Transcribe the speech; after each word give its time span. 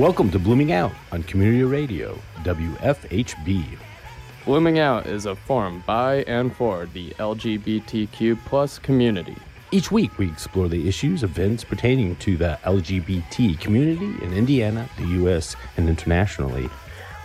Welcome 0.00 0.30
to 0.30 0.38
Blooming 0.38 0.72
Out 0.72 0.92
on 1.12 1.22
Community 1.24 1.62
Radio, 1.62 2.18
WFHB. 2.36 3.62
Blooming 4.46 4.78
Out 4.78 5.06
is 5.06 5.26
a 5.26 5.36
forum 5.36 5.84
by 5.86 6.22
and 6.22 6.56
for 6.56 6.86
the 6.86 7.10
LGBTQ 7.18 8.38
plus 8.46 8.78
community. 8.78 9.36
Each 9.72 9.92
week, 9.92 10.16
we 10.16 10.26
explore 10.30 10.68
the 10.68 10.88
issues, 10.88 11.22
events 11.22 11.64
pertaining 11.64 12.16
to 12.16 12.38
the 12.38 12.58
LGBT 12.62 13.60
community 13.60 14.24
in 14.24 14.32
Indiana, 14.32 14.88
the 14.96 15.06
U.S., 15.18 15.54
and 15.76 15.86
internationally. 15.86 16.70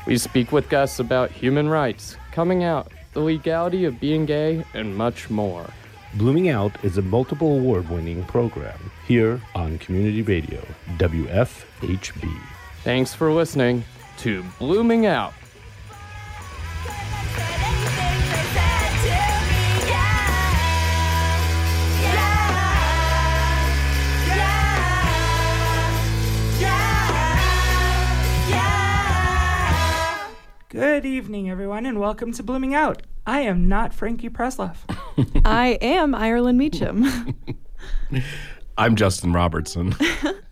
We 0.05 0.18
speak 0.18 0.51
with 0.51 0.68
guests 0.68 1.00
about 1.00 1.32
human 1.32 1.69
rights, 1.69 2.18
coming 2.33 2.65
out, 2.65 2.92
the 3.14 3.21
legality 3.21 3.86
of 3.86 4.01
being 4.01 4.25
gay, 4.25 4.65
and 4.73 4.97
much 4.97 5.29
more. 5.29 5.65
Blooming 6.15 6.50
Out 6.50 6.73
is 6.83 6.97
a 6.97 7.01
multiple 7.01 7.55
award 7.55 7.89
winning 7.89 8.25
program 8.25 8.92
here 9.07 9.42
on 9.55 9.78
Community 9.78 10.23
Radio, 10.23 10.61
WFHB. 10.97 12.54
Thanks 12.86 13.16
for 13.16 13.32
listening 13.32 13.84
to 14.18 14.44
Blooming 14.60 15.07
Out. 15.07 15.34
Good 30.70 31.06
evening, 31.08 31.50
everyone, 31.50 31.88
and 31.88 32.00
welcome 32.00 32.31
to 32.33 32.44
Blooming 32.44 32.75
Out. 32.75 33.02
I 33.25 33.39
am 33.39 33.67
not 33.67 33.95
Frankie 33.95 34.30
Presslaff. 34.30 34.78
I 35.44 35.80
am 35.81 36.14
Ireland 36.14 36.59
Meacham. 36.59 37.33
I'm 38.77 38.95
Justin 38.95 39.33
Robertson. 39.33 39.95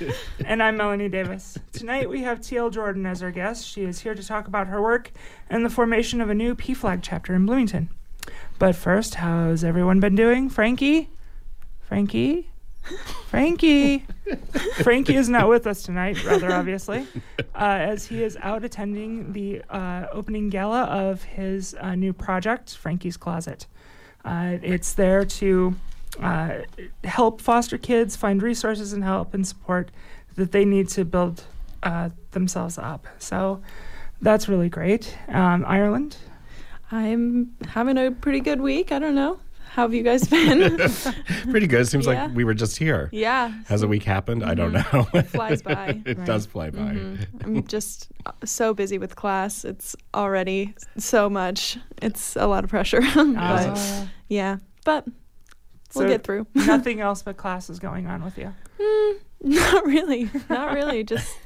and 0.44 0.62
I'm 0.62 0.76
Melanie 0.76 1.08
Davis. 1.08 1.58
Tonight 1.72 2.08
we 2.08 2.22
have 2.22 2.40
TL 2.40 2.72
Jordan 2.72 3.06
as 3.06 3.22
our 3.22 3.30
guest. 3.30 3.66
She 3.66 3.82
is 3.82 4.00
here 4.00 4.14
to 4.14 4.26
talk 4.26 4.46
about 4.46 4.66
her 4.68 4.80
work 4.80 5.12
and 5.50 5.64
the 5.64 5.70
formation 5.70 6.20
of 6.20 6.30
a 6.30 6.34
new 6.34 6.54
PFLAG 6.54 7.00
chapter 7.02 7.34
in 7.34 7.46
Bloomington. 7.46 7.88
But 8.58 8.76
first, 8.76 9.16
how's 9.16 9.64
everyone 9.64 10.00
been 10.00 10.14
doing? 10.14 10.48
Frankie? 10.48 11.10
Frankie? 11.80 12.48
Frankie. 13.26 14.06
Frankie 14.82 15.16
is 15.16 15.28
not 15.28 15.48
with 15.48 15.66
us 15.66 15.82
tonight, 15.82 16.22
rather 16.24 16.52
obviously, 16.52 17.06
uh, 17.54 17.78
as 17.80 18.06
he 18.06 18.22
is 18.22 18.36
out 18.40 18.64
attending 18.64 19.32
the 19.32 19.62
uh, 19.70 20.06
opening 20.12 20.48
gala 20.48 20.84
of 20.84 21.22
his 21.22 21.74
uh, 21.80 21.94
new 21.94 22.12
project, 22.12 22.76
Frankie's 22.76 23.16
Closet. 23.16 23.66
Uh, 24.24 24.58
it's 24.62 24.92
there 24.94 25.24
to 25.24 25.74
uh, 26.20 26.58
help 27.04 27.40
foster 27.40 27.78
kids 27.78 28.16
find 28.16 28.42
resources 28.42 28.92
and 28.92 29.02
help 29.04 29.34
and 29.34 29.46
support 29.46 29.90
that 30.36 30.52
they 30.52 30.64
need 30.64 30.88
to 30.90 31.04
build 31.04 31.44
uh, 31.82 32.10
themselves 32.32 32.78
up. 32.78 33.06
So 33.18 33.62
that's 34.20 34.48
really 34.48 34.68
great. 34.68 35.16
Um, 35.28 35.64
Ireland? 35.66 36.16
I'm 36.90 37.54
having 37.68 37.96
a 37.98 38.10
pretty 38.10 38.40
good 38.40 38.60
week. 38.60 38.92
I 38.92 38.98
don't 38.98 39.14
know. 39.14 39.38
How 39.70 39.82
have 39.82 39.94
you 39.94 40.02
guys 40.02 40.28
been? 40.28 40.76
Pretty 41.50 41.66
good. 41.66 41.88
Seems 41.88 42.04
Yeah. 42.06 42.26
like 42.26 42.34
we 42.36 42.44
were 42.44 42.52
just 42.52 42.76
here. 42.76 43.08
yeah. 43.10 43.50
Has 43.68 43.82
a 43.82 43.88
week 43.88 44.02
happened? 44.02 44.44
I 44.44 44.52
don't 44.52 44.72
know. 44.72 45.06
It 45.14 45.22
flies 45.28 45.62
by. 45.62 45.98
it 46.04 46.22
does 46.26 46.44
fly 46.44 46.68
by. 46.68 46.78
Mhm. 46.92 47.26
I'm 47.42 47.62
just 47.66 48.08
uh, 48.26 48.32
so 48.44 48.74
busy 48.74 48.98
with 48.98 49.16
class. 49.16 49.64
It's 49.64 49.96
already 50.14 50.74
so 50.98 51.30
much. 51.30 51.78
It's 52.02 52.36
a 52.36 52.46
lot 52.46 52.64
of 52.64 52.68
pressure. 52.70 53.00
but 53.16 54.06
yeah, 54.28 54.58
but 54.84 55.06
we'll 55.94 56.04
so 56.04 56.08
get 56.08 56.24
through. 56.24 56.46
nothing 56.54 57.00
else 57.00 57.22
but 57.22 57.36
classes 57.36 57.78
going 57.78 58.06
on 58.06 58.24
with 58.24 58.38
you. 58.38 58.52
Mm, 58.80 59.14
not 59.42 59.86
really. 59.86 60.30
Not 60.48 60.72
really. 60.72 61.04
Just 61.12 61.36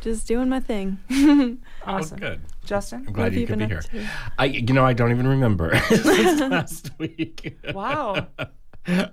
just 0.00 0.26
doing 0.26 0.48
my 0.48 0.60
thing. 0.60 0.98
Awesome. 1.84 2.18
Oh, 2.22 2.26
good. 2.28 2.40
Justin? 2.64 3.04
I'm 3.08 3.12
glad 3.12 3.34
you 3.34 3.40
you 3.40 3.46
could 3.46 3.58
be 3.58 3.66
here. 3.66 3.80
to? 3.82 4.06
I, 4.38 4.44
you 4.44 4.72
know, 4.72 4.84
I 4.84 4.92
don't 4.92 5.10
even 5.10 5.26
remember 5.26 5.70
last 6.04 6.90
week. 6.98 7.58
Wow. 7.74 8.28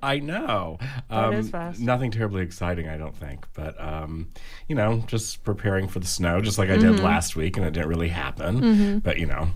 I 0.04 0.20
know. 0.20 0.78
That 1.10 1.34
is 1.34 1.50
fast. 1.50 1.80
Nothing 1.80 2.12
terribly 2.12 2.44
exciting, 2.44 2.88
I 2.88 2.98
don't 2.98 3.16
think. 3.16 3.48
But, 3.54 3.80
um, 3.82 4.30
you 4.68 4.76
know, 4.76 5.04
just 5.08 5.44
preparing 5.44 5.88
for 5.88 6.00
the 6.00 6.06
snow, 6.08 6.42
just 6.42 6.58
like 6.60 6.70
I 6.70 6.78
Mm-hmm. 6.78 6.92
did 6.98 7.00
last 7.04 7.36
week, 7.36 7.58
and 7.58 7.66
it 7.66 7.74
didn't 7.74 7.90
really 7.90 8.10
happen. 8.10 9.00
But, 9.00 9.18
you 9.20 9.26
know, 9.26 9.50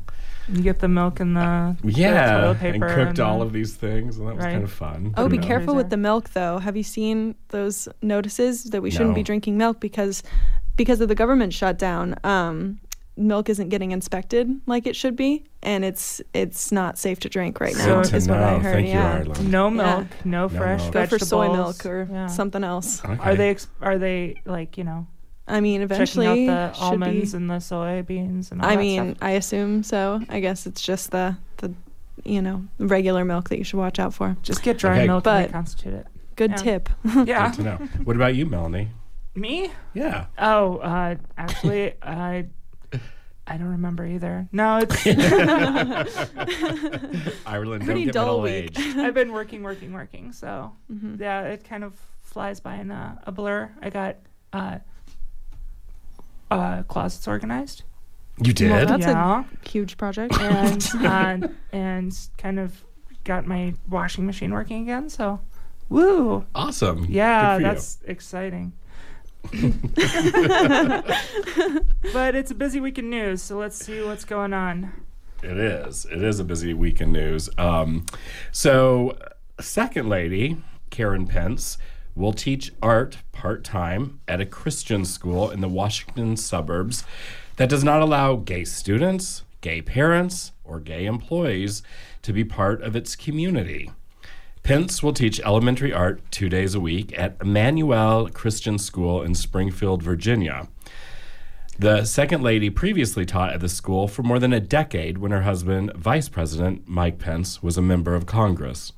You 0.51 0.61
get 0.61 0.79
the 0.79 0.87
milk 0.89 1.19
and 1.19 1.37
the, 1.37 1.77
the 1.83 1.91
yeah. 1.91 2.41
toilet 2.41 2.57
And 2.63 2.83
cooked 2.83 3.15
the- 3.17 3.23
all 3.25 3.41
of 3.41 3.53
these 3.53 3.73
things, 3.75 4.17
and 4.17 4.27
that 4.27 4.35
was 4.35 4.43
Right. 4.43 4.51
kind 4.53 4.63
of 4.63 4.71
fun. 4.71 5.13
Oh, 5.17 5.29
be 5.29 5.37
know. 5.37 5.47
careful 5.47 5.75
with 5.75 5.89
the 5.89 5.97
milk 5.97 6.31
though. 6.31 6.57
Have 6.59 6.75
you 6.75 6.83
seen 6.83 7.35
those 7.49 7.87
notices 8.01 8.65
that 8.65 8.81
we 8.81 8.91
shouldn't 8.91 9.15
be 9.15 9.23
drinking 9.23 9.57
milk 9.57 9.79
because 9.79 10.21
because 10.75 10.99
of 11.01 11.07
the 11.07 11.15
government 11.15 11.53
shutdown? 11.53 12.15
Um, 12.23 12.79
milk 13.15 13.47
isn't 13.47 13.69
getting 13.69 13.91
inspected 13.91 14.49
like 14.65 14.87
it 14.87 14.95
should 14.95 15.15
be, 15.15 15.45
and 15.61 15.85
it's 15.85 16.19
it's 16.33 16.71
not 16.71 16.97
safe 16.97 17.19
to 17.21 17.29
drink 17.29 17.59
right 17.61 17.75
now. 17.77 18.01
Good 18.01 18.05
to 18.05 18.15
is 18.17 18.27
what 18.27 18.39
I 18.39 18.57
heard. 18.59 18.73
Thank 18.73 18.87
you, 18.87 18.93
yeah. 18.93 19.13
Ireland. 19.19 19.51
No 19.51 19.69
milk, 19.69 20.07
no, 20.25 20.41
No 20.41 20.49
fresh 20.49 20.81
milk. 20.81 20.93
Go 20.93 21.05
for 21.05 21.19
soy 21.19 21.51
milk 21.53 21.85
or 21.85 22.07
Yeah. 22.11 22.27
something 22.27 22.63
else. 22.63 23.05
Okay. 23.05 23.17
Are 23.19 23.35
they 23.35 23.49
ex- 23.51 23.67
are 23.81 23.97
they 23.97 24.41
like 24.45 24.77
you 24.77 24.83
know 24.83 25.07
I 25.47 25.59
mean, 25.59 25.81
checking 25.81 25.95
eventually, 25.95 26.49
out 26.49 26.73
the 26.75 26.79
almonds 26.79 27.31
be. 27.33 27.37
and 27.37 27.49
the 27.49 27.55
soybeans 27.55 28.51
and 28.51 28.61
all 28.61 28.69
I 28.69 28.75
that 28.75 28.81
mean, 28.81 29.15
stuff? 29.15 29.17
I 29.21 29.31
assume 29.31 29.83
so. 29.83 30.21
I 30.29 30.39
guess 30.39 30.65
it's 30.65 30.81
just 30.81 31.11
the 31.11 31.35
the 31.57 31.73
you 32.23 32.41
know 32.41 32.63
regular 32.79 33.25
milk 33.25 33.49
that 33.49 33.57
you 33.57 33.63
should 33.63 33.77
watch 33.79 33.99
out 33.99 34.13
for. 34.13 34.37
just 34.43 34.63
get 34.63 34.77
dry 34.77 34.97
Okay. 34.99 35.07
milk 35.07 35.17
and 35.17 35.23
But- 35.23 35.47
reconstitute 35.47 35.93
it. 35.95 36.07
Good 36.35 36.51
Yeah. 36.51 36.57
tip. 36.57 36.89
Yeah. 37.25 37.47
Good 37.49 37.55
to 37.57 37.63
know. 37.63 37.75
What 38.05 38.15
about 38.15 38.35
you, 38.35 38.45
Melanie? 38.45 38.89
Me? 39.35 39.69
Yeah. 39.93 40.25
Oh, 40.37 40.77
uh, 40.77 41.15
actually, 41.37 41.93
I 42.01 42.45
I 43.45 43.57
don't 43.57 43.67
remember 43.69 44.05
either. 44.05 44.47
No, 44.53 44.77
it's 44.81 45.05
Ireland, 47.45 47.83
Pretty 47.83 48.05
don't 48.05 48.05
get 48.05 48.13
dull 48.13 48.41
week. 48.41 48.77
age. 48.77 48.97
I've 48.97 49.13
been 49.13 49.31
working, 49.33 49.63
working, 49.63 49.93
working. 49.93 50.31
So 50.31 50.73
Mhm. 50.91 51.19
yeah, 51.19 51.41
it 51.43 51.63
kind 51.67 51.83
of 51.83 51.95
flies 52.21 52.59
by 52.59 52.75
in 52.75 52.91
a, 52.91 53.19
a 53.27 53.31
blur. 53.31 53.69
I 53.81 53.89
got 53.89 54.15
uh, 54.53 54.77
uh, 56.51 56.83
closets 56.83 57.27
organized. 57.27 57.83
You 58.41 58.53
did? 58.53 58.71
Well, 58.71 58.85
That's 58.85 59.05
a- 59.05 59.09
yeah, 59.09 59.43
Huge 59.67 59.97
project. 59.97 60.37
and 60.39 60.87
uh, 61.05 61.47
and 61.71 62.17
kind 62.37 62.59
of 62.59 62.83
got 63.23 63.45
my 63.45 63.73
washing 63.89 64.25
machine 64.25 64.51
working 64.53 64.81
again. 64.83 65.09
So, 65.09 65.39
woo! 65.89 66.45
awesome. 66.55 67.05
Yeah, 67.09 67.57
Good 67.57 67.63
for 67.63 67.67
you. 67.67 67.73
that's 67.73 67.97
exciting. 68.05 68.73
but 72.13 72.35
it's 72.35 72.51
a 72.51 72.55
busy 72.55 72.79
week 72.79 72.97
in 72.97 73.09
news, 73.09 73.41
so 73.41 73.57
let's 73.57 73.77
see 73.77 74.01
what's 74.01 74.25
going 74.25 74.53
on. 74.53 74.91
It 75.41 75.57
is. 75.57 76.05
It 76.09 76.23
is 76.23 76.39
a 76.39 76.43
busy 76.43 76.73
week 76.73 77.01
in 77.01 77.11
news. 77.11 77.49
Um, 77.57 78.05
so, 78.51 79.17
second 79.59 80.07
lady, 80.07 80.61
Karen 80.89 81.27
Pence, 81.27 81.77
will 82.15 82.33
teach 82.33 82.71
art 82.81 83.17
part 83.31 83.63
time 83.63 84.19
at 84.27 84.41
a 84.41 84.45
Christian 84.45 85.05
school 85.05 85.49
in 85.49 85.61
the 85.61 85.67
Washington 85.67 86.37
suburbs 86.37 87.03
that 87.57 87.69
does 87.69 87.83
not 87.83 88.01
allow 88.01 88.35
gay 88.35 88.63
students, 88.63 89.43
gay 89.61 89.81
parents, 89.81 90.51
or 90.63 90.79
gay 90.79 91.05
employees 91.05 91.83
to 92.21 92.33
be 92.33 92.43
part 92.43 92.81
of 92.81 92.95
its 92.95 93.15
community. 93.15 93.91
Pence 94.63 95.03
will 95.03 95.13
teach 95.13 95.41
elementary 95.41 95.91
art 95.91 96.21
two 96.31 96.47
days 96.47 96.73
a 96.73 96.79
week 96.79 97.17
at 97.19 97.35
Emmanuel 97.41 98.29
Christian 98.29 98.77
School 98.77 99.21
in 99.21 99.35
Springfield, 99.35 100.01
Virginia. 100.01 100.69
The 101.77 102.05
second 102.05 102.43
lady 102.43 102.69
previously 102.69 103.25
taught 103.25 103.51
at 103.51 103.59
the 103.59 103.67
school 103.67 104.07
for 104.07 104.23
more 104.23 104.39
than 104.39 104.53
a 104.53 104.59
decade 104.59 105.17
when 105.17 105.31
her 105.31 105.41
husband, 105.41 105.91
Vice 105.95 106.29
President 106.29 106.87
Mike 106.87 107.19
Pence, 107.19 107.61
was 107.61 107.77
a 107.77 107.81
member 107.81 108.15
of 108.15 108.25
Congress. 108.25 108.93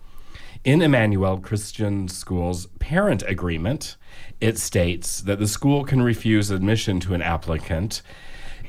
In 0.66 0.82
Emmanuel 0.82 1.38
Christian 1.38 2.08
School's 2.08 2.66
parent 2.80 3.22
agreement, 3.28 3.98
it 4.42 4.58
states 4.58 5.22
that 5.22 5.38
the 5.38 5.48
school 5.48 5.84
can 5.84 6.02
refuse 6.02 6.50
admission 6.50 7.00
to 7.02 7.14
an 7.14 7.22
applicant 7.22 8.02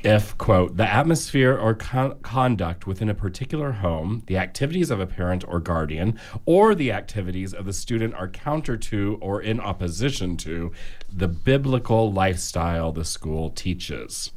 if, 0.03 0.37
quote, 0.37 0.77
the 0.77 0.87
atmosphere 0.87 1.57
or 1.57 1.73
con- 1.73 2.19
conduct 2.21 2.85
within 2.85 3.09
a 3.09 3.15
particular 3.15 3.71
home, 3.71 4.21
the 4.27 4.37
activities 4.37 4.91
of 4.91 4.99
a 4.99 5.07
parent 5.07 5.43
or 5.47 5.59
guardian, 5.59 6.19
or 6.45 6.75
the 6.75 6.91
activities 6.91 7.51
of 7.51 7.65
the 7.65 7.73
student 7.73 8.13
are 8.13 8.27
counter 8.27 8.77
to 8.77 9.17
or 9.19 9.41
in 9.41 9.59
opposition 9.59 10.37
to 10.37 10.71
the 11.11 11.27
biblical 11.27 12.13
lifestyle 12.13 12.91
the 12.91 13.03
school 13.03 13.49
teaches. 13.49 14.31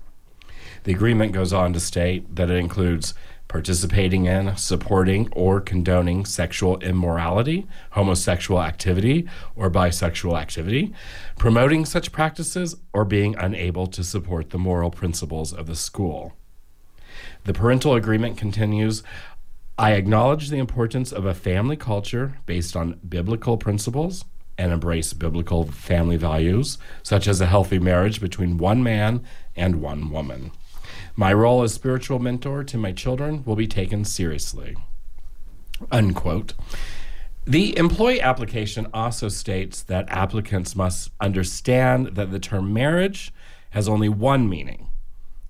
The 0.85 0.93
agreement 0.93 1.33
goes 1.33 1.53
on 1.53 1.75
to 1.75 1.81
state 1.81 2.37
that 2.37 2.51
it 2.51 2.57
includes 2.57 3.13
participating 3.51 4.27
in, 4.27 4.57
supporting, 4.57 5.29
or 5.33 5.61
condoning 5.61 6.25
sexual 6.25 6.79
immorality, 6.79 7.67
homosexual 7.91 8.63
activity, 8.63 9.29
or 9.57 9.69
bisexual 9.69 10.41
activity, 10.41 10.95
promoting 11.37 11.85
such 11.85 12.13
practices, 12.13 12.77
or 12.93 13.05
being 13.05 13.35
unable 13.35 13.89
to 13.89 14.05
support 14.05 14.51
the 14.51 14.59
moral 14.59 14.89
principles 14.89 15.53
of 15.53 15.67
the 15.67 15.75
school. 15.75 16.33
The 17.43 17.53
parental 17.53 17.95
agreement 17.95 18.39
continues 18.39 19.03
I 19.77 19.95
acknowledge 19.95 20.51
the 20.51 20.59
importance 20.59 21.11
of 21.11 21.25
a 21.25 21.35
family 21.35 21.77
culture 21.77 22.39
based 22.47 22.77
on 22.77 23.01
biblical 23.09 23.57
principles 23.57 24.25
and 24.59 24.71
embrace 24.71 25.13
biblical 25.13 25.65
family 25.65 26.17
values, 26.17 26.79
such 27.03 27.27
as 27.27 27.41
a 27.41 27.47
healthy 27.47 27.81
marriage 27.81 28.21
between 28.21 28.59
one 28.59 28.85
man 28.85 29.25
and 29.57 29.83
one 29.83 30.09
woman. 30.11 30.53
My 31.21 31.35
role 31.35 31.63
as 31.63 31.75
spiritual 31.75 32.19
mentor 32.19 32.65
to 32.65 32.79
my 32.79 32.93
children 32.93 33.45
will 33.45 33.55
be 33.55 33.67
taken 33.67 34.07
seriously. 34.07 34.75
Unquote. 35.93 36.55
The 37.45 37.77
employee 37.77 38.23
application 38.23 38.87
also 38.95 39.29
states 39.29 39.83
that 39.83 40.09
applicants 40.09 40.75
must 40.75 41.11
understand 41.21 42.15
that 42.15 42.31
the 42.31 42.39
term 42.39 42.73
marriage 42.73 43.35
has 43.73 43.87
only 43.87 44.09
one 44.09 44.49
meaning 44.49 44.89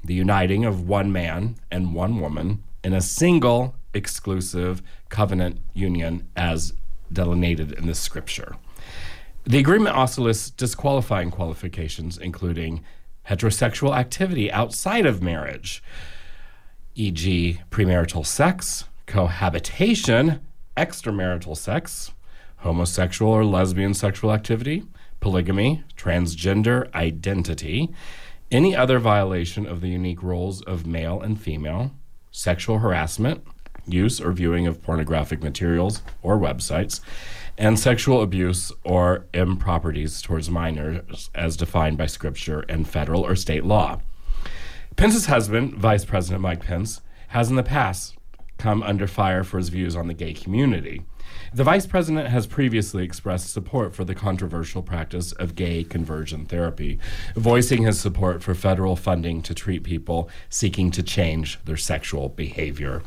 the 0.02 0.14
uniting 0.14 0.64
of 0.64 0.88
one 0.88 1.12
man 1.12 1.54
and 1.70 1.94
one 1.94 2.18
woman 2.18 2.64
in 2.82 2.92
a 2.92 3.00
single 3.00 3.76
exclusive 3.94 4.82
covenant 5.08 5.60
union 5.72 6.26
as 6.34 6.72
delineated 7.12 7.70
in 7.70 7.86
the 7.86 7.94
scripture. 7.94 8.56
The 9.44 9.58
agreement 9.58 9.94
also 9.94 10.22
lists 10.22 10.50
disqualifying 10.50 11.30
qualifications, 11.30 12.18
including 12.18 12.82
heterosexual 13.28 13.96
activity 13.96 14.50
outside 14.50 15.06
of 15.06 15.22
marriage, 15.22 15.82
e.g., 16.94 17.60
premarital 17.70 18.26
sex, 18.26 18.84
cohabitation, 19.06 20.40
extramarital 20.76 21.56
sex, 21.56 22.12
homosexual 22.58 23.32
or 23.32 23.44
lesbian 23.44 23.94
sexual 23.94 24.32
activity, 24.32 24.84
polygamy, 25.20 25.84
transgender 25.96 26.92
identity, 26.94 27.90
any 28.50 28.74
other 28.74 28.98
violation 28.98 29.66
of 29.66 29.80
the 29.80 29.88
unique 29.88 30.22
roles 30.22 30.62
of 30.62 30.86
male 30.86 31.20
and 31.20 31.40
female, 31.40 31.92
sexual 32.30 32.78
harassment, 32.78 33.44
use 33.92 34.20
or 34.20 34.32
viewing 34.32 34.66
of 34.66 34.82
pornographic 34.82 35.42
materials 35.42 36.02
or 36.22 36.38
websites, 36.38 37.00
and 37.58 37.78
sexual 37.78 38.22
abuse 38.22 38.72
or 38.84 39.26
improprieties 39.34 40.22
towards 40.22 40.50
minors 40.50 41.30
as 41.34 41.56
defined 41.56 41.98
by 41.98 42.06
scripture 42.06 42.60
and 42.68 42.88
federal 42.88 43.24
or 43.24 43.36
state 43.36 43.64
law. 43.64 44.00
Pence's 44.96 45.26
husband, 45.26 45.74
Vice 45.74 46.04
President 46.04 46.40
Mike 46.40 46.64
Pence, 46.64 47.00
has 47.28 47.50
in 47.50 47.56
the 47.56 47.62
past 47.62 48.16
come 48.58 48.82
under 48.82 49.06
fire 49.06 49.42
for 49.42 49.58
his 49.58 49.70
views 49.70 49.96
on 49.96 50.08
the 50.08 50.14
gay 50.14 50.34
community. 50.34 51.02
The 51.54 51.64
vice 51.64 51.86
president 51.86 52.28
has 52.28 52.46
previously 52.46 53.04
expressed 53.04 53.50
support 53.50 53.94
for 53.94 54.04
the 54.04 54.14
controversial 54.14 54.82
practice 54.82 55.32
of 55.32 55.54
gay 55.54 55.84
conversion 55.84 56.44
therapy, 56.44 56.98
voicing 57.34 57.84
his 57.84 58.00
support 58.00 58.42
for 58.42 58.54
federal 58.54 58.96
funding 58.96 59.42
to 59.42 59.54
treat 59.54 59.82
people 59.82 60.28
seeking 60.48 60.90
to 60.92 61.02
change 61.02 61.58
their 61.64 61.76
sexual 61.76 62.28
behavior. 62.28 63.02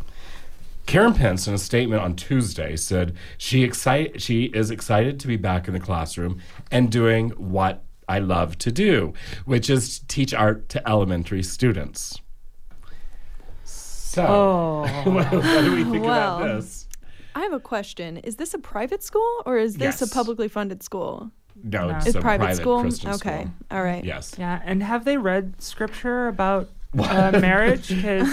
Karen 0.85 1.13
Pence, 1.13 1.47
in 1.47 1.53
a 1.53 1.57
statement 1.57 2.01
on 2.01 2.15
Tuesday, 2.15 2.75
said 2.75 3.15
she 3.37 3.63
excite- 3.63 4.21
she 4.21 4.45
is 4.45 4.69
excited 4.69 5.19
to 5.21 5.27
be 5.27 5.37
back 5.37 5.67
in 5.67 5.73
the 5.73 5.79
classroom 5.79 6.39
and 6.71 6.91
doing 6.91 7.29
what 7.31 7.83
I 8.09 8.19
love 8.19 8.57
to 8.59 8.71
do, 8.71 9.13
which 9.45 9.69
is 9.69 9.99
teach 10.07 10.33
art 10.33 10.67
to 10.69 10.87
elementary 10.87 11.41
students. 11.41 12.19
So, 13.63 14.25
Oh. 14.27 14.81
what, 15.09 15.31
do 15.31 15.75
we 15.75 15.83
think 15.85 16.05
Well, 16.05 16.37
about 16.37 16.55
this? 16.61 16.87
I 17.35 17.39
have 17.41 17.53
a 17.53 17.59
question. 17.59 18.17
Is 18.17 18.35
this 18.35 18.53
a 18.53 18.59
private 18.59 19.01
school 19.03 19.41
or 19.45 19.57
is 19.57 19.75
this 19.77 20.01
Yes. 20.01 20.11
a 20.11 20.13
publicly 20.13 20.47
funded 20.47 20.83
school? 20.83 21.31
No, 21.63 21.87
No. 21.87 21.97
it's 21.97 22.07
It's 22.07 22.15
a 22.15 22.21
private, 22.21 22.43
private 22.45 22.61
school. 22.61 22.81
Christian 22.81 23.09
okay. 23.11 23.41
school. 23.43 23.51
All 23.71 23.83
right. 23.83 24.03
Yes. 24.03 24.35
Yeah, 24.37 24.59
and 24.65 24.83
have 24.83 25.05
they 25.05 25.17
read 25.17 25.55
scripture 25.59 26.27
about 26.27 26.69
uh, 26.99 27.31
marriage? 27.39 27.87
Because 27.95 28.29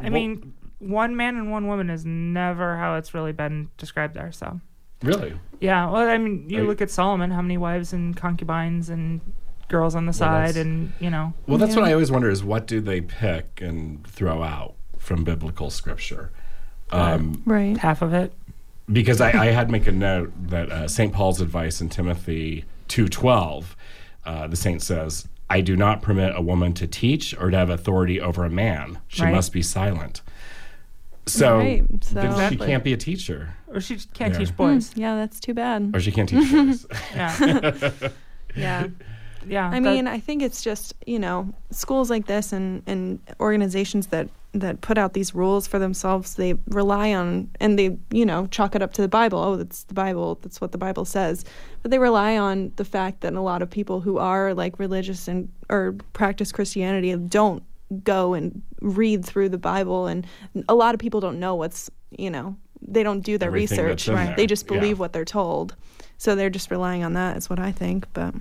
I 0.00 0.10
mean, 0.10 0.52
one 0.78 1.16
man 1.16 1.36
and 1.36 1.50
one 1.50 1.66
woman 1.66 1.88
is 1.90 2.04
never 2.04 2.76
how 2.76 2.96
it's 2.96 3.14
really 3.14 3.32
been 3.32 3.68
described 3.78 4.14
there. 4.14 4.30
So 4.32 4.60
Really? 5.02 5.34
yeah, 5.60 5.88
well, 5.90 6.08
I 6.08 6.18
mean, 6.18 6.48
you 6.48 6.58
Are 6.58 6.62
you- 6.62 6.66
look 6.68 6.80
at 6.80 6.90
Solomon, 6.90 7.30
how 7.30 7.42
many 7.42 7.56
wives 7.58 7.92
and 7.92 8.16
concubines 8.16 8.88
and 8.88 9.20
girls 9.68 9.94
on 9.94 10.06
the 10.06 10.12
that's- 10.12 10.54
side, 10.54 10.60
and 10.60 10.92
you 11.00 11.10
know, 11.10 11.32
Well, 11.46 11.58
that's 11.58 11.74
what 11.76 11.84
I 11.84 11.92
always 11.92 12.10
wonder: 12.10 12.30
is 12.30 12.44
what 12.44 12.66
do 12.66 12.80
they 12.80 13.00
pick 13.00 13.60
and 13.62 14.06
throw 14.06 14.42
out 14.42 14.74
from 14.98 15.24
biblical 15.24 15.70
scripture? 15.70 16.30
Um, 16.90 17.42
Right. 17.44 17.76
half 17.78 18.00
of 18.02 18.12
it. 18.14 18.32
because 18.92 19.20
I, 19.20 19.30
I 19.32 19.46
had 19.46 19.68
make 19.68 19.88
a 19.88 19.92
note 19.92 20.32
that 20.50 20.70
uh, 20.70 20.86
St. 20.86 21.12
Paul's 21.12 21.40
advice 21.40 21.80
in 21.80 21.88
Timothy 21.88 22.64
two 22.86 23.08
twelve, 23.08 23.74
uh, 24.24 24.46
the 24.46 24.54
saint 24.54 24.80
says, 24.82 25.26
"I 25.50 25.60
do 25.60 25.74
not 25.76 26.02
permit 26.02 26.32
a 26.36 26.40
woman 26.40 26.72
to 26.74 26.86
teach 26.86 27.34
or 27.36 27.50
to 27.50 27.56
have 27.56 27.68
authority 27.68 28.20
over 28.20 28.44
a 28.44 28.50
man. 28.50 28.98
She 29.08 29.22
Right. 29.24 29.34
must 29.34 29.52
be 29.52 29.62
silent." 29.62 30.22
So, 31.28 31.58
Right, 31.58 31.84
so- 32.04 32.14
then 32.14 32.50
she 32.50 32.56
can't 32.56 32.84
be 32.84 32.92
a 32.92 32.96
teacher, 32.96 33.48
Or 33.68 33.80
she 33.80 33.96
can't 34.14 34.32
Yeah. 34.32 34.38
teach 34.38 34.56
boys. 34.56 34.92
Hmm, 34.92 35.00
yeah, 35.00 35.16
that's 35.16 35.40
too 35.40 35.54
bad. 35.54 35.90
or 35.94 36.00
she 36.00 36.12
can't 36.12 36.28
teach 36.28 36.50
boys. 36.52 36.86
Yeah, 37.14 37.36
Yeah. 38.56 38.86
yeah. 39.46 39.66
I 39.68 39.70
that- 39.72 39.82
mean, 39.82 40.06
I 40.06 40.18
think 40.20 40.42
it's 40.42 40.62
just, 40.62 40.94
you 41.06 41.18
know, 41.18 41.52
schools 41.70 42.10
like 42.10 42.26
this 42.26 42.52
and, 42.52 42.82
and 42.86 43.18
organizations 43.40 44.06
that, 44.08 44.28
that 44.54 44.80
put 44.80 44.96
out 44.98 45.12
these 45.14 45.34
rules 45.34 45.66
for 45.66 45.78
themselves, 45.80 46.36
they 46.36 46.54
rely 46.68 47.12
on, 47.12 47.50
and 47.60 47.76
they, 47.78 47.98
you 48.10 48.24
know, 48.24 48.46
chalk 48.46 48.74
it 48.76 48.80
up 48.82 48.92
to 48.94 49.02
the 49.02 49.08
Bible. 49.08 49.38
Oh, 49.40 49.56
that's 49.56 49.82
the 49.84 49.94
Bible. 49.94 50.38
That's 50.42 50.60
what 50.60 50.72
the 50.72 50.78
Bible 50.78 51.04
says. 51.04 51.44
But 51.82 51.90
they 51.90 51.98
rely 51.98 52.38
on 52.38 52.72
the 52.76 52.84
fact 52.84 53.20
that 53.22 53.34
a 53.34 53.40
lot 53.42 53.60
of 53.62 53.68
people 53.68 54.00
who 54.00 54.16
are 54.18 54.54
like 54.54 54.78
religious 54.78 55.26
and 55.28 55.48
or 55.68 55.96
practice 56.14 56.52
Christianity 56.52 57.14
don't 57.16 57.62
go 58.04 58.34
and 58.34 58.62
read 58.80 59.24
through 59.24 59.48
the 59.50 59.58
Bible. 59.58 60.06
And 60.06 60.26
a 60.68 60.74
lot 60.74 60.94
of 60.94 61.00
people 61.00 61.20
don't 61.20 61.38
know 61.38 61.54
what's, 61.54 61.90
you 62.10 62.30
know, 62.30 62.56
they 62.86 63.02
don't 63.02 63.20
do 63.20 63.38
their 63.38 63.48
Everything 63.48 63.78
research. 63.78 64.06
that's 64.06 64.08
in 64.08 64.14
Right. 64.14 64.36
They 64.36 64.42
there, 64.42 64.46
just 64.48 64.66
yeah. 64.70 64.78
believe 64.78 64.98
what 64.98 65.12
they're 65.12 65.24
told. 65.24 65.74
So 66.18 66.34
they're 66.34 66.50
just 66.50 66.70
relying 66.70 67.04
on 67.04 67.12
that, 67.14 67.36
is 67.36 67.48
what 67.50 67.58
I 67.58 67.72
think. 67.72 68.06
But 68.12 68.34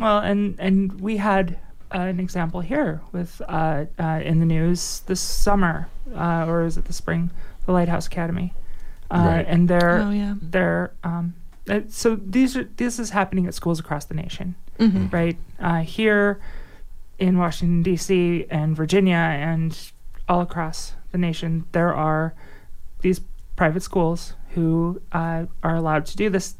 Well, 0.00 0.18
and 0.18 0.54
and 0.58 1.00
we 1.00 1.16
had 1.16 1.58
uh, 1.94 1.98
an 2.00 2.20
example 2.20 2.60
here 2.60 3.00
with 3.12 3.40
uh, 3.48 3.86
uh, 3.98 4.20
in 4.22 4.40
the 4.40 4.46
news 4.46 5.00
this 5.06 5.20
summer, 5.20 5.88
uh, 6.14 6.44
or 6.46 6.64
is 6.64 6.76
it 6.76 6.84
the 6.84 6.92
spring? 6.92 7.30
The 7.66 7.72
Lighthouse 7.72 8.06
Academy, 8.06 8.52
uh, 9.10 9.24
Right. 9.26 9.46
and 9.48 9.68
they're 9.68 10.02
Oh, 10.02 10.10
yeah. 10.10 10.34
they're 10.40 10.92
um, 11.02 11.34
uh, 11.68 11.80
so 11.88 12.16
these 12.16 12.56
are 12.56 12.64
this 12.76 12.98
is 12.98 13.10
happening 13.10 13.46
at 13.46 13.54
schools 13.54 13.80
across 13.80 14.04
the 14.04 14.14
nation, 14.14 14.54
Mhm. 14.78 15.10
right? 15.12 15.36
Uh, 15.58 15.80
here 15.80 16.40
in 17.18 17.38
Washington 17.38 17.82
D.C. 17.82 18.46
and 18.50 18.76
Virginia 18.76 19.14
and 19.16 19.76
all 20.28 20.40
across 20.40 20.94
the 21.12 21.18
nation, 21.18 21.64
there 21.72 21.94
are 21.94 22.34
these 23.00 23.20
private 23.56 23.82
schools 23.82 24.34
who 24.50 25.00
uh, 25.12 25.46
are 25.62 25.76
allowed 25.76 26.06
to 26.06 26.16
do 26.16 26.30
this. 26.30 26.54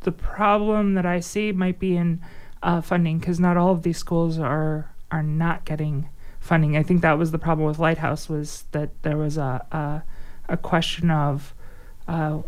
The 0.00 0.12
problem 0.12 0.94
that 0.94 1.06
I 1.06 1.20
see 1.20 1.52
might 1.52 1.78
be 1.78 1.96
in 1.96 2.20
uh, 2.62 2.80
funding 2.80 3.18
because 3.18 3.38
not 3.38 3.56
all 3.56 3.70
of 3.70 3.82
these 3.82 3.98
schools 3.98 4.38
are 4.38 4.90
are 5.10 5.22
not 5.22 5.64
getting 5.64 6.08
funding. 6.38 6.76
I 6.76 6.82
think 6.82 7.02
that 7.02 7.18
was 7.18 7.30
the 7.30 7.38
problem 7.38 7.66
with 7.66 7.78
Lighthouse 7.78 8.28
was 8.28 8.64
that 8.72 8.90
there 9.02 9.16
was 9.16 9.36
a 9.36 9.64
a, 9.70 10.52
a 10.52 10.56
question 10.56 11.10
of 11.10 11.54
uh, 12.08 12.40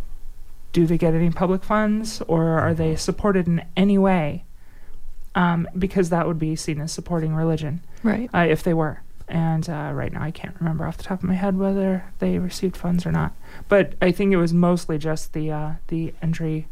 do 0.73 0.87
they 0.87 0.99
get 0.99 1.15
any 1.15 1.31
public 1.31 1.63
funds 1.63 2.23
or 2.27 2.59
are 2.59 2.75
they 2.75 2.97
supported 2.97 3.47
in 3.47 3.65
any 3.77 3.99
way? 3.99 4.45
Um, 5.35 5.67
because 5.79 6.11
that 6.11 6.27
would 6.27 6.39
be 6.39 6.57
seen 6.57 6.81
as 6.81 6.93
supporting 6.93 7.35
religion 7.35 7.83
right. 8.03 8.29
uh, 8.35 8.47
if 8.49 8.63
they 8.63 8.75
were. 8.75 9.01
And 9.29 9.69
uh, 9.71 9.93
right 9.95 10.13
now, 10.13 10.23
I 10.23 10.31
can't 10.31 10.55
remember 10.61 10.85
off 10.87 10.99
the 10.99 11.05
top 11.05 11.23
of 11.23 11.25
my 11.29 11.35
head 11.35 11.57
whether 11.59 12.05
they 12.19 12.39
received 12.39 12.77
funds 12.77 13.07
or 13.07 13.13
not. 13.13 13.35
But 13.69 13.95
I 14.03 14.13
think 14.13 14.33
it 14.33 14.37
was 14.37 14.53
mostly 14.53 14.99
just 14.99 15.33
the 15.33 15.51
uh, 15.51 15.73
the 15.89 16.13
entry. 16.21 16.69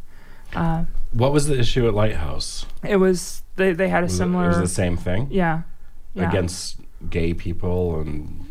Uh, 0.54 0.84
what 1.12 1.32
was 1.32 1.46
the 1.46 1.58
issue 1.58 1.88
at 1.88 1.94
Lighthouse? 1.94 2.66
it 2.84 2.96
was 2.96 3.42
they 3.56 3.72
they 3.72 3.88
had 3.88 4.02
a 4.02 4.06
Was 4.06 4.16
similar 4.16 4.46
it 4.46 4.48
was 4.48 4.58
the 4.58 4.68
same 4.68 4.96
thing 4.98 5.28
yeah, 5.30 5.62
yeah. 6.12 6.28
against 6.28 6.80
gay 7.08 7.32
people 7.32 8.00
and 8.00 8.44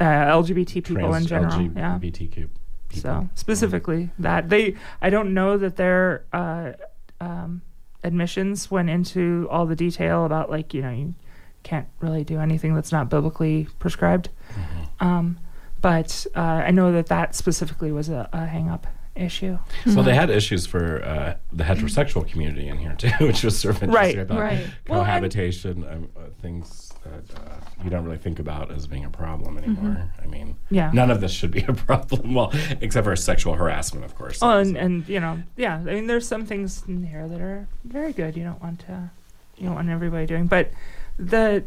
uh, 0.00 0.04
LGBT 0.04 0.84
people 0.84 1.08
trans 1.08 1.22
in 1.22 1.26
general. 1.26 1.62
yeah. 1.62 1.98
LGBTQ 1.98 2.48
people. 2.88 3.00
So 3.00 3.28
specifically 3.34 4.10
that 4.18 4.48
they, 4.48 4.76
I 5.00 5.10
don't 5.10 5.32
know 5.34 5.56
that 5.58 5.76
their 5.76 6.24
uh, 6.32 6.72
um, 7.20 7.62
admissions 8.04 8.70
went 8.70 8.90
into 8.90 9.48
all 9.50 9.66
the 9.66 9.76
detail 9.76 10.24
about 10.24 10.50
like 10.50 10.72
you 10.74 10.82
know 10.82 10.90
you 10.90 11.14
can't 11.62 11.88
really 12.00 12.24
do 12.24 12.38
anything 12.38 12.74
that's 12.74 12.92
not 12.92 13.08
biblically 13.08 13.68
prescribed. 13.78 14.28
Mm-hmm. 14.52 15.06
Um, 15.06 15.38
but 15.80 16.26
uh, 16.34 16.40
I 16.40 16.70
know 16.70 16.92
that 16.92 17.06
that 17.06 17.34
specifically 17.34 17.92
was 17.92 18.08
a, 18.08 18.28
a 18.32 18.46
hang 18.46 18.68
up 18.68 18.86
issue. 19.14 19.58
So 19.92 20.02
they 20.02 20.14
had 20.14 20.30
issues 20.30 20.66
for 20.66 21.04
uh, 21.04 21.36
the 21.52 21.64
heterosexual 21.64 22.28
community 22.28 22.68
in 22.68 22.78
here 22.78 22.94
too, 22.96 23.10
which 23.20 23.42
was 23.42 23.58
sort 23.58 23.76
of 23.76 23.82
interesting. 23.82 24.18
Right, 24.18 24.24
I 24.24 24.24
thought. 24.24 24.40
right. 24.40 24.66
Well, 24.88 25.00
and- 25.00 25.06
Cohabitation, 25.06 25.84
um, 25.88 26.08
uh, 26.16 26.20
things 26.40 26.87
that 27.04 27.38
uh, 27.38 27.54
you 27.84 27.90
don't 27.90 28.04
really 28.04 28.18
think 28.18 28.38
about 28.38 28.70
as 28.70 28.86
being 28.86 29.04
a 29.04 29.10
problem 29.10 29.56
anymore. 29.58 30.10
I 30.22 30.26
mean, 30.26 30.56
Yeah. 30.70 30.90
none 30.92 31.10
of 31.10 31.20
this 31.20 31.32
should 31.32 31.50
be 31.50 31.62
a 31.66 31.72
problem. 31.86 32.34
Well, 32.34 32.52
except 32.80 33.04
for 33.04 33.14
sexual 33.16 33.54
harassment, 33.54 34.04
of 34.04 34.14
course. 34.14 34.40
Oh, 34.42 34.58
and, 34.58 34.76
and 34.76 35.08
you 35.08 35.20
know, 35.20 35.42
yeah. 35.56 35.76
I 35.76 35.94
mean, 35.94 36.06
there's 36.06 36.26
some 36.26 36.44
things 36.44 36.82
in 36.88 37.04
here 37.06 37.26
that 37.28 37.40
are 37.40 37.68
very 37.84 38.12
good. 38.12 38.36
You 38.36 38.44
don't 38.44 38.60
want 38.62 38.80
to, 38.80 39.10
you 39.56 39.66
don't 39.66 39.74
want 39.76 39.88
everybody 39.88 40.26
doing, 40.26 40.46
but 40.46 40.70
the 41.18 41.64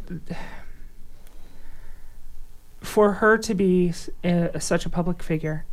for 2.81 3.13
her 3.13 3.38
to 3.38 3.53
be 3.53 3.93
a, 4.23 4.59
such 4.59 4.85
a 4.85 4.89
public 4.89 5.21
figure, 5.21 5.65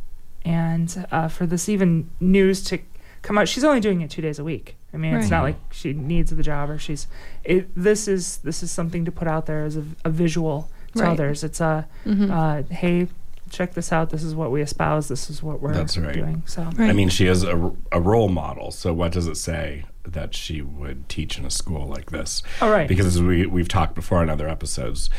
and 0.45 1.05
uh, 1.11 1.27
for 1.27 1.45
this 1.45 1.67
even 1.67 2.09
news 2.19 2.63
to 2.65 2.79
come 3.21 3.37
out, 3.37 3.47
she's 3.47 3.63
only 3.63 3.79
doing 3.79 4.01
it 4.01 4.09
two 4.11 4.21
days 4.21 4.39
a 4.39 4.43
week. 4.43 4.75
I 4.93 4.97
mean, 4.97 5.13
it's 5.15 5.29
not 5.29 5.43
like 5.43 5.57
she 5.71 5.93
needs 5.93 6.31
the 6.35 6.41
job 6.43 6.69
or 6.69 6.77
she's. 6.79 7.07
It. 7.43 7.69
This 7.75 8.07
is 8.07 8.37
this 8.37 8.63
is 8.63 8.71
something 8.71 9.05
to 9.05 9.11
put 9.11 9.27
out 9.27 9.45
there 9.45 9.63
as 9.63 9.77
a, 9.77 9.83
a 10.03 10.09
visual 10.09 10.69
to 10.95 11.03
Right. 11.03 11.09
others. 11.11 11.43
It's 11.43 11.61
a 11.61 11.87
Mhm. 12.05 12.31
uh, 12.31 12.63
hey, 12.73 13.07
check 13.51 13.73
this 13.75 13.91
out. 13.91 14.09
This 14.09 14.23
is 14.23 14.33
what 14.33 14.51
we 14.51 14.61
espouse. 14.61 15.07
This 15.07 15.29
is 15.29 15.43
what 15.43 15.61
we're 15.61 15.73
That's 15.73 15.97
right. 15.97 16.13
doing. 16.13 16.41
So 16.47 16.63
right. 16.63 16.89
I 16.89 16.93
mean, 16.93 17.09
she 17.09 17.27
is 17.27 17.43
a, 17.43 17.71
a 17.91 18.01
role 18.01 18.29
model. 18.29 18.71
So 18.71 18.91
what 18.93 19.11
does 19.11 19.27
it 19.27 19.37
say 19.37 19.85
that 20.03 20.33
she 20.35 20.61
would 20.63 21.07
teach 21.07 21.37
in 21.37 21.45
a 21.45 21.51
school 21.51 21.85
like 21.87 22.09
this? 22.09 22.41
all 22.61 22.71
right. 22.71 22.87
Because 22.87 23.05
as 23.05 23.21
we 23.21 23.45
we've 23.45 23.67
talked 23.67 23.93
before 23.93 24.23
in 24.23 24.29
other 24.29 24.49
episodes, 24.49 25.09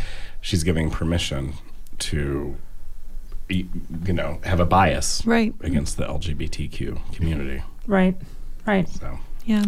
she's 0.41 0.65
giving 0.65 0.91
permission 0.91 1.55
to, 1.99 2.57
you 3.49 3.69
know, 4.12 4.41
have 4.45 4.59
a 4.61 4.67
bias 4.67 5.25
right. 5.27 5.55
against 5.61 5.97
the 5.97 6.05
LGBTQ 6.05 7.12
community. 7.15 7.62
right. 7.87 8.17
Right. 8.67 8.89
So 8.89 9.19
Yeah. 9.50 9.64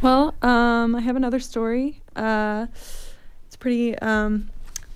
Well, 0.00 0.34
um, 0.40 0.96
I 0.96 1.00
have 1.00 1.14
another 1.14 1.40
story. 1.40 2.00
Uh, 2.16 2.68
it's 3.46 3.56
pretty, 3.58 3.98
um, 3.98 4.48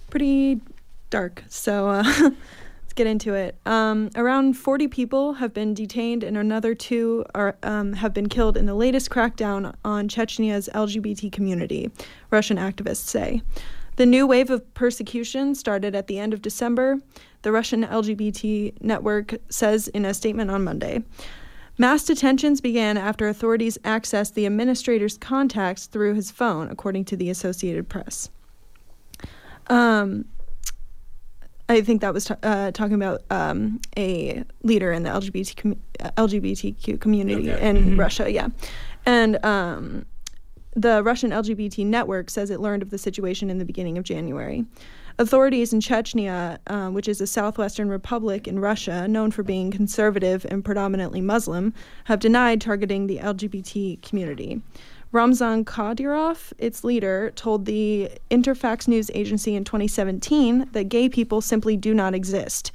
pretty 0.08 0.62
dark. 1.10 1.44
So 1.48 1.90
uh, 1.90 2.02
let's 2.22 2.94
get 2.94 3.06
into 3.06 3.34
it. 3.34 3.54
Um, 3.66 4.08
around 4.16 4.54
40 4.54 4.88
people 4.88 5.34
have 5.34 5.52
been 5.52 5.74
detained, 5.74 6.24
and 6.24 6.38
another 6.38 6.74
two 6.74 7.26
are 7.34 7.54
um, 7.62 7.92
have 7.92 8.14
been 8.14 8.30
killed 8.30 8.56
in 8.56 8.64
the 8.64 8.74
latest 8.74 9.10
crackdown 9.10 9.74
on 9.84 10.08
Chechnya's 10.08 10.70
LGBT 10.72 11.30
community. 11.30 11.90
Russian 12.30 12.56
activists 12.56 13.04
say. 13.04 13.42
The 13.96 14.06
new 14.06 14.26
wave 14.26 14.48
of 14.48 14.72
persecution 14.72 15.54
started 15.54 15.94
at 15.94 16.06
the 16.06 16.18
end 16.18 16.32
of 16.32 16.40
December. 16.40 16.98
The 17.42 17.52
Russian 17.52 17.84
LGBT 17.84 18.80
network 18.80 19.34
says 19.50 19.88
in 19.88 20.06
a 20.06 20.14
statement 20.14 20.50
on 20.50 20.64
Monday. 20.64 21.02
Mass 21.82 22.04
detentions 22.04 22.60
began 22.60 22.96
after 22.96 23.26
authorities 23.26 23.76
accessed 23.78 24.34
the 24.34 24.46
administrator's 24.46 25.18
contacts 25.18 25.86
through 25.86 26.14
his 26.14 26.30
phone, 26.30 26.70
according 26.70 27.04
to 27.06 27.16
the 27.16 27.28
Associated 27.28 27.88
Press. 27.88 28.30
Um, 29.66 30.26
I 31.68 31.80
think 31.80 32.00
that 32.02 32.14
was 32.14 32.26
t- 32.26 32.34
uh, 32.44 32.70
talking 32.70 32.94
about 32.94 33.22
um, 33.32 33.80
a 33.98 34.44
leader 34.62 34.92
in 34.92 35.02
the 35.02 35.10
LGBT 35.10 35.56
com- 35.56 35.80
uh, 35.98 36.10
LGBTQ 36.16 37.00
community 37.00 37.50
Okay. 37.50 37.68
in 37.68 37.76
Mhm. 37.76 37.98
Russia, 37.98 38.30
yeah. 38.30 38.46
And 39.04 39.44
um, 39.44 40.06
the 40.76 41.02
Russian 41.02 41.32
LGBT 41.32 41.84
network 41.84 42.30
says 42.30 42.50
it 42.50 42.60
learned 42.60 42.84
of 42.84 42.90
the 42.90 42.98
situation 42.98 43.50
in 43.50 43.58
the 43.58 43.64
beginning 43.64 43.98
of 43.98 44.04
January. 44.04 44.64
Authorities 45.18 45.72
in 45.72 45.80
Chechnya, 45.80 46.58
uh, 46.66 46.88
which 46.90 47.08
is 47.08 47.20
a 47.20 47.26
southwestern 47.26 47.88
republic 47.88 48.48
in 48.48 48.60
Russia 48.60 49.06
known 49.06 49.30
for 49.30 49.42
being 49.42 49.70
conservative 49.70 50.46
and 50.50 50.64
predominantly 50.64 51.20
Muslim, 51.20 51.74
have 52.04 52.20
denied 52.20 52.60
targeting 52.60 53.06
the 53.06 53.18
LGBT 53.18 54.00
community. 54.02 54.60
Ramzan 55.12 55.66
Kadyrov, 55.66 56.54
its 56.56 56.84
leader, 56.84 57.32
told 57.36 57.66
the 57.66 58.10
Interfax 58.30 58.88
news 58.88 59.10
agency 59.14 59.54
in 59.54 59.62
2017 59.62 60.70
that 60.72 60.88
gay 60.88 61.08
people 61.08 61.42
simply 61.42 61.76
do 61.76 61.92
not 61.92 62.14
exist. 62.14 62.72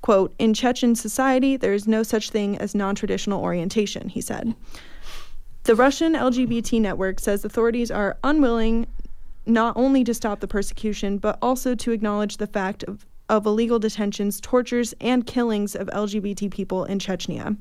Quote, 0.00 0.32
in 0.38 0.54
Chechen 0.54 0.94
society, 0.94 1.56
there 1.56 1.74
is 1.74 1.88
no 1.88 2.02
such 2.04 2.30
thing 2.30 2.56
as 2.58 2.74
non 2.74 2.94
traditional 2.94 3.42
orientation, 3.42 4.08
he 4.08 4.20
said. 4.20 4.54
The 5.64 5.74
Russian 5.74 6.14
LGBT 6.14 6.80
network 6.80 7.20
says 7.20 7.44
authorities 7.44 7.90
are 7.90 8.16
unwilling 8.24 8.86
not 9.46 9.76
only 9.76 10.04
to 10.04 10.14
stop 10.14 10.40
the 10.40 10.48
persecution, 10.48 11.18
but 11.18 11.38
also 11.40 11.74
to 11.74 11.92
acknowledge 11.92 12.36
the 12.36 12.46
fact 12.46 12.84
of, 12.84 13.06
of 13.28 13.46
illegal 13.46 13.78
detentions, 13.78 14.40
tortures, 14.40 14.94
and 15.00 15.26
killings 15.26 15.74
of 15.74 15.88
LGBT 15.88 16.50
people 16.50 16.84
in 16.84 16.98
Chechnya. 16.98 17.56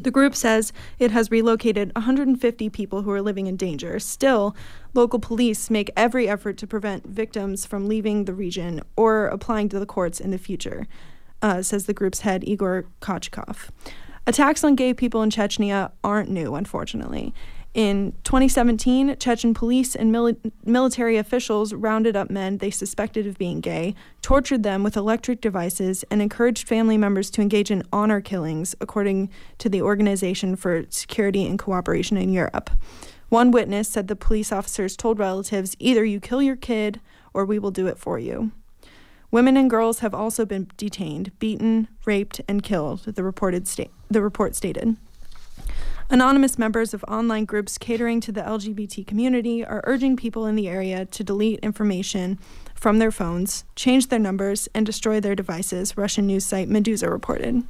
The 0.00 0.10
group 0.10 0.34
says 0.34 0.72
it 0.98 1.10
has 1.10 1.30
relocated 1.30 1.92
150 1.94 2.70
people 2.70 3.02
who 3.02 3.10
are 3.10 3.20
living 3.20 3.46
in 3.46 3.56
danger. 3.56 3.98
Still, 3.98 4.56
local 4.94 5.18
police 5.18 5.68
make 5.68 5.90
every 5.96 6.28
effort 6.28 6.56
to 6.58 6.66
prevent 6.66 7.06
victims 7.06 7.66
from 7.66 7.88
leaving 7.88 8.24
the 8.24 8.32
region 8.32 8.80
or 8.96 9.26
applying 9.26 9.68
to 9.68 9.78
the 9.78 9.86
courts 9.86 10.18
in 10.18 10.30
the 10.30 10.38
future, 10.38 10.86
uh, 11.42 11.60
says 11.60 11.84
the 11.84 11.92
group's 11.92 12.20
head, 12.20 12.42
Igor 12.48 12.86
Kochkov. 13.00 13.68
Attacks 14.26 14.64
on 14.64 14.76
gay 14.76 14.94
people 14.94 15.22
in 15.22 15.30
Chechnya 15.30 15.90
aren't 16.02 16.30
new, 16.30 16.54
unfortunately. 16.54 17.34
In 17.74 18.12
2017, 18.24 19.16
Chechen 19.18 19.54
police 19.54 19.96
and 19.96 20.14
mili- 20.14 20.52
military 20.62 21.16
officials 21.16 21.72
rounded 21.72 22.14
up 22.14 22.28
men 22.28 22.58
they 22.58 22.70
suspected 22.70 23.26
of 23.26 23.38
being 23.38 23.60
gay, 23.60 23.94
tortured 24.20 24.62
them 24.62 24.82
with 24.82 24.94
electric 24.94 25.40
devices, 25.40 26.04
and 26.10 26.20
encouraged 26.20 26.68
family 26.68 26.98
members 26.98 27.30
to 27.30 27.40
engage 27.40 27.70
in 27.70 27.82
honor 27.90 28.20
killings, 28.20 28.74
according 28.82 29.30
to 29.56 29.70
the 29.70 29.80
Organization 29.80 30.54
for 30.54 30.84
Security 30.90 31.46
and 31.46 31.58
Cooperation 31.58 32.18
in 32.18 32.30
Europe. 32.30 32.68
One 33.30 33.50
witness 33.50 33.88
said 33.88 34.08
the 34.08 34.16
police 34.16 34.52
officers 34.52 34.94
told 34.94 35.18
relatives 35.18 35.74
either 35.78 36.04
you 36.04 36.20
kill 36.20 36.42
your 36.42 36.56
kid 36.56 37.00
or 37.32 37.46
we 37.46 37.58
will 37.58 37.70
do 37.70 37.86
it 37.86 37.96
for 37.96 38.18
you. 38.18 38.52
Women 39.30 39.56
and 39.56 39.70
girls 39.70 40.00
have 40.00 40.12
also 40.12 40.44
been 40.44 40.68
detained, 40.76 41.32
beaten, 41.38 41.88
raped, 42.04 42.42
and 42.46 42.62
killed, 42.62 43.04
the, 43.06 43.24
reported 43.24 43.66
sta- 43.66 43.88
the 44.10 44.20
report 44.20 44.54
stated. 44.54 44.98
Anonymous 46.10 46.58
members 46.58 46.92
of 46.92 47.04
online 47.04 47.44
groups 47.44 47.78
catering 47.78 48.20
to 48.20 48.32
the 48.32 48.42
LGBT 48.42 49.06
community 49.06 49.64
are 49.64 49.82
urging 49.84 50.16
people 50.16 50.46
in 50.46 50.56
the 50.56 50.68
area 50.68 51.06
to 51.06 51.24
delete 51.24 51.60
information 51.60 52.38
from 52.74 52.98
their 52.98 53.12
phones, 53.12 53.64
change 53.76 54.08
their 54.08 54.18
numbers, 54.18 54.68
and 54.74 54.84
destroy 54.84 55.20
their 55.20 55.34
devices, 55.34 55.96
Russian 55.96 56.26
news 56.26 56.44
site 56.44 56.68
Meduza 56.68 57.10
reported. 57.10 57.62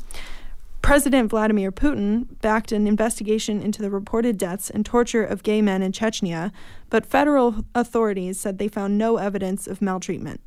President 0.80 1.30
Vladimir 1.30 1.70
Putin 1.70 2.26
backed 2.40 2.72
an 2.72 2.88
investigation 2.88 3.62
into 3.62 3.80
the 3.80 3.90
reported 3.90 4.36
deaths 4.36 4.68
and 4.68 4.84
torture 4.84 5.22
of 5.22 5.44
gay 5.44 5.62
men 5.62 5.80
in 5.80 5.92
Chechnya, 5.92 6.50
but 6.90 7.06
federal 7.06 7.64
authorities 7.74 8.40
said 8.40 8.58
they 8.58 8.66
found 8.66 8.98
no 8.98 9.18
evidence 9.18 9.68
of 9.68 9.80
maltreatment. 9.80 10.40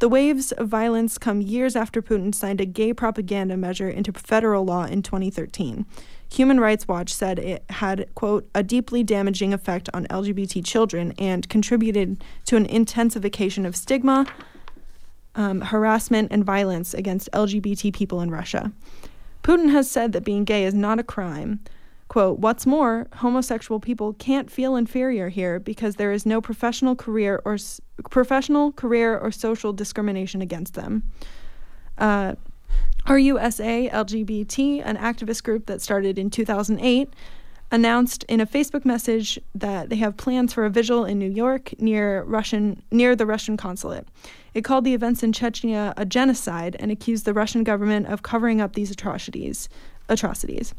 The 0.00 0.08
waves 0.08 0.50
of 0.50 0.66
violence 0.66 1.18
come 1.18 1.40
years 1.40 1.76
after 1.76 2.02
Putin 2.02 2.34
signed 2.34 2.60
a 2.60 2.64
gay 2.64 2.92
propaganda 2.92 3.56
measure 3.56 3.88
into 3.88 4.12
federal 4.12 4.64
law 4.64 4.86
in 4.86 5.02
2013. 5.02 5.84
Human 6.32 6.60
Rights 6.60 6.86
Watch 6.86 7.12
said 7.12 7.38
it 7.38 7.64
had, 7.70 8.08
quote, 8.14 8.48
a 8.54 8.62
deeply 8.62 9.02
damaging 9.02 9.52
effect 9.52 9.88
on 9.92 10.06
LGBT 10.06 10.64
children 10.64 11.12
and 11.18 11.48
contributed 11.48 12.22
to 12.46 12.56
an 12.56 12.66
intensification 12.66 13.66
of 13.66 13.74
stigma, 13.74 14.26
um, 15.34 15.60
harassment, 15.60 16.30
and 16.30 16.44
violence 16.44 16.94
against 16.94 17.30
LGBT 17.32 17.92
people 17.92 18.20
in 18.20 18.30
Russia. 18.30 18.72
Putin 19.42 19.72
has 19.72 19.90
said 19.90 20.12
that 20.12 20.24
being 20.24 20.44
gay 20.44 20.64
is 20.64 20.74
not 20.74 21.00
a 21.00 21.02
crime. 21.02 21.60
Quote, 22.06 22.38
what's 22.38 22.66
more, 22.66 23.06
homosexual 23.16 23.80
people 23.80 24.12
can't 24.14 24.50
feel 24.50 24.76
inferior 24.76 25.28
here 25.28 25.58
because 25.58 25.96
there 25.96 26.12
is 26.12 26.26
no 26.26 26.40
professional 26.40 26.96
career 26.96 27.40
or 27.44 27.54
s- 27.54 27.80
professional 28.10 28.72
career 28.72 29.16
or 29.18 29.30
social 29.30 29.72
discrimination 29.72 30.42
against 30.42 30.74
them. 30.74 31.04
Uh, 31.98 32.34
RUSA 33.10 33.90
LGBT, 33.90 34.82
an 34.84 34.96
activist 34.96 35.42
group 35.42 35.66
that 35.66 35.82
started 35.82 36.16
in 36.16 36.30
2008, 36.30 37.12
announced 37.72 38.24
in 38.28 38.40
a 38.40 38.46
Facebook 38.46 38.84
message 38.84 39.36
that 39.52 39.88
they 39.90 39.96
have 39.96 40.16
plans 40.16 40.52
for 40.52 40.64
a 40.64 40.70
vigil 40.70 41.04
in 41.04 41.18
New 41.18 41.30
York 41.30 41.74
near 41.80 42.22
Russian 42.22 42.82
near 42.92 43.16
the 43.16 43.26
Russian 43.26 43.56
consulate. 43.56 44.06
It 44.54 44.62
called 44.62 44.84
the 44.84 44.94
events 44.94 45.24
in 45.24 45.32
Chechnya 45.32 45.92
a 45.96 46.04
genocide 46.04 46.76
and 46.78 46.92
accused 46.92 47.24
the 47.24 47.34
Russian 47.34 47.64
government 47.64 48.06
of 48.06 48.22
covering 48.22 48.60
up 48.60 48.74
these 48.74 48.92
atrocities. 48.92 49.68
Atrocities. 50.08 50.72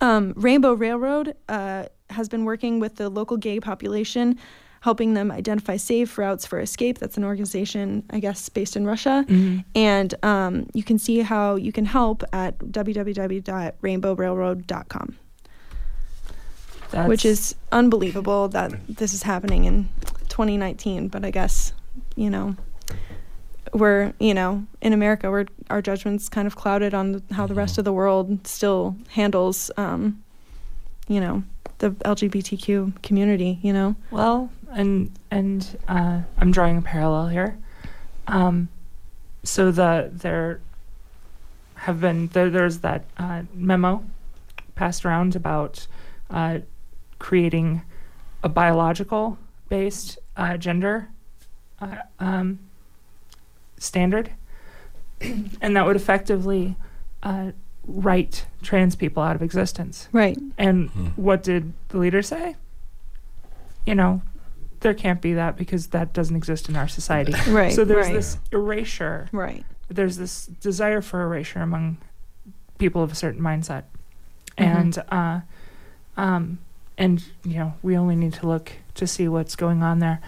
Um, 0.00 0.32
Rainbow 0.36 0.74
Railroad 0.74 1.36
uh, 1.48 1.86
has 2.10 2.28
been 2.28 2.44
working 2.44 2.80
with 2.80 2.96
the 2.96 3.08
local 3.08 3.36
gay 3.36 3.60
population, 3.60 4.38
helping 4.84 5.14
them 5.14 5.32
identify 5.32 5.78
safe 5.78 6.18
routes 6.18 6.44
for 6.44 6.60
escape. 6.60 6.98
That's 6.98 7.16
an 7.16 7.24
organization, 7.24 8.02
I 8.10 8.20
guess, 8.20 8.50
based 8.50 8.76
in 8.76 8.86
Russia. 8.86 9.24
And 9.74 10.14
um, 10.22 10.66
you 10.74 10.82
can 10.82 10.98
see 10.98 11.20
how 11.20 11.54
you 11.54 11.72
can 11.72 11.86
help 11.86 12.22
at 12.34 12.58
www.rainbowrailroad.com, 12.58 15.16
That's, 16.90 17.08
which 17.08 17.24
is 17.24 17.54
unbelievable 17.72 18.48
that 18.48 18.74
this 18.86 19.14
is 19.14 19.22
happening 19.22 19.64
in 19.64 19.88
2019. 20.28 21.08
But 21.08 21.24
I 21.24 21.30
guess, 21.30 21.72
you 22.14 22.28
know, 22.28 22.54
we're, 23.72 24.12
you 24.20 24.34
know, 24.34 24.66
in 24.82 24.92
America, 24.92 25.30
we're, 25.30 25.46
our 25.70 25.80
judgment's 25.80 26.28
kind 26.28 26.46
of 26.46 26.56
clouded 26.56 26.92
on 26.92 27.22
how 27.30 27.46
the 27.46 27.54
rest 27.54 27.78
of 27.78 27.86
the 27.86 27.92
world 27.94 28.46
still 28.46 28.96
handles, 29.08 29.70
um, 29.78 30.22
you 31.08 31.20
know, 31.20 31.42
the 31.84 31.90
LGBTQ 32.04 33.02
community, 33.02 33.58
you 33.62 33.72
know? 33.72 33.94
well, 34.10 34.50
and 34.72 35.10
and 35.30 35.78
uh, 35.86 36.20
I'm 36.38 36.50
drawing 36.50 36.78
a 36.78 36.82
parallel 36.82 37.28
here. 37.28 37.58
Um, 38.26 38.68
so 39.42 39.70
the 39.70 40.10
there 40.10 40.60
have 41.74 42.00
been 42.00 42.28
there, 42.28 42.48
there's 42.48 42.78
that 42.78 43.04
uh, 43.18 43.42
memo 43.52 44.02
passed 44.74 45.04
around 45.04 45.36
about 45.36 45.86
uh, 46.30 46.60
creating 47.18 47.82
a 48.42 48.48
biological 48.48 49.36
based 49.68 50.18
uh, 50.38 50.56
gender 50.56 51.10
uh, 51.80 51.96
um, 52.18 52.58
standard, 53.76 54.30
and 55.20 55.76
that 55.76 55.84
would 55.84 55.96
effectively 55.96 56.76
uh, 57.22 57.52
write 57.86 58.46
trans 58.62 58.96
people 58.96 59.22
out 59.22 59.36
of 59.36 59.42
existence. 59.42 60.08
Right. 60.12 60.38
And 60.58 60.90
Hmm. 60.90 61.06
what 61.16 61.42
did 61.42 61.72
the 61.88 61.98
leader 61.98 62.22
say? 62.22 62.56
You 63.86 63.94
know, 63.94 64.22
there 64.80 64.94
can't 64.94 65.20
be 65.20 65.34
that 65.34 65.56
because 65.56 65.88
that 65.88 66.12
doesn't 66.12 66.36
exist 66.36 66.68
in 66.68 66.76
our 66.76 66.88
society. 66.88 67.34
Right. 67.50 67.72
so 67.72 67.84
there's 67.84 68.06
right. 68.06 68.14
this 68.14 68.38
erasure. 68.52 69.28
Right. 69.32 69.64
There's 69.88 70.16
this 70.16 70.46
desire 70.46 71.00
for 71.02 71.22
erasure 71.22 71.60
among 71.60 71.98
people 72.78 73.02
of 73.02 73.12
a 73.12 73.14
certain 73.14 73.40
mindset, 73.42 73.84
Mhm. 74.58 74.64
and 74.66 74.98
uh, 75.10 75.40
um, 76.16 76.58
and 76.96 77.22
you 77.44 77.54
know 77.58 77.74
we 77.82 77.96
only 77.96 78.16
need 78.16 78.32
to 78.34 78.46
look 78.46 78.72
to 78.94 79.06
see 79.06 79.28
what's 79.28 79.56
going 79.56 79.82
on 79.82 79.98
there. 79.98 80.20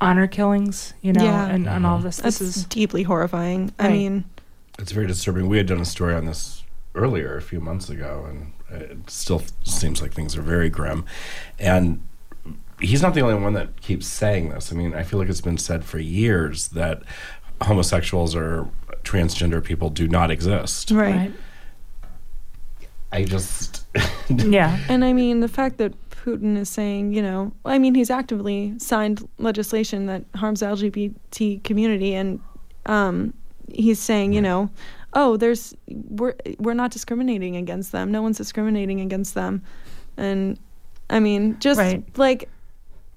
Honor 0.00 0.26
killings, 0.28 0.94
you 1.02 1.12
know, 1.12 1.24
Yeah. 1.24 1.46
and, 1.46 1.66
and 1.68 1.84
all 1.86 1.98
Mhm. 1.98 2.02
this. 2.04 2.16
That's 2.18 2.38
This 2.38 2.56
is 2.58 2.64
deeply 2.64 3.02
horrifying. 3.04 3.72
I 3.78 3.88
mean, 3.88 4.24
It's 4.78 4.92
very 4.92 5.06
disturbing. 5.06 5.48
We 5.48 5.56
had 5.56 5.66
done 5.66 5.80
a 5.80 5.84
story 5.84 6.14
on 6.14 6.26
this 6.26 6.62
earlier, 6.94 7.36
a 7.36 7.42
few 7.42 7.60
months 7.60 7.88
ago, 7.88 8.26
and 8.28 8.52
it 8.82 9.10
still 9.10 9.42
seems 9.64 10.00
like 10.02 10.12
things 10.12 10.36
are 10.36 10.42
very 10.42 10.70
grim. 10.70 11.04
And 11.58 12.06
he's 12.80 13.02
not 13.02 13.14
the 13.14 13.20
only 13.20 13.34
one 13.34 13.54
that 13.54 13.80
keeps 13.80 14.06
saying 14.06 14.50
this. 14.50 14.72
I 14.72 14.76
mean, 14.76 14.94
I 14.94 15.02
feel 15.02 15.18
like 15.18 15.28
it's 15.28 15.40
been 15.40 15.58
said 15.58 15.84
for 15.84 15.98
years 15.98 16.68
that 16.68 17.02
homosexuals 17.62 18.36
or 18.36 18.68
transgender 19.02 19.62
people 19.62 19.90
do 19.90 20.06
not 20.06 20.30
exist. 20.30 20.90
right. 20.90 21.32
I 23.10 23.24
just. 23.24 23.86
yeah, 24.28 24.78
And 24.88 25.04
I 25.04 25.12
mean, 25.12 25.40
the 25.40 25.48
fact 25.48 25.78
that 25.78 25.94
Putin 26.10 26.58
is 26.58 26.68
saying, 26.68 27.14
you 27.14 27.22
know, 27.22 27.52
I 27.64 27.78
mean, 27.78 27.94
he's 27.94 28.10
actively 28.10 28.74
signed 28.78 29.26
legislation 29.38 30.06
that 30.06 30.24
harms 30.34 30.60
the 30.60 30.66
LGBT 30.66 31.64
community, 31.64 32.14
and 32.14 32.40
um, 32.84 33.32
he's 33.72 33.98
saying, 33.98 34.32
you 34.32 34.40
know, 34.42 34.70
oh, 35.14 35.36
there's 35.36 35.74
we're 35.88 36.34
we're 36.58 36.74
not 36.74 36.90
discriminating 36.90 37.56
against 37.56 37.92
them. 37.92 38.10
No 38.12 38.22
one's 38.22 38.38
discriminating 38.38 39.00
against 39.00 39.34
them, 39.34 39.62
and 40.16 40.58
I 41.10 41.20
mean, 41.20 41.58
just 41.60 41.78
Right. 41.78 42.04
like 42.18 42.48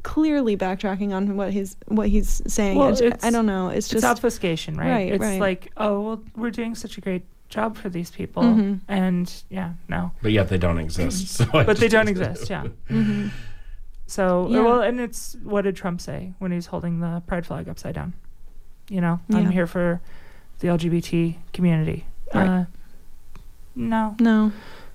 clearly 0.04 0.58
backtracking 0.58 1.14
on 1.14 1.36
what 1.38 1.52
he's 1.54 1.76
what 1.88 2.08
he's 2.10 2.42
saying. 2.48 2.78
Well, 2.78 2.88
It's- 2.90 3.02
it's- 3.02 3.24
I 3.24 3.30
don't 3.30 3.46
know. 3.46 3.68
It's 3.70 3.86
it's 3.86 3.90
just 3.90 4.06
obfuscation, 4.06 4.76
right? 4.76 4.90
Right, 4.90 5.12
it's 5.14 5.22
right. 5.22 5.40
like, 5.40 5.72
oh, 5.78 6.02
well, 6.02 6.24
we're 6.36 6.50
doing 6.52 6.74
such 6.76 6.98
a 6.98 7.02
great 7.02 7.24
job 7.50 7.76
for 7.78 7.90
these 7.90 8.10
people, 8.10 8.42
Mhm. 8.44 8.80
and 8.88 9.32
yeah, 9.50 9.74
no, 9.90 10.12
But 10.22 10.32
yet 10.32 10.48
they 10.50 10.58
don't 10.58 10.80
exist. 10.80 11.28
So 11.28 11.46
but 11.52 11.78
they 11.78 11.88
don't 11.90 12.08
exist. 12.16 12.50
Yeah. 12.50 12.64
hmm 12.88 13.28
So 14.08 14.48
Yeah. 14.50 14.62
well, 14.62 14.82
and 14.82 15.00
it's 15.00 15.36
what 15.44 15.64
did 15.64 15.76
Trump 15.76 16.02
say 16.02 16.34
when 16.40 16.52
he's 16.52 16.66
holding 16.68 17.00
the 17.00 17.22
pride 17.28 17.46
flag 17.46 17.68
upside 17.70 17.94
down? 17.96 18.14
You 18.90 19.02
know, 19.02 19.20
I'm 19.34 19.50
here 19.52 19.68
for 19.68 20.02
the 20.62 20.68
LGBT 20.70 21.36
community. 21.54 22.06
Right. 22.34 22.48
Uh, 22.48 22.66
no. 23.76 24.16
no, 24.20 24.52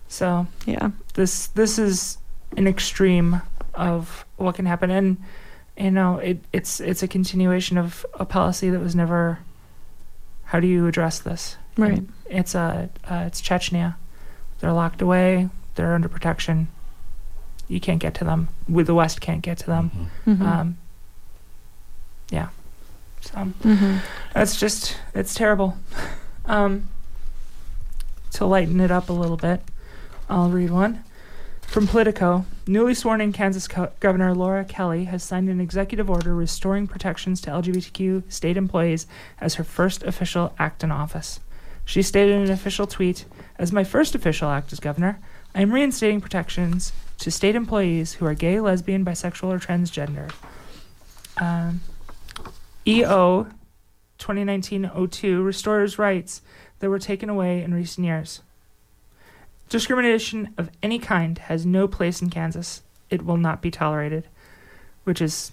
So 0.08 0.46
yeah, 0.64 0.90
this 1.14 1.48
this 1.48 1.78
is 1.78 2.18
an 2.56 2.66
extreme 2.66 3.42
of 3.74 4.24
what 4.36 4.54
can 4.54 4.64
happen, 4.66 4.90
and 4.90 5.18
you 5.76 5.90
know, 5.90 6.18
it 6.18 6.38
it's 6.52 6.80
it's 6.80 7.02
a 7.02 7.08
continuation 7.08 7.76
of 7.78 8.06
a 8.14 8.24
policy 8.24 8.70
that 8.70 8.80
was 8.80 8.94
never. 8.94 9.38
How 10.44 10.60
do 10.60 10.66
you 10.68 10.86
address 10.86 11.18
this? 11.18 11.56
right, 11.76 11.98
And 11.98 12.12
It's 12.30 12.54
a 12.54 12.88
uh, 13.04 13.24
it's 13.26 13.42
Chechnya. 13.42 13.96
They're 14.60 14.72
locked 14.72 15.02
away. 15.02 15.48
They're 15.74 15.94
under 15.94 16.08
protection. 16.08 16.68
You 17.68 17.80
can't 17.80 17.98
get 17.98 18.14
to 18.14 18.24
them. 18.24 18.48
With 18.68 18.86
the 18.86 18.94
West 18.94 19.20
can't 19.20 19.42
get 19.42 19.58
to 19.58 19.66
them. 19.66 19.90
Mhm. 20.24 20.36
hmm 20.36 20.42
Um, 20.46 20.78
yeah. 22.30 22.48
So 23.32 23.38
hmm 23.44 23.96
that's 24.34 24.58
just 24.58 24.96
it's 25.14 25.34
terrible. 25.34 25.76
Um, 26.44 26.88
to 28.34 28.44
lighten 28.44 28.80
it 28.80 28.90
up 28.90 29.08
a 29.08 29.12
little 29.12 29.36
bit, 29.36 29.62
I'll 30.28 30.50
read 30.50 30.70
one 30.70 31.02
from 31.62 31.86
Politico. 31.86 32.44
Newly 32.66 32.94
sworn 32.94 33.20
in 33.20 33.32
Kansas 33.32 33.66
Co- 33.66 33.90
Governor 34.00 34.34
Laura 34.34 34.64
Kelly 34.64 35.04
has 35.04 35.22
signed 35.22 35.48
an 35.48 35.60
executive 35.60 36.10
order 36.10 36.34
restoring 36.34 36.86
protections 36.86 37.40
to 37.42 37.50
LGBTQ 37.50 38.30
state 38.30 38.56
employees 38.56 39.06
as 39.40 39.54
her 39.54 39.64
first 39.64 40.02
official 40.02 40.52
act 40.58 40.84
in 40.84 40.92
office. 40.92 41.40
She 41.84 42.02
stated 42.02 42.34
in 42.34 42.42
an 42.42 42.50
official 42.50 42.86
tweet, 42.86 43.24
"As 43.58 43.72
my 43.72 43.84
first 43.84 44.14
official 44.14 44.50
act 44.50 44.72
as 44.72 44.80
governor, 44.80 45.18
I 45.54 45.62
am 45.62 45.72
reinstating 45.72 46.20
protections 46.20 46.92
to 47.18 47.30
state 47.30 47.54
employees 47.56 48.14
who 48.14 48.26
are 48.26 48.34
gay, 48.34 48.60
lesbian, 48.60 49.04
bisexual, 49.04 49.48
or 49.54 49.58
transgender." 49.58 50.30
Um, 51.38 51.80
EO 52.86 53.46
2019-02 54.18 55.44
restores 55.44 55.98
rights 55.98 56.42
that 56.78 56.88
were 56.90 56.98
taken 56.98 57.28
away 57.28 57.62
in 57.62 57.74
recent 57.74 58.04
years. 58.06 58.40
Discrimination 59.68 60.54
of 60.56 60.70
any 60.82 60.98
kind 60.98 61.38
has 61.38 61.66
no 61.66 61.88
place 61.88 62.22
in 62.22 62.30
Kansas. 62.30 62.82
It 63.10 63.24
will 63.24 63.36
not 63.36 63.60
be 63.62 63.70
tolerated, 63.70 64.28
which 65.04 65.20
is 65.20 65.52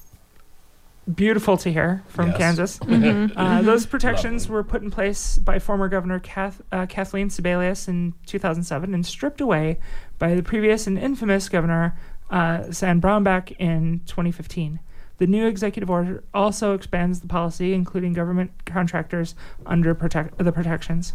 beautiful 1.15 1.57
to 1.57 1.71
hear 1.71 2.03
from 2.07 2.29
Yes. 2.29 2.37
Kansas. 2.37 2.77
hmm 2.83 3.25
Uh, 3.35 3.61
those 3.61 3.85
protections 3.85 4.43
Lovely. 4.43 4.53
were 4.53 4.63
put 4.63 4.81
in 4.83 4.91
place 4.91 5.37
by 5.37 5.59
former 5.59 5.89
Governor 5.89 6.19
Kath, 6.19 6.61
uh, 6.71 6.85
Kathleen 6.85 7.29
Sebelius 7.29 7.87
in 7.87 8.13
2007 8.27 8.93
and 8.93 9.05
stripped 9.05 9.41
away 9.41 9.79
by 10.19 10.35
the 10.35 10.43
previous 10.43 10.87
and 10.87 10.97
infamous 10.97 11.49
Governor 11.49 11.97
uh, 12.29 12.71
Sam 12.71 13.01
Brownback 13.01 13.51
in 13.59 14.01
2015. 14.05 14.79
The 15.17 15.27
new 15.27 15.45
executive 15.45 15.89
order 15.89 16.23
also 16.33 16.73
expands 16.73 17.19
the 17.19 17.27
policy, 17.27 17.73
including 17.73 18.13
government 18.13 18.51
contractors 18.65 19.35
under 19.65 19.93
protect- 19.93 20.37
the 20.37 20.51
protections. 20.51 21.13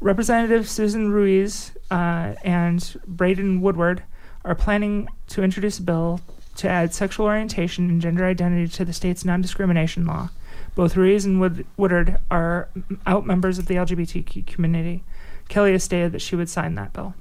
Representative 0.00 0.68
Susan 0.68 1.10
Ruiz 1.12 1.72
uh, 1.90 2.34
and 2.42 3.00
Braden 3.06 3.60
Woodard 3.60 4.02
are 4.44 4.54
planning 4.54 5.08
to 5.28 5.42
introduce 5.42 5.78
a 5.78 5.82
bill 5.82 6.20
to 6.56 6.68
add 6.68 6.94
sexual 6.94 7.26
orientation 7.26 7.88
and 7.90 8.00
gender 8.00 8.24
identity 8.24 8.68
to 8.68 8.84
the 8.84 8.92
state's 8.92 9.24
non 9.24 9.40
discrimination 9.40 10.04
law. 10.06 10.30
Both 10.74 10.96
Ruiz 10.96 11.24
and 11.24 11.40
Wood- 11.40 11.66
Woodard 11.76 12.18
are 12.30 12.68
out 13.06 13.26
members 13.26 13.58
of 13.58 13.66
the 13.66 13.74
LGBTQ 13.76 14.46
community. 14.46 15.04
Kelly 15.48 15.72
has 15.72 15.84
stated 15.84 16.12
that 16.12 16.22
she 16.22 16.36
would 16.36 16.48
sign 16.48 16.74
that 16.74 16.92
bill. 16.92 17.14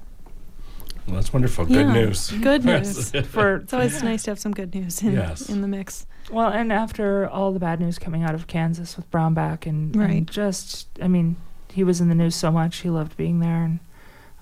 Well, 1.07 1.15
that's 1.15 1.33
wonderful. 1.33 1.65
Good 1.65 1.87
Yeah. 1.87 1.93
news. 1.93 2.31
Good 2.31 2.63
news. 2.71 3.11
For 3.27 3.57
It's 3.57 3.73
always 3.73 4.01
nice 4.03 4.23
to 4.23 4.31
have 4.31 4.39
some 4.39 4.53
good 4.53 4.73
news 4.73 5.01
in 5.01 5.13
Yes. 5.13 5.49
in 5.49 5.61
the 5.61 5.67
mix. 5.67 6.05
well, 6.31 6.49
and 6.49 6.71
after 6.71 7.27
all 7.27 7.51
the 7.51 7.59
bad 7.59 7.79
news 7.81 7.99
coming 7.99 8.23
out 8.23 8.33
of 8.33 8.47
Kansas 8.47 8.95
with 8.95 9.09
Brownback 9.11 9.65
and, 9.65 9.93
Right. 9.95 10.09
and 10.11 10.27
just, 10.31 10.87
I 11.01 11.07
mean, 11.09 11.35
he 11.69 11.83
was 11.83 11.99
in 11.99 12.07
the 12.09 12.15
news 12.15 12.35
so 12.35 12.51
much. 12.51 12.77
He 12.77 12.89
loved 12.89 13.17
being 13.17 13.39
there 13.39 13.63
and 13.63 13.79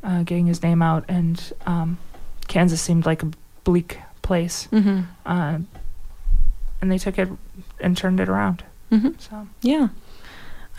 uh, 0.03 0.23
getting 0.23 0.45
his 0.45 0.61
name 0.61 0.81
out. 0.83 1.03
And 1.07 1.51
um, 1.65 1.97
Kansas 2.47 2.79
seemed 2.81 3.05
like 3.07 3.23
a 3.23 3.31
bleak 3.63 3.97
place. 4.21 4.67
Mm-hmm. 4.71 5.01
Uh, 5.25 5.59
and 6.81 6.91
they 6.91 6.97
took 6.99 7.17
it 7.17 7.29
and 7.79 7.97
turned 7.97 8.19
it 8.19 8.29
around. 8.29 8.63
Mm-hmm. 8.91 9.11
So 9.17 9.47
Yeah. 9.61 9.87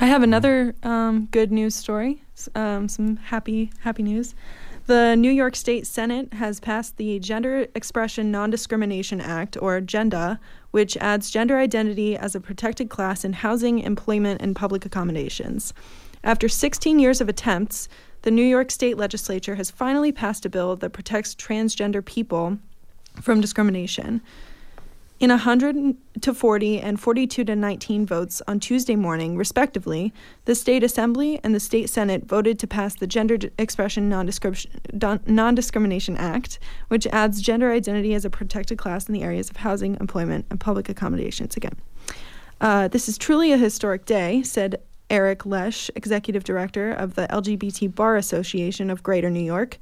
I 0.01 0.07
have 0.07 0.23
another 0.23 0.75
um, 0.83 1.27
good 1.31 1.51
news 1.53 1.75
story. 1.75 2.23
Um, 2.55 2.89
some 2.89 3.17
happy 3.17 3.71
happy 3.81 4.03
news. 4.03 4.35
The 4.87 5.15
New 5.15 5.31
York 5.31 5.55
State 5.55 5.87
Senate 5.87 6.33
has 6.35 6.59
passed 6.59 6.97
the 6.97 7.21
Gender 7.21 7.69
Expression 7.73 8.33
Non-Discrimination 8.33 9.21
Act, 9.21 9.57
or 9.63 9.81
GENDA, 9.81 10.41
which 10.73 10.97
adds 10.97 11.31
gender 11.31 11.57
identity 11.57 12.17
as 12.17 12.35
a 12.35 12.41
protected 12.41 12.91
class 12.91 13.25
in 13.25 13.33
housing, 13.35 13.79
employment, 13.79 14.43
and 14.43 14.57
public 14.57 14.85
accommodations. 14.85 15.73
After 16.25 16.49
16 16.49 16.99
years 16.99 17.21
of 17.21 17.29
attempts, 17.29 17.89
the 18.23 18.33
New 18.33 18.43
York 18.43 18.73
State 18.73 18.97
Legislature 18.97 19.55
has 19.55 19.71
finally 19.71 20.11
passed 20.11 20.45
a 20.45 20.51
bill 20.51 20.75
that 20.77 20.91
protects 20.91 21.37
transgender 21.37 22.05
people 22.05 22.59
from 23.21 23.41
discrimination. 23.41 24.21
In 25.23 25.31
100 25.31 25.97
to 26.23 26.35
40 26.35 26.81
and 26.81 26.99
42 26.99 27.45
to 27.45 27.55
19 27.55 28.07
votes 28.07 28.43
on 28.49 28.59
Tuesday 28.59 28.97
morning, 28.97 29.37
respectively, 29.37 30.13
the 30.47 30.57
State 30.57 30.83
Assembly 30.83 31.39
and 31.45 31.55
the 31.55 31.61
State 31.61 31.89
Senate 31.91 32.25
voted 32.25 32.59
to 32.59 32.67
pass 32.67 32.97
the 32.97 33.07
Gender 33.07 33.39
Expression 33.57 34.09
Non 34.09 34.27
Discrimination 35.55 36.17
Act, 36.17 36.59
which 36.89 37.07
adds 37.07 37.41
gender 37.41 37.71
identity 37.71 38.15
as 38.15 38.25
a 38.25 38.31
protected 38.31 38.79
class 38.79 39.07
in 39.07 39.15
the 39.15 39.23
areas 39.23 39.49
of 39.49 39.59
housing, 39.59 39.97
employment, 40.01 40.45
and 40.51 40.59
public 40.59 40.89
accommodations 40.89 41.57
again. 41.57 41.79
Uh, 42.61 42.89
this 42.89 43.09
is 43.09 43.17
truly 43.17 43.53
a 43.53 43.57
historic 43.57 44.05
day, 44.05 44.43
said 44.43 44.83
Eric 45.09 45.47
Lesh, 45.47 45.89
Executive 45.95 46.43
Director 46.43 46.91
of 46.91 47.15
the 47.15 47.29
LGBT 47.29 47.95
Bar 47.95 48.17
Association 48.17 48.91
of 48.91 49.05
Greater 49.05 49.31
New 49.31 49.39
York. 49.39 49.79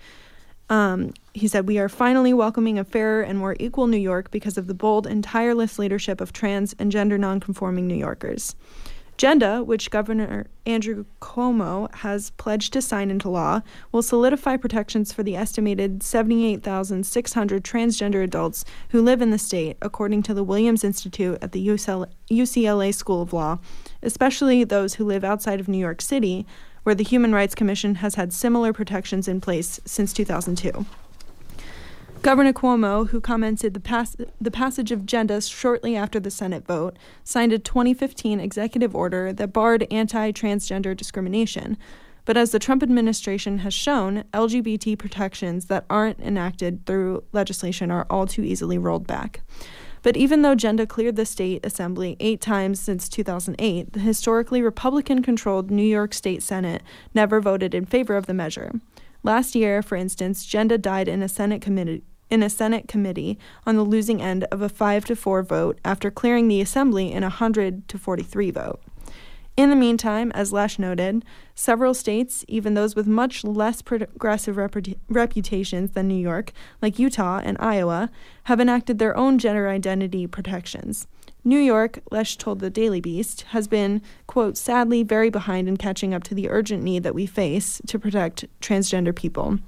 Um, 0.68 1.14
he 1.32 1.48
said, 1.48 1.66
We 1.66 1.78
are 1.78 1.88
finally 1.88 2.34
welcoming 2.34 2.78
a 2.78 2.84
fairer 2.84 3.22
and 3.22 3.38
more 3.38 3.56
equal 3.58 3.86
New 3.86 3.96
York 3.96 4.30
because 4.30 4.58
of 4.58 4.66
the 4.66 4.74
bold 4.74 5.06
and 5.06 5.22
tireless 5.22 5.78
leadership 5.78 6.20
of 6.20 6.32
trans 6.32 6.74
and 6.78 6.90
gender 6.90 7.18
nonconforming 7.18 7.86
New 7.86 7.94
Yorkers. 7.96 8.56
GENDA, 9.20 9.66
which 9.66 9.90
Governor 9.90 10.46
Andrew 10.64 11.04
Cuomo 11.20 11.94
has 11.96 12.30
pledged 12.30 12.72
to 12.72 12.80
sign 12.80 13.10
into 13.10 13.28
law, 13.28 13.60
will 13.92 14.02
solidify 14.02 14.56
protections 14.56 15.12
for 15.12 15.22
the 15.22 15.36
estimated 15.36 16.02
78,600 16.02 17.62
transgender 17.62 18.24
adults 18.24 18.64
who 18.88 19.02
live 19.02 19.20
in 19.20 19.30
the 19.30 19.36
state, 19.36 19.76
according 19.82 20.22
to 20.22 20.32
the 20.32 20.42
Williams 20.42 20.84
Institute 20.84 21.36
at 21.42 21.52
the 21.52 21.68
UCLA 21.68 22.94
School 22.94 23.20
of 23.20 23.34
Law, 23.34 23.58
especially 24.02 24.64
those 24.64 24.94
who 24.94 25.04
live 25.04 25.22
outside 25.22 25.60
of 25.60 25.68
New 25.68 25.76
York 25.76 26.00
City, 26.00 26.46
where 26.84 26.94
the 26.94 27.04
Human 27.04 27.34
Rights 27.34 27.54
Commission 27.54 27.96
has 27.96 28.14
had 28.14 28.32
similar 28.32 28.72
protections 28.72 29.28
in 29.28 29.42
place 29.42 29.80
since 29.84 30.14
2002. 30.14 30.86
Governor 32.22 32.52
Cuomo, 32.52 33.08
who 33.08 33.20
commented 33.20 33.72
the, 33.72 33.80
pass- 33.80 34.14
the 34.38 34.50
passage 34.50 34.90
of 34.90 35.06
GENDA 35.06 35.40
shortly 35.40 35.96
after 35.96 36.20
the 36.20 36.30
Senate 36.30 36.66
vote, 36.66 36.98
signed 37.24 37.50
a 37.50 37.58
2015 37.58 38.38
executive 38.38 38.94
order 38.94 39.32
that 39.32 39.54
barred 39.54 39.86
anti 39.90 40.30
transgender 40.30 40.94
discrimination. 40.94 41.78
But 42.26 42.36
as 42.36 42.50
the 42.50 42.58
Trump 42.58 42.82
administration 42.82 43.58
has 43.60 43.72
shown, 43.72 44.24
LGBT 44.34 44.98
protections 44.98 45.64
that 45.66 45.86
aren't 45.88 46.20
enacted 46.20 46.84
through 46.84 47.24
legislation 47.32 47.90
are 47.90 48.06
all 48.10 48.26
too 48.26 48.42
easily 48.42 48.76
rolled 48.76 49.06
back. 49.06 49.40
But 50.02 50.18
even 50.18 50.42
though 50.42 50.54
GENDA 50.54 50.88
cleared 50.88 51.16
the 51.16 51.24
state 51.24 51.64
assembly 51.64 52.18
eight 52.20 52.42
times 52.42 52.80
since 52.80 53.08
2008, 53.08 53.94
the 53.94 54.00
historically 54.00 54.60
Republican 54.60 55.22
controlled 55.22 55.70
New 55.70 55.82
York 55.82 56.12
State 56.12 56.42
Senate 56.42 56.82
never 57.14 57.40
voted 57.40 57.74
in 57.74 57.86
favor 57.86 58.16
of 58.16 58.26
the 58.26 58.34
measure. 58.34 58.72
Last 59.22 59.54
year, 59.54 59.82
for 59.82 59.96
instance, 59.96 60.46
GENDA 60.46 60.78
died 60.78 61.08
in 61.08 61.22
a 61.22 61.28
Senate 61.28 61.60
committee 61.60 62.02
in 62.30 62.42
a 62.42 62.50
Senate 62.50 62.88
committee 62.88 63.38
on 63.66 63.76
the 63.76 63.82
losing 63.82 64.22
end 64.22 64.44
of 64.44 64.62
a 64.62 64.68
5 64.68 65.04
to 65.06 65.16
4 65.16 65.42
vote 65.42 65.78
after 65.84 66.10
clearing 66.10 66.48
the 66.48 66.60
assembly 66.60 67.12
in 67.12 67.22
a 67.22 67.26
100 67.26 67.88
to 67.88 67.98
43 67.98 68.50
vote. 68.50 68.80
In 69.56 69.68
the 69.68 69.76
meantime, 69.76 70.32
as 70.32 70.54
Lesh 70.54 70.78
noted, 70.78 71.22
several 71.54 71.92
states, 71.92 72.44
even 72.48 72.72
those 72.72 72.96
with 72.96 73.06
much 73.06 73.44
less 73.44 73.82
progressive 73.82 74.56
reputa- 74.56 74.96
reputations 75.08 75.90
than 75.90 76.08
New 76.08 76.14
York, 76.14 76.52
like 76.80 76.98
Utah 76.98 77.42
and 77.44 77.58
Iowa, 77.60 78.10
have 78.44 78.60
enacted 78.60 78.98
their 78.98 79.14
own 79.16 79.38
gender 79.38 79.68
identity 79.68 80.26
protections. 80.26 81.06
New 81.44 81.58
York, 81.58 82.00
Lesh 82.10 82.36
told 82.36 82.60
the 82.60 82.70
Daily 82.70 83.00
Beast, 83.00 83.42
has 83.48 83.66
been, 83.66 84.00
quote, 84.26 84.56
sadly 84.56 85.02
very 85.02 85.30
behind 85.30 85.68
in 85.68 85.76
catching 85.76 86.14
up 86.14 86.22
to 86.24 86.34
the 86.34 86.48
urgent 86.48 86.82
need 86.82 87.02
that 87.02 87.14
we 87.14 87.26
face 87.26 87.80
to 87.86 87.98
protect 87.98 88.46
transgender 88.60 89.14
people. 89.14 89.58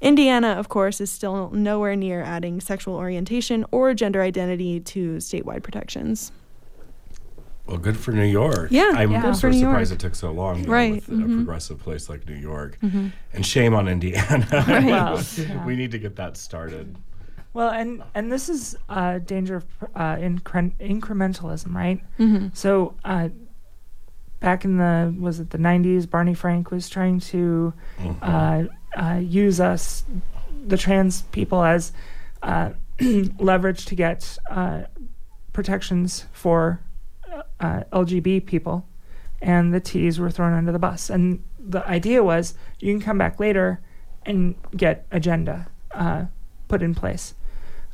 Indiana, 0.00 0.48
of 0.52 0.68
course, 0.68 1.00
is 1.00 1.10
still 1.10 1.50
nowhere 1.50 1.96
near 1.96 2.22
adding 2.22 2.60
sexual 2.60 2.94
orientation 2.94 3.64
or 3.72 3.94
gender 3.94 4.22
identity 4.22 4.78
to 4.80 5.16
statewide 5.16 5.62
protections. 5.62 6.30
Well, 7.66 7.78
good 7.78 7.96
for 7.98 8.12
New 8.12 8.24
York. 8.24 8.68
Yeah, 8.70 8.92
I'm 8.94 9.10
yeah. 9.10 9.20
Good 9.22 9.34
so 9.34 9.40
for 9.42 9.50
New 9.50 9.58
surprised 9.58 9.90
York. 9.90 10.00
it 10.00 10.02
took 10.02 10.14
so 10.14 10.30
long 10.30 10.62
though, 10.62 10.72
Right, 10.72 10.94
with 10.94 11.08
mhm. 11.08 11.24
a 11.32 11.36
progressive 11.36 11.78
place 11.80 12.08
like 12.08 12.26
New 12.26 12.36
York. 12.36 12.78
Mhm. 12.82 13.12
And 13.34 13.44
shame 13.44 13.74
on 13.74 13.88
Indiana. 13.88 14.46
Well, 14.86 15.22
yeah. 15.36 15.64
we 15.66 15.76
need 15.76 15.90
to 15.90 15.98
get 15.98 16.16
that 16.16 16.36
started. 16.38 16.96
Well, 17.52 17.68
and 17.70 18.02
and 18.14 18.30
this 18.32 18.48
is 18.48 18.76
uh, 18.88 19.18
danger 19.18 19.56
of 19.56 19.66
uh, 19.94 20.16
incre- 20.16 20.72
incrementalism, 20.80 21.74
right? 21.74 22.00
Mhm. 22.18 22.56
So 22.56 22.94
uh, 23.04 23.28
back 24.40 24.64
in 24.64 24.78
the 24.78 25.14
was 25.18 25.40
it 25.40 25.50
the 25.50 25.58
'90s, 25.58 26.08
Barney 26.08 26.34
Frank 26.34 26.70
was 26.70 26.88
trying 26.88 27.20
to 27.20 27.74
uh, 28.96 29.00
uh, 29.00 29.14
use 29.18 29.60
us, 29.60 30.04
the 30.66 30.76
trans 30.76 31.22
people, 31.22 31.62
as 31.64 31.92
uh, 32.42 32.70
leverage 33.38 33.84
to 33.86 33.94
get 33.94 34.38
uh, 34.50 34.82
protections 35.52 36.26
for 36.32 36.80
uh, 37.60 37.82
LGB 37.92 38.44
people, 38.46 38.86
and 39.42 39.72
the 39.72 39.80
T's 39.80 40.18
were 40.18 40.30
thrown 40.30 40.52
under 40.52 40.72
the 40.72 40.78
bus. 40.78 41.10
And 41.10 41.42
the 41.58 41.86
idea 41.86 42.22
was 42.22 42.54
you 42.80 42.92
can 42.92 43.00
come 43.02 43.18
back 43.18 43.38
later 43.40 43.80
and 44.26 44.54
get 44.76 45.06
agenda 45.10 45.68
uh, 45.92 46.24
put 46.68 46.82
in 46.82 46.94
place, 46.94 47.34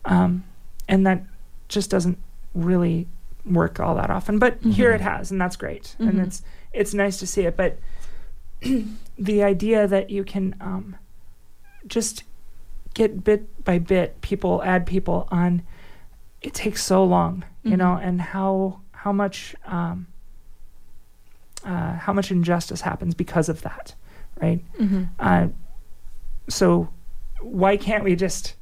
um, 0.04 0.44
and 0.88 1.07
that 1.07 1.22
just 1.68 1.90
doesn't 1.90 2.18
really 2.54 3.07
work 3.44 3.78
all 3.80 3.94
that 3.96 4.11
often. 4.11 4.38
But 4.38 4.59
here 4.62 4.92
it 4.92 5.00
has, 5.00 5.30
and 5.30 5.40
that's 5.40 5.57
great, 5.57 5.96
and 5.98 6.14
Mhm. 6.14 6.26
it's 6.26 6.42
it's 6.72 6.92
nice 6.94 7.18
to 7.18 7.26
see 7.26 7.42
it. 7.42 7.57
But 7.57 7.78
the 9.18 9.42
idea 9.42 9.86
that 9.86 10.10
you 10.10 10.24
can 10.24 10.54
um, 10.60 10.96
just 11.86 12.24
get 12.94 13.24
bit 13.24 13.64
by 13.64 13.78
bit 13.78 14.20
people 14.20 14.62
add 14.62 14.86
people 14.86 15.26
on 15.30 15.62
it 16.42 16.54
takes 16.54 16.82
so 16.82 17.02
long 17.04 17.44
you 17.64 17.76
know 17.76 17.94
and 18.00 18.20
how 18.20 18.80
how 18.92 19.12
much 19.12 19.54
um, 19.66 20.06
uh, 21.64 21.94
how 21.94 22.12
much 22.12 22.30
injustice 22.30 22.82
happens 22.82 23.14
because 23.14 23.48
of 23.48 23.62
that 23.62 23.94
right? 24.40 24.60
Mhm. 24.78 25.08
uh, 25.18 25.48
so 26.48 26.88
why 27.40 27.76
can't 27.76 28.04
we 28.04 28.16
just 28.16 28.54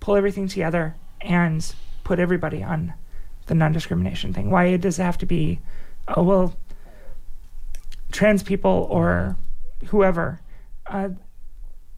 pull 0.00 0.16
everything 0.16 0.48
together 0.48 0.94
and 1.20 1.74
put 2.04 2.18
everybody 2.18 2.62
on 2.62 2.92
the 3.46 3.54
non-discrimination 3.54 4.32
thing? 4.32 4.50
Why 4.50 4.76
does 4.76 4.98
it 4.98 5.02
have 5.02 5.18
to 5.18 5.26
be 5.26 5.60
oh 6.08 6.22
well 6.22 6.54
trans 8.12 8.42
people 8.42 8.86
or 8.90 9.36
whoever 9.86 10.40
uh, 10.86 11.08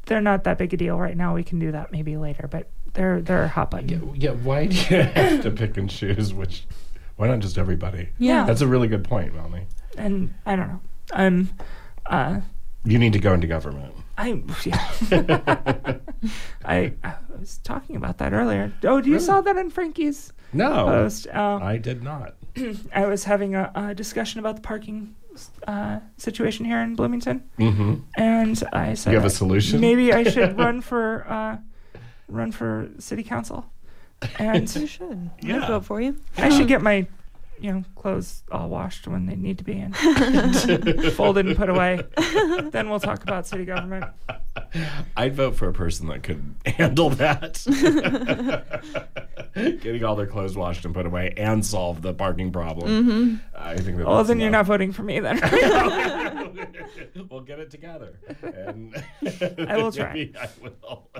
they're 0.06 0.20
not 0.20 0.44
that 0.44 0.58
big 0.58 0.74
a 0.74 0.76
deal 0.76 0.98
right 0.98 1.16
now 1.16 1.34
we 1.34 1.42
can 1.44 1.58
do 1.58 1.72
that 1.72 1.92
maybe 1.92 2.16
later 2.16 2.48
but 2.50 2.68
they're 2.94 3.20
they're 3.20 3.44
a 3.44 3.48
hot 3.48 3.70
button 3.70 3.88
Yeah, 3.88 4.30
yeah, 4.30 4.30
why 4.42 4.66
do 4.66 4.76
you 4.76 5.02
have 5.02 5.42
to 5.42 5.50
pick 5.50 5.76
and 5.76 5.88
choose 5.88 6.34
which 6.34 6.64
why 7.16 7.28
not 7.28 7.40
just 7.40 7.58
everybody? 7.58 8.08
Yeah. 8.18 8.44
That's 8.46 8.62
a 8.62 8.66
really 8.66 8.88
good 8.88 9.04
point, 9.04 9.34
Melanie. 9.34 9.66
and 9.98 10.32
i 10.46 10.56
don't 10.56 10.68
know 10.68 10.80
i'm 11.12 11.50
uh 12.06 12.40
You 12.84 12.98
need 12.98 13.12
to 13.12 13.18
go 13.18 13.34
into 13.34 13.46
government. 13.46 13.94
I 14.18 14.42
yeah. 14.64 14.88
I, 16.64 16.92
I 17.04 17.14
was 17.38 17.58
talking 17.58 17.96
about 17.96 18.18
that 18.18 18.32
earlier. 18.32 18.72
Oh, 18.84 19.00
do 19.00 19.08
you 19.08 19.14
Really? 19.14 19.24
saw 19.26 19.40
that 19.42 19.56
in 19.56 19.70
Frankie's 19.70 20.32
No. 20.52 20.84
post? 20.86 21.26
Um, 21.28 21.62
I 21.62 21.76
did 21.78 22.02
not. 22.02 22.34
I 22.94 23.06
was 23.06 23.24
having 23.24 23.54
a, 23.54 23.70
a 23.74 23.94
discussion 23.94 24.40
about 24.40 24.56
the 24.56 24.62
parking 24.62 25.14
uh, 25.66 26.00
situation 26.16 26.64
here 26.64 26.80
in 26.80 26.94
Bloomington, 26.96 27.42
Mm-hmm. 27.58 27.94
and 28.16 28.62
I 28.72 28.94
said 28.94 29.12
You 29.12 29.18
have 29.18 29.26
a 29.26 29.30
solution? 29.30 29.80
Maybe 29.80 30.12
I 30.12 30.22
should 30.32 30.56
run 30.58 30.80
for 30.80 31.26
uh, 31.28 31.56
run 32.28 32.52
for 32.52 32.88
city 32.98 33.22
council, 33.22 33.64
and 34.38 34.74
You 34.74 34.86
should. 34.86 35.30
Yeah. 35.42 35.62
I'd 35.62 35.68
vote 35.68 35.84
for 35.84 36.00
you. 36.00 36.16
I 36.36 36.48
should 36.50 36.68
get 36.68 36.82
my 36.82 37.06
you 37.60 37.72
know 37.72 37.84
clothes 37.94 38.42
all 38.50 38.68
washed 38.68 39.06
when 39.06 39.26
they 39.26 39.36
need 39.36 39.58
to 39.58 39.64
be 39.64 39.72
and 39.80 39.94
folded 41.12 41.46
and 41.46 41.56
put 41.56 41.68
away. 41.68 42.00
then 42.70 42.88
we'll 42.90 43.00
talk 43.00 43.22
about 43.22 43.46
city 43.46 43.64
government. 43.64 44.04
I'd 45.16 45.34
vote 45.34 45.56
for 45.56 45.68
a 45.68 45.72
person 45.72 46.08
that 46.08 46.22
could 46.22 46.54
handle 46.66 47.10
that. 47.10 47.64
Getting 49.54 50.04
all 50.04 50.16
their 50.16 50.26
clothes 50.26 50.56
washed 50.56 50.84
and 50.84 50.94
put 50.94 51.06
away 51.06 51.34
and 51.36 51.64
solve 51.64 52.02
the 52.02 52.14
parking 52.14 52.52
problem. 52.52 53.42
I 53.56 53.76
think 53.76 53.96
that 53.98 54.06
Well, 54.06 54.24
then 54.24 54.40
you're 54.40 54.50
not 54.50 54.66
voting 54.66 54.92
for 54.92 55.02
me 55.02 55.20
then. 55.20 55.40
we'll 57.30 57.40
get 57.42 57.58
it 57.58 57.70
together. 57.70 58.18
And 58.42 58.94
I 59.68 59.76
will 59.76 59.92
try. 59.92 60.14
maybe 60.14 60.34
I 60.38 60.48
will. 60.62 61.10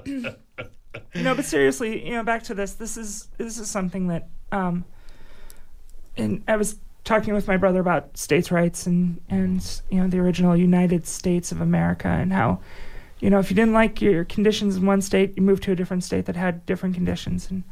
no, 1.14 1.34
but 1.34 1.44
seriously, 1.44 2.04
you 2.06 2.12
know, 2.12 2.22
back 2.22 2.44
to 2.44 2.54
this. 2.54 2.74
This 2.74 2.96
is 2.96 3.28
this 3.36 3.58
is 3.58 3.68
something 3.68 4.08
that, 4.08 4.28
um, 4.52 4.84
and 6.16 6.42
I 6.48 6.56
was 6.56 6.78
talking 7.04 7.32
with 7.34 7.48
my 7.48 7.56
brother 7.56 7.80
about 7.80 8.16
states' 8.16 8.50
rights 8.50 8.86
and 8.86 9.20
and 9.28 9.80
you 9.90 9.98
know 10.00 10.08
the 10.08 10.18
original 10.18 10.56
United 10.56 11.06
States 11.06 11.50
of 11.52 11.60
America 11.60 12.08
and 12.08 12.32
how, 12.32 12.60
you 13.20 13.30
know, 13.30 13.38
if 13.38 13.50
you 13.50 13.54
didn't 13.56 13.74
like 13.74 14.00
your 14.02 14.24
conditions 14.24 14.76
in 14.76 14.86
one 14.86 15.02
state, 15.02 15.34
you 15.36 15.42
moved 15.42 15.62
to 15.64 15.72
a 15.72 15.76
different 15.76 16.04
state 16.04 16.26
that 16.26 16.36
had 16.36 16.64
different 16.66 16.94
conditions. 16.94 17.50
And 17.50 17.64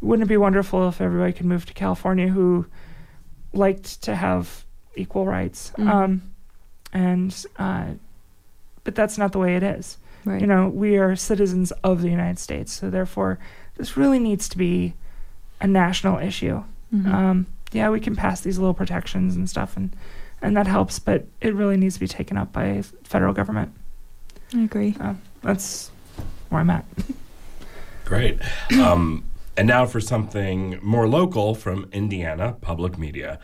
wouldn't 0.00 0.26
it 0.26 0.28
be 0.28 0.36
wonderful 0.36 0.88
if 0.88 1.00
everybody 1.00 1.32
could 1.32 1.46
move 1.46 1.66
to 1.66 1.74
California 1.74 2.28
who 2.28 2.66
liked 3.52 4.02
to 4.02 4.14
have 4.14 4.64
equal 4.94 5.26
rights? 5.26 5.72
Mhm. 5.78 5.88
Um, 5.88 6.22
and 6.92 7.46
uh, 7.58 7.86
but 8.84 8.94
that's 8.94 9.18
not 9.18 9.32
the 9.32 9.38
way 9.38 9.56
it 9.56 9.62
is 9.62 9.98
Right. 10.24 10.40
you 10.40 10.46
know 10.46 10.68
we 10.68 10.96
are 10.96 11.14
citizens 11.16 11.72
of 11.84 12.02
the 12.02 12.08
united 12.08 12.38
states 12.38 12.72
so 12.72 12.88
therefore 12.90 13.38
this 13.76 13.96
really 13.96 14.18
needs 14.20 14.48
to 14.48 14.56
be 14.58 14.94
a 15.60 15.66
national 15.66 16.18
issue 16.18 16.62
Mhm. 16.94 17.12
um, 17.12 17.46
yeah 17.72 17.88
we 17.90 18.00
can 18.00 18.14
pass 18.16 18.40
these 18.40 18.58
little 18.58 18.74
protections 18.74 19.36
and 19.36 19.48
stuff 19.48 19.76
and 19.76 19.94
and 20.42 20.56
that 20.56 20.66
helps 20.66 20.98
but 20.98 21.26
it 21.40 21.54
really 21.54 21.76
needs 21.76 21.94
to 21.94 22.00
be 22.00 22.06
taken 22.08 22.36
up 22.36 22.52
by 22.52 22.82
federal 23.04 23.32
government 23.32 23.72
I 24.54 24.62
agree. 24.62 24.94
uh, 25.00 25.14
that's 25.42 25.90
where 26.50 26.60
i'm 26.60 26.70
at 26.70 26.84
Great. 28.04 28.38
Um, 28.80 29.24
and 29.56 29.66
now 29.66 29.84
for 29.84 30.00
something 30.00 30.78
more 30.80 31.08
local 31.08 31.56
from 31.56 31.88
Indiana 31.92 32.56
Public 32.60 32.96
Media. 32.96 33.40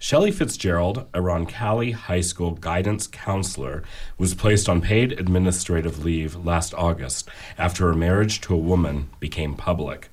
Shelley 0.00 0.30
Fitzgerald, 0.30 1.06
a 1.12 1.18
Roncalli 1.18 1.92
High 1.92 2.20
School 2.20 2.52
guidance 2.52 3.08
counselor, 3.08 3.82
was 4.16 4.32
placed 4.32 4.68
on 4.68 4.80
paid 4.80 5.10
administrative 5.18 6.04
leave 6.04 6.36
last 6.36 6.72
August 6.74 7.28
after 7.58 7.88
her 7.88 7.94
marriage 7.94 8.40
to 8.42 8.54
a 8.54 8.58
woman 8.58 9.10
became 9.18 9.56
public. 9.56 10.08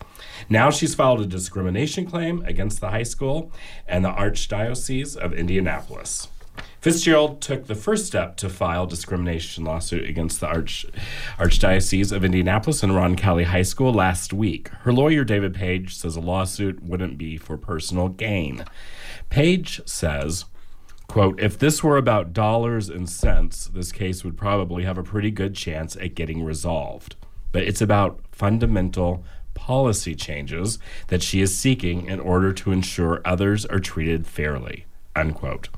Now 0.49 0.71
she's 0.71 0.95
filed 0.95 1.21
a 1.21 1.27
discrimination 1.27 2.07
claim 2.07 2.43
against 2.45 2.81
the 2.81 2.89
high 2.89 3.03
school 3.03 3.51
and 3.87 4.03
the 4.03 4.11
Archdiocese 4.11 5.15
of 5.15 5.33
Indianapolis. 5.33 6.29
Fitzgerald 6.85 7.41
took 7.41 7.65
the 7.65 7.73
first 7.73 8.05
step 8.05 8.37
to 8.37 8.47
file 8.47 8.85
discrimination 8.85 9.63
lawsuit 9.63 10.07
against 10.07 10.39
the 10.39 10.45
Arch, 10.45 10.85
Archdiocese 11.39 12.11
of 12.11 12.23
Indianapolis 12.23 12.83
and 12.83 12.91
Roncalli 12.91 13.45
High 13.45 13.63
School 13.63 13.91
last 13.91 14.31
week. 14.31 14.67
Her 14.67 14.93
lawyer, 14.93 15.23
David 15.23 15.55
Page, 15.55 15.95
says 15.95 16.15
a 16.15 16.19
lawsuit 16.21 16.83
wouldn't 16.83 17.17
be 17.17 17.37
for 17.37 17.57
personal 17.57 18.09
gain. 18.09 18.65
Page 19.31 19.81
says 19.87 20.45
Quote, 21.07 21.39
if 21.39 21.57
this 21.57 21.83
were 21.83 21.97
about 21.97 22.33
dollars 22.33 22.87
and 22.87 23.09
cents, 23.09 23.65
this 23.65 23.91
case 23.91 24.23
would 24.23 24.37
probably 24.37 24.83
have 24.83 24.99
a 24.99 25.03
pretty 25.03 25.31
good 25.31 25.55
chance 25.55 25.95
at 25.95 26.13
getting 26.13 26.43
resolved. 26.43 27.15
But 27.51 27.63
it's 27.63 27.81
about 27.81 28.19
fundamental 28.31 29.23
policy 29.55 30.13
changes 30.13 30.77
that 31.07 31.23
she 31.23 31.41
is 31.41 31.57
seeking 31.57 32.05
in 32.05 32.19
order 32.19 32.53
to 32.53 32.71
ensure 32.71 33.23
others 33.25 33.65
are 33.65 33.79
treated 33.79 34.27
fairly. 34.27 34.85
Unquote. 35.15 35.69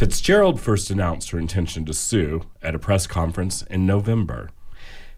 Fitzgerald 0.00 0.58
first 0.58 0.90
announced 0.90 1.28
her 1.28 1.38
intention 1.38 1.84
to 1.84 1.92
sue 1.92 2.40
at 2.62 2.74
a 2.74 2.78
press 2.78 3.06
conference 3.06 3.60
in 3.64 3.84
November. 3.84 4.48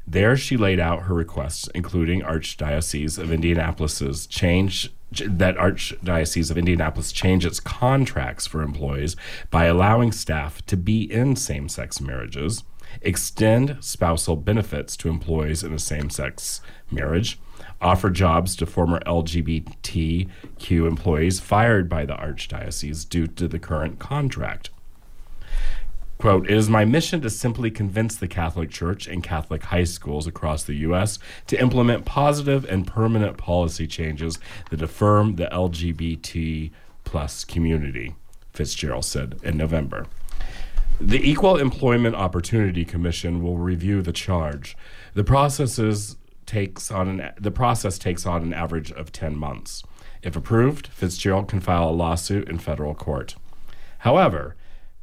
There, 0.09 0.37
she 0.37 0.57
laid 0.57 0.81
out 0.81 1.03
her 1.03 1.14
requests, 1.14 1.68
including 1.73 2.23
Archdiocese 2.23 3.16
of 3.16 3.31
Indianapolis's 3.31 4.27
change 4.27 4.92
that 5.12 5.57
Archdiocese 5.57 6.51
of 6.51 6.59
Indianapolis 6.59 7.12
change 7.12 7.47
its 7.47 7.61
contracts 7.61 8.49
for 8.49 8.61
employees 8.61 9.14
by 9.53 9.66
allowing 9.66 10.11
staff 10.11 10.66
to 10.66 10.77
be 10.77 11.03
in 11.03 11.37
same-sex 11.37 12.01
marriages, 12.01 12.64
extend 13.03 13.77
spousal 13.79 14.35
benefits 14.35 14.97
to 14.97 15.09
employees 15.09 15.62
in 15.62 15.73
a 15.73 15.79
same-sex 15.79 16.61
marriage, 16.90 17.38
offer 17.83 18.09
jobs 18.09 18.57
to 18.57 18.66
former 18.66 19.01
LGBTQ 19.01 20.29
employees 20.87 21.40
fired 21.40 21.88
by 21.88 22.07
the 22.07 22.14
Archdiocese 22.14 23.09
due 23.09 23.27
to 23.27 23.49
the 23.49 23.59
current 23.59 23.99
contract. 23.99 24.71
Quote, 26.23 26.49
it 26.49 26.57
is 26.57 26.68
my 26.68 26.85
mission 26.85 27.21
to 27.23 27.29
simply 27.29 27.68
convince 27.68 28.14
the 28.14 28.29
Catholic 28.29 28.71
Church 28.71 29.09
and 29.09 29.25
Catholic 29.25 29.64
high 29.64 29.83
schools 29.83 30.29
across 30.29 30.62
the 30.62 30.77
U.S. 30.77 31.18
to 31.49 31.61
implement 31.61 32.05
positive 32.05 32.64
and 32.64 32.87
permanent 32.87 33.38
policy 33.38 33.88
changes 33.88 34.38
that 34.71 34.83
affirm 34.83 35.35
the 35.35 35.47
LGBT 35.47 36.71
plus 37.03 37.45
community, 37.45 38.14
Fitzgerald 38.53 39.05
said 39.05 39.40
in 39.42 39.57
November. 39.57 40.07
The 41.01 41.29
Equal 41.29 41.57
Employment 41.57 42.14
Opportunity 42.14 42.85
Commission 42.85 43.42
will 43.42 43.59
review 43.59 44.01
the 44.01 44.12
charge. 44.12 44.77
The 45.14 45.25
processes 45.25 46.16
takes 46.52 46.90
on 46.90 47.08
an, 47.08 47.32
the 47.40 47.50
process 47.50 47.98
takes 47.98 48.26
on 48.26 48.42
an 48.42 48.52
average 48.52 48.92
of 48.92 49.10
10 49.10 49.36
months. 49.36 49.82
If 50.22 50.36
approved, 50.36 50.88
Fitzgerald 50.88 51.48
can 51.48 51.60
file 51.60 51.88
a 51.88 51.90
lawsuit 51.90 52.48
in 52.48 52.58
federal 52.58 52.94
court. 52.94 53.36
However, 54.00 54.54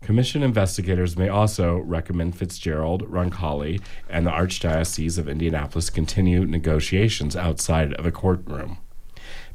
Commission 0.01 0.43
investigators 0.43 1.17
may 1.17 1.27
also 1.27 1.77
recommend 1.79 2.37
Fitzgerald, 2.37 3.03
Roncalli, 3.11 3.81
and 4.07 4.25
the 4.25 4.31
Archdiocese 4.31 5.17
of 5.17 5.27
Indianapolis 5.27 5.89
continue 5.89 6.45
negotiations 6.45 7.35
outside 7.35 7.93
of 7.95 8.05
a 8.05 8.11
courtroom. 8.11 8.77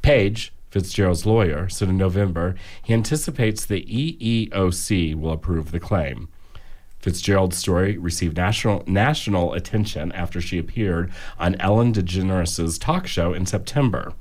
Page, 0.02 0.52
Fitzgerald's 0.70 1.24
lawyer, 1.24 1.68
said 1.68 1.88
in 1.88 1.96
November 1.96 2.57
he 2.83 2.92
anticipates 2.92 3.64
the 3.64 3.85
EEOC 3.85 5.14
will 5.14 5.33
approve 5.33 5.70
the 5.70 5.80
claim. 5.80 6.28
Fitzgerald's 7.05 7.59
story 7.59 7.99
received 7.99 8.38
national 8.38 8.83
national 8.87 9.53
attention 9.53 10.11
after 10.12 10.40
she 10.40 10.59
appeared 10.59 11.12
on 11.38 11.55
Ellen 11.57 11.93
DeGeneres' 11.93 12.81
talk 12.81 13.07
show 13.07 13.35
in 13.35 13.45
September. 13.45 14.14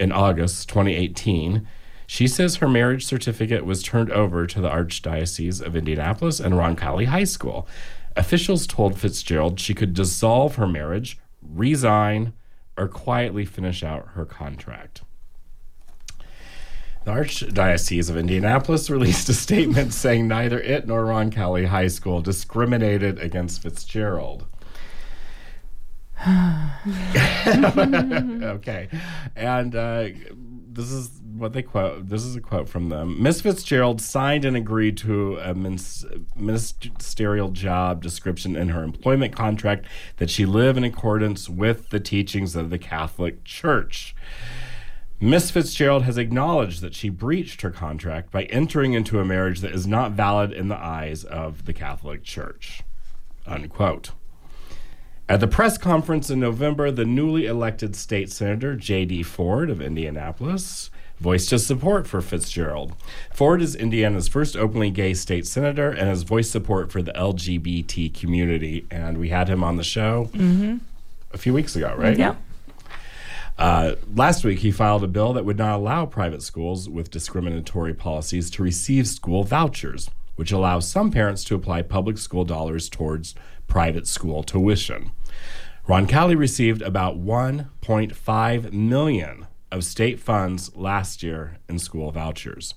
In 0.00 0.10
August 0.10 0.70
2018, 0.70 1.68
she 2.06 2.26
says 2.26 2.56
her 2.56 2.68
marriage 2.68 3.04
certificate 3.04 3.66
was 3.66 3.82
turned 3.82 4.10
over 4.10 4.46
to 4.46 4.58
the 4.58 4.70
Archdiocese 4.70 5.60
of 5.60 5.76
Indianapolis 5.76 6.40
and 6.40 6.54
Roncalli 6.54 7.04
High 7.04 7.24
School. 7.24 7.68
Officials 8.16 8.66
told 8.66 8.98
Fitzgerald 8.98 9.60
she 9.60 9.74
could 9.74 9.92
dissolve 9.92 10.54
her 10.54 10.66
marriage, 10.66 11.18
resign, 11.42 12.32
or 12.78 12.88
quietly 12.88 13.44
finish 13.44 13.82
out 13.82 14.08
her 14.14 14.24
contract. 14.24 15.02
The 17.08 17.14
Archdiocese 17.14 18.10
of 18.10 18.18
Indianapolis 18.18 18.90
released 18.90 19.30
a 19.30 19.32
statement 19.32 19.94
saying 19.94 20.28
neither 20.28 20.60
it 20.60 20.86
nor 20.86 21.04
Roncalli 21.04 21.64
High 21.64 21.88
School 21.88 22.20
discriminated 22.20 23.18
against 23.18 23.62
Fitzgerald. 23.62 24.44
okay. 26.28 28.90
And 29.34 29.74
uh, 29.74 30.08
this 30.70 30.92
is 30.92 31.18
what 31.32 31.54
they 31.54 31.62
quote. 31.62 32.10
This 32.10 32.24
is 32.24 32.36
a 32.36 32.42
quote 32.42 32.68
from 32.68 32.90
them. 32.90 33.22
Miss 33.22 33.40
Fitzgerald 33.40 34.02
signed 34.02 34.44
and 34.44 34.54
agreed 34.54 34.98
to 34.98 35.38
a 35.38 35.54
ministerial 35.54 37.48
job 37.48 38.02
description 38.02 38.54
in 38.54 38.68
her 38.68 38.82
employment 38.82 39.34
contract 39.34 39.86
that 40.18 40.28
she 40.28 40.44
live 40.44 40.76
in 40.76 40.84
accordance 40.84 41.48
with 41.48 41.88
the 41.88 42.00
teachings 42.00 42.54
of 42.54 42.68
the 42.68 42.78
Catholic 42.78 43.44
Church. 43.44 44.14
Miss 45.20 45.50
Fitzgerald 45.50 46.04
has 46.04 46.16
acknowledged 46.16 46.80
that 46.80 46.94
she 46.94 47.08
breached 47.08 47.62
her 47.62 47.70
contract 47.70 48.30
by 48.30 48.44
entering 48.44 48.92
into 48.92 49.18
a 49.18 49.24
marriage 49.24 49.60
that 49.60 49.72
is 49.72 49.86
not 49.86 50.12
valid 50.12 50.52
in 50.52 50.68
the 50.68 50.76
eyes 50.76 51.24
of 51.24 51.64
the 51.64 51.72
Catholic 51.72 52.22
Church. 52.22 52.82
Unquote. 53.44 54.12
At 55.28 55.40
the 55.40 55.48
press 55.48 55.76
conference 55.76 56.30
in 56.30 56.40
November, 56.40 56.90
the 56.90 57.04
newly 57.04 57.46
elected 57.46 57.96
state 57.96 58.30
senator, 58.30 58.76
J.D. 58.76 59.24
Ford 59.24 59.70
of 59.70 59.80
Indianapolis, 59.80 60.90
voiced 61.18 61.50
his 61.50 61.66
support 61.66 62.06
for 62.06 62.22
Fitzgerald. 62.22 62.94
Ford 63.32 63.60
is 63.60 63.74
Indiana's 63.74 64.28
first 64.28 64.56
openly 64.56 64.90
gay 64.90 65.14
state 65.14 65.46
senator 65.46 65.90
and 65.90 66.08
has 66.08 66.22
voiced 66.22 66.52
support 66.52 66.92
for 66.92 67.02
the 67.02 67.12
LGBT 67.12 68.14
community. 68.14 68.86
And 68.90 69.18
we 69.18 69.30
had 69.30 69.48
him 69.48 69.64
on 69.64 69.76
the 69.76 69.84
show 69.84 70.30
mm-hmm. 70.32 70.76
a 71.32 71.38
few 71.38 71.52
weeks 71.52 71.74
ago, 71.74 71.94
right? 71.98 72.16
Yeah. 72.16 72.36
Uh, 73.58 73.96
last 74.14 74.44
week, 74.44 74.60
he 74.60 74.70
filed 74.70 75.02
a 75.02 75.08
bill 75.08 75.32
that 75.32 75.44
would 75.44 75.58
not 75.58 75.74
allow 75.74 76.06
private 76.06 76.42
schools 76.42 76.88
with 76.88 77.10
discriminatory 77.10 77.92
policies 77.92 78.50
to 78.50 78.62
receive 78.62 79.08
school 79.08 79.42
vouchers, 79.42 80.08
which 80.36 80.52
allows 80.52 80.88
some 80.88 81.10
parents 81.10 81.42
to 81.42 81.56
apply 81.56 81.82
public 81.82 82.18
school 82.18 82.44
dollars 82.44 82.88
towards 82.88 83.34
private 83.66 84.06
school 84.06 84.44
tuition. 84.44 85.10
Roncalli 85.88 86.38
received 86.38 86.82
about 86.82 87.18
1.5 87.18 88.72
million 88.72 89.46
of 89.72 89.84
state 89.84 90.20
funds 90.20 90.74
last 90.76 91.22
year 91.22 91.58
in 91.68 91.78
school 91.78 92.12
vouchers. 92.12 92.74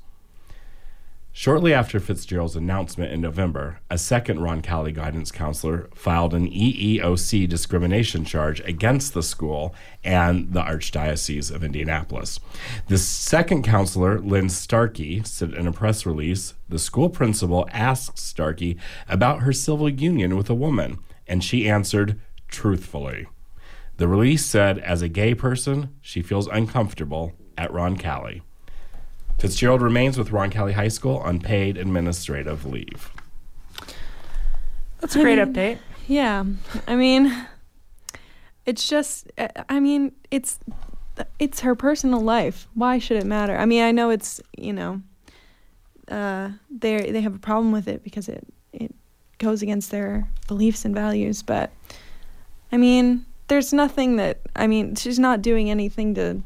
Shortly 1.33 1.73
after 1.73 2.01
Fitzgerald's 2.01 2.57
announcement 2.57 3.13
in 3.13 3.21
November, 3.21 3.79
a 3.89 3.97
second 3.97 4.41
Ron 4.41 4.61
Roncalli 4.61 4.93
guidance 4.93 5.31
counselor 5.31 5.89
filed 5.95 6.33
an 6.33 6.49
EEOC 6.49 7.47
discrimination 7.47 8.25
charge 8.25 8.59
against 8.61 9.13
the 9.13 9.23
school 9.23 9.73
and 10.03 10.51
the 10.51 10.61
Archdiocese 10.61 11.49
of 11.49 11.63
Indianapolis. 11.63 12.41
The 12.89 12.97
second 12.97 13.63
counselor, 13.63 14.19
Lynn 14.19 14.49
Starkey, 14.49 15.23
said 15.23 15.53
in 15.53 15.67
a 15.67 15.71
press 15.71 16.05
release 16.05 16.53
the 16.67 16.77
school 16.77 17.09
principal 17.09 17.65
asked 17.71 18.19
Starkey 18.19 18.77
about 19.07 19.41
her 19.41 19.53
civil 19.53 19.87
union 19.87 20.35
with 20.35 20.49
a 20.49 20.53
woman, 20.53 20.99
and 21.27 21.41
she 21.41 21.69
answered 21.69 22.19
truthfully. 22.49 23.25
The 23.95 24.09
release 24.09 24.45
said, 24.45 24.79
as 24.79 25.01
a 25.01 25.07
gay 25.07 25.33
person, 25.33 25.95
she 26.01 26.21
feels 26.21 26.47
uncomfortable 26.47 27.31
at 27.57 27.71
Ron 27.71 27.95
Roncalli. 27.95 28.41
Fitzgerald 29.41 29.81
remains 29.81 30.19
with 30.19 30.29
Roncalli 30.29 30.73
High 30.73 30.87
School 30.89 31.17
on 31.17 31.39
paid 31.39 31.75
administrative 31.75 32.63
leave. 32.63 33.09
That's 34.99 35.15
a 35.15 35.21
great 35.21 35.39
I 35.39 35.45
mean- 35.45 35.53
update. 35.55 35.77
Yeah. 36.07 36.45
I 36.87 36.95
mean, 36.95 37.47
it's 38.67 38.87
just, 38.87 39.31
uh, 39.39 39.47
I 39.67 39.79
mean, 39.79 40.11
it's, 40.29 40.59
it's 41.39 41.61
her 41.61 41.73
personal 41.73 42.21
life. 42.21 42.67
Why 42.75 42.99
should 42.99 43.17
it 43.17 43.25
matter? 43.25 43.57
I 43.57 43.65
mean, 43.65 43.81
I 43.81 43.91
know 43.91 44.11
it's, 44.11 44.41
you 44.55 44.73
know, 44.73 45.01
uh, 46.07 46.51
they 46.69 47.09
they 47.09 47.21
have 47.21 47.33
a 47.33 47.39
problem 47.39 47.71
with 47.71 47.87
it 47.87 48.03
because 48.03 48.27
it 48.27 48.45
it 48.73 48.93
goes 49.37 49.61
against 49.61 49.89
their 49.91 50.27
beliefs 50.47 50.83
and 50.85 50.93
values. 50.93 51.41
But 51.41 51.71
I 52.71 52.77
mean, 52.77 53.25
there's 53.47 53.71
nothing 53.71 54.17
that 54.17 54.39
I 54.55 54.67
mean, 54.67 54.95
she's 54.95 55.19
not 55.19 55.41
doing 55.41 55.69
anything 55.71 56.13
to 56.15 56.41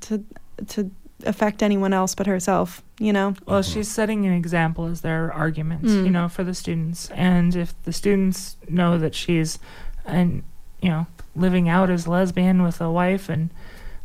to 0.00 0.24
to 0.68 0.90
affect 1.24 1.62
anyone 1.62 1.92
else 1.92 2.14
but 2.14 2.26
herself. 2.26 2.82
You 2.98 3.12
know. 3.12 3.34
Well, 3.46 3.62
she's 3.62 3.90
setting 3.90 4.26
an 4.26 4.32
example 4.32 4.86
as 4.86 5.00
their 5.00 5.32
arguments, 5.32 5.90
Mm. 5.90 6.04
you 6.04 6.10
know, 6.10 6.28
for 6.28 6.44
the 6.44 6.54
students. 6.54 7.10
And 7.10 7.54
if 7.56 7.74
the 7.84 7.92
students 7.92 8.56
know 8.68 8.98
that 8.98 9.14
she's, 9.14 9.58
and 10.04 10.42
you 10.80 10.88
know, 10.90 11.06
living 11.34 11.68
out 11.68 11.90
as 11.90 12.06
lesbian 12.06 12.62
with 12.62 12.80
a 12.80 12.90
wife 12.90 13.28
and 13.28 13.50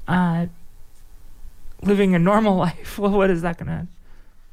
uh, 0.08 0.48
living 1.82 2.16
a 2.16 2.20
normal 2.20 2.56
life, 2.68 2.98
well, 2.98 3.12
what 3.12 3.30
is 3.30 3.42
that 3.42 3.58
gonna, 3.58 3.88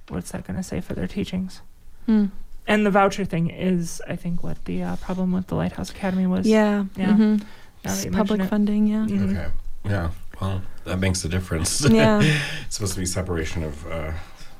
what's 0.08 0.30
that 0.32 0.46
gonna 0.46 0.62
say 0.62 0.80
for 0.80 0.94
their 0.94 1.06
teachings? 1.06 1.60
Hmm. 2.06 2.26
And 2.66 2.86
the 2.86 2.90
voucher 2.90 3.24
thing 3.26 3.50
is, 3.50 4.00
I 4.08 4.16
think, 4.16 4.42
what 4.42 4.64
the 4.64 4.82
uh, 4.82 4.96
problem 4.96 5.32
with 5.32 5.48
the 5.48 5.54
Lighthouse 5.54 5.90
Academy 5.90 6.26
was. 6.26 6.46
Yeah. 6.46 6.84
Yeah. 6.96 7.08
mhm. 7.12 7.40
Now 7.40 7.46
that 7.82 7.92
It's 7.96 8.04
you 8.06 8.10
public 8.10 8.42
funding. 8.48 8.86
Yeah. 8.86 9.04
Mhm. 9.06 9.30
Okay. 9.36 9.48
Yeah. 9.84 10.10
Well, 10.44 10.62
that 10.84 10.98
makes 10.98 11.24
a 11.24 11.28
difference. 11.28 11.80
Yeah. 11.90 12.20
it's 12.66 12.74
supposed 12.76 12.94
to 12.94 13.00
be 13.00 13.06
separation 13.06 13.62
of 13.62 13.86
uh, 13.86 14.12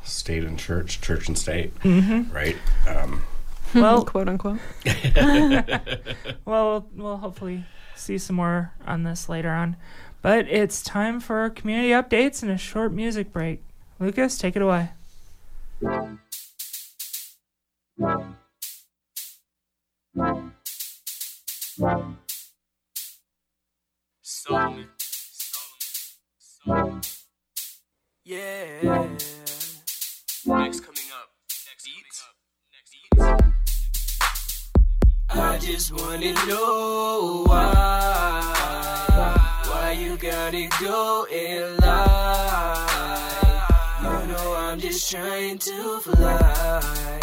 state 0.02 0.42
and 0.44 0.58
church, 0.58 1.00
church 1.02 1.28
and 1.28 1.38
state, 1.38 1.74
Mhm. 1.80 2.32
right? 2.32 2.56
Um, 2.88 3.22
Well- 3.74 4.04
quote 4.12 4.28
unquote. 4.28 4.60
Well, 6.46 6.86
we'll 6.94 7.18
hopefully 7.18 7.64
see 7.96 8.16
some 8.18 8.36
more 8.36 8.72
on 8.86 9.02
this 9.02 9.28
later 9.28 9.50
on. 9.50 9.76
But 10.22 10.48
it's 10.48 10.82
time 10.82 11.20
for 11.20 11.50
community 11.50 11.90
updates 11.90 12.42
and 12.42 12.50
a 12.50 12.56
short 12.56 12.92
music 12.92 13.30
break. 13.32 13.62
Lucas, 14.00 14.38
take 14.38 14.56
it 14.56 14.62
away. 14.62 14.90
Soloman. 24.22 24.88
Yeah. 26.66 26.80
I 35.28 35.58
just 35.58 35.92
wanna 35.92 36.32
know 36.46 37.44
why. 37.46 38.54
Why 39.68 39.92
you 39.92 40.16
gotta 40.16 40.68
go 40.80 41.26
and 41.30 41.80
lie. 41.82 42.80
You 44.00 44.26
know 44.32 44.54
I'm 44.56 44.80
just 44.80 45.10
trying 45.10 45.58
to 45.58 46.00
fly. 46.00 47.20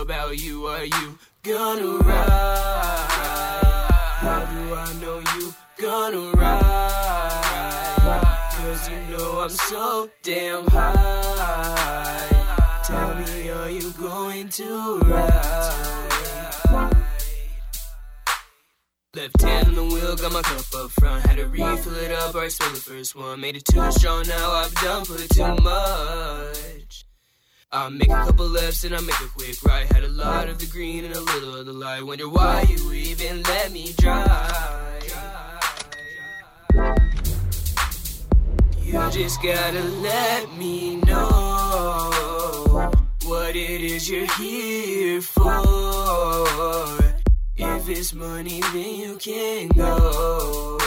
About 0.00 0.38
you? 0.38 0.66
Are 0.66 0.84
you 0.84 1.18
gonna 1.44 1.98
ride? 1.98 3.06
How 4.18 4.44
do 4.44 4.74
I 4.74 4.92
know 5.00 5.22
you 5.36 5.54
gonna 5.78 6.30
ride? 6.32 7.27
Cause 8.68 8.90
you 8.90 9.16
know 9.16 9.40
I'm 9.40 9.48
so 9.48 10.10
damn 10.22 10.66
high. 10.66 12.20
Tell 12.84 13.14
me, 13.14 13.48
are 13.48 13.70
you 13.70 13.90
going 13.92 14.50
to 14.50 14.98
ride? 15.06 16.92
Left 19.16 19.40
hand 19.40 19.68
on 19.68 19.74
the 19.74 19.84
wheel, 19.84 20.16
got 20.16 20.32
my 20.32 20.42
cup 20.42 20.66
up 20.76 20.90
front. 20.90 21.24
Had 21.24 21.38
to 21.38 21.46
refill 21.46 21.94
it 21.94 22.12
up, 22.12 22.34
I 22.34 22.48
spilled 22.48 22.74
the 22.74 22.80
first 22.80 23.16
one. 23.16 23.40
Made 23.40 23.56
it 23.56 23.64
too 23.64 23.90
strong, 23.92 24.26
now 24.28 24.50
I've 24.50 24.74
done 24.74 25.06
put 25.06 25.30
too 25.30 25.54
much. 25.62 27.06
I 27.72 27.88
make 27.88 28.10
a 28.10 28.26
couple 28.26 28.48
lefts 28.48 28.84
and 28.84 28.94
I 28.94 29.00
make 29.00 29.18
a 29.20 29.28
quick 29.28 29.62
right. 29.64 29.90
Had 29.90 30.04
a 30.04 30.08
lot 30.08 30.50
of 30.50 30.58
the 30.58 30.66
green 30.66 31.06
and 31.06 31.14
a 31.14 31.20
little 31.20 31.56
of 31.56 31.64
the 31.64 31.72
light. 31.72 32.04
Wonder 32.04 32.28
why 32.28 32.66
you 32.68 32.92
even 32.92 33.42
let 33.44 33.72
me 33.72 33.94
drive. 33.96 34.87
You 38.88 39.10
just 39.10 39.42
gotta 39.42 39.82
let 40.00 40.50
me 40.56 40.96
know 40.96 42.10
what 43.26 43.54
it 43.54 43.82
is 43.82 44.08
you're 44.08 44.24
here 44.36 45.20
for. 45.20 45.66
If 47.54 47.86
it's 47.86 48.14
money, 48.14 48.62
then 48.72 48.94
you 48.94 49.16
can 49.16 49.68
go. 49.68 50.78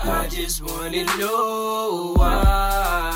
I 0.00 0.26
just 0.28 0.60
wanna 0.60 1.04
know 1.18 2.14
why. 2.16 3.12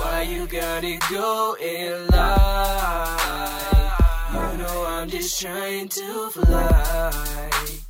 Why 0.00 0.22
you 0.28 0.48
gotta 0.48 0.98
go 1.08 1.54
and 1.62 2.10
lie. 2.10 3.92
You 4.32 4.58
know 4.58 4.84
I'm 4.84 5.08
just 5.08 5.40
trying 5.40 5.86
to 5.90 6.30
fly. 6.30 7.85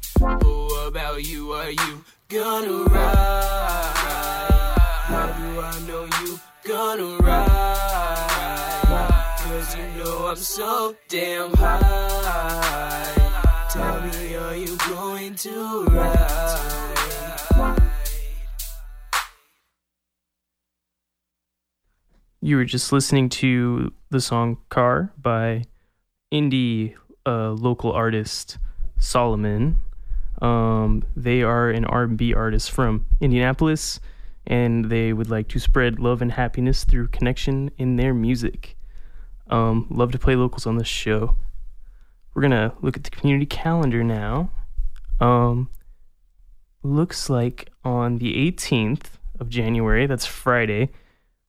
About 0.96 1.22
you? 1.26 1.52
Are 1.52 1.70
you 1.70 2.04
gonna 2.30 2.84
ride? 2.84 3.92
How 5.04 5.26
do 5.26 5.60
I 5.60 5.78
know 5.86 6.08
you 6.22 6.40
gonna 6.64 7.18
ride? 7.18 8.80
Cause 9.40 9.76
you 9.76 9.84
know 9.98 10.28
I'm 10.28 10.36
so 10.36 10.96
damn 11.10 11.52
high. 11.52 13.04
Tell 13.70 14.00
me, 14.00 14.36
are 14.36 14.56
you 14.56 14.74
going 14.88 15.34
to 15.34 15.84
ride? 15.84 16.94
You 22.40 22.56
were 22.56 22.64
just 22.64 22.90
listening 22.90 23.28
to 23.28 23.92
the 24.08 24.22
song 24.22 24.56
Car 24.70 25.12
by 25.18 25.64
indie 26.32 26.94
uh, 27.26 27.50
local 27.50 27.92
artist 27.92 28.56
Soloman. 28.98 29.74
Um, 30.42 31.02
they 31.16 31.42
are 31.42 31.70
an 31.70 31.84
R&B 31.84 32.34
artist 32.34 32.70
from 32.70 33.06
Indianapolis, 33.20 34.00
and 34.46 34.86
they 34.86 35.12
would 35.12 35.30
like 35.30 35.48
to 35.48 35.58
spread 35.58 35.98
love 35.98 36.22
and 36.22 36.32
happiness 36.32 36.84
through 36.84 37.08
connection 37.08 37.70
in 37.78 37.96
their 37.96 38.14
music. 38.14 38.76
Um, 39.48 39.86
love 39.90 40.12
to 40.12 40.18
play 40.18 40.36
locals 40.36 40.66
on 40.66 40.76
this 40.76 40.88
show. 40.88 41.36
We're 42.34 42.42
gonna 42.42 42.74
look 42.80 42.96
at 42.96 43.04
the 43.04 43.10
community 43.10 43.46
calendar 43.46 44.04
now. 44.04 44.50
Um, 45.20 45.70
looks 46.82 47.30
like 47.30 47.70
on 47.84 48.18
the 48.18 48.34
18th 48.34 49.18
of 49.40 49.48
January, 49.48 50.06
that's 50.06 50.26
Friday, 50.26 50.90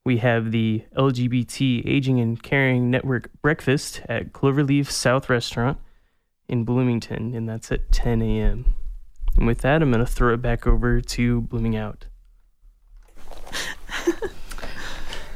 we 0.06 0.20
have 0.20 0.52
the 0.52 0.86
LGBT 0.96 1.86
Aging 1.86 2.22
and 2.22 2.42
Caring 2.42 2.90
Network 2.90 3.30
breakfast 3.42 4.02
at 4.08 4.32
Cloverleaf 4.32 4.90
South 4.90 5.30
Restaurant 5.30 5.78
in 6.48 6.64
Bloomington, 6.64 7.34
and 7.34 7.48
that's 7.48 7.72
at 7.72 7.92
10 7.92 8.22
a.m. 8.22 8.76
And 9.38 9.48
with 9.48 9.60
that, 9.60 9.82
I'm 9.82 9.92
going 9.92 10.06
to 10.06 10.12
throw 10.12 10.34
it 10.34 10.42
back 10.42 10.66
over 10.66 11.02
to 11.02 11.42
Blooming 11.42 11.76
Out. 11.76 12.06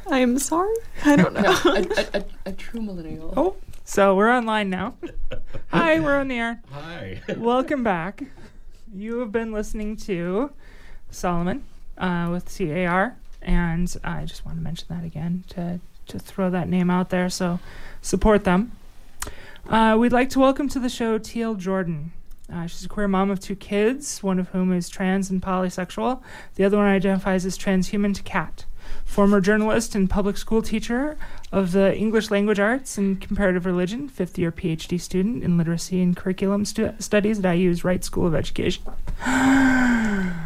I'm 0.09 0.39
sorry. 0.39 0.75
I 1.05 1.15
don't 1.15 1.33
know. 1.33 1.41
a, 1.65 1.85
a, 1.97 2.05
a, 2.19 2.25
a 2.47 2.53
true 2.53 2.81
millennial. 2.81 3.33
Oh, 3.37 3.55
so 3.85 4.15
we're 4.15 4.31
online 4.31 4.69
now. 4.69 4.95
Hi, 5.69 5.99
we're 5.99 6.17
on 6.17 6.27
the 6.27 6.37
air. 6.37 6.61
Hi. 6.71 7.21
Welcome 7.37 7.83
back. 7.83 8.23
You 8.93 9.19
have 9.19 9.31
been 9.31 9.51
listening 9.51 9.95
to 9.97 10.51
Soloman 11.11 11.61
uh, 11.97 12.29
with 12.31 12.45
CAR, 12.57 13.17
and 13.41 13.95
I 14.03 14.25
just 14.25 14.45
want 14.45 14.57
to 14.57 14.63
mention 14.63 14.87
that 14.89 15.03
again 15.03 15.43
to 15.49 15.79
to 16.07 16.19
throw 16.19 16.49
that 16.49 16.67
name 16.67 16.89
out 16.89 17.09
there. 17.09 17.29
So 17.29 17.59
support 18.01 18.43
them. 18.43 18.73
Uh, 19.69 19.95
we'd 19.97 20.11
like 20.11 20.29
to 20.29 20.39
welcome 20.39 20.67
to 20.69 20.79
the 20.79 20.89
show 20.89 21.17
T.L. 21.17 21.55
Jordan. 21.55 22.11
Uh, 22.51 22.67
she's 22.67 22.83
a 22.83 22.89
queer 22.89 23.07
mom 23.07 23.31
of 23.31 23.39
two 23.39 23.55
kids, 23.55 24.21
one 24.21 24.39
of 24.39 24.49
whom 24.49 24.73
is 24.73 24.89
trans 24.89 25.29
and 25.29 25.41
polysexual. 25.41 26.21
The 26.55 26.65
other 26.65 26.75
one 26.77 26.87
identifies 26.87 27.45
as 27.45 27.57
transhuman 27.57 28.13
to 28.15 28.23
cat. 28.23 28.65
Former 29.05 29.39
journalist 29.39 29.95
and 29.95 30.09
public 30.09 30.35
school 30.35 30.61
teacher 30.61 31.17
of 31.51 31.71
the 31.71 31.95
English 31.95 32.29
language 32.29 32.59
arts 32.59 32.97
and 32.97 33.21
comparative 33.21 33.65
religion, 33.65 34.09
fifth 34.09 34.37
year 34.37 34.51
PhD 34.51 34.99
student 34.99 35.43
in 35.43 35.57
literacy 35.57 36.01
and 36.01 36.17
curriculum 36.17 36.65
stu- 36.65 36.93
studies 36.99 37.39
at 37.39 37.55
IU's 37.55 37.85
Wright 37.85 38.03
School 38.03 38.27
of 38.27 38.35
Education. 38.35 38.83
her 39.21 40.43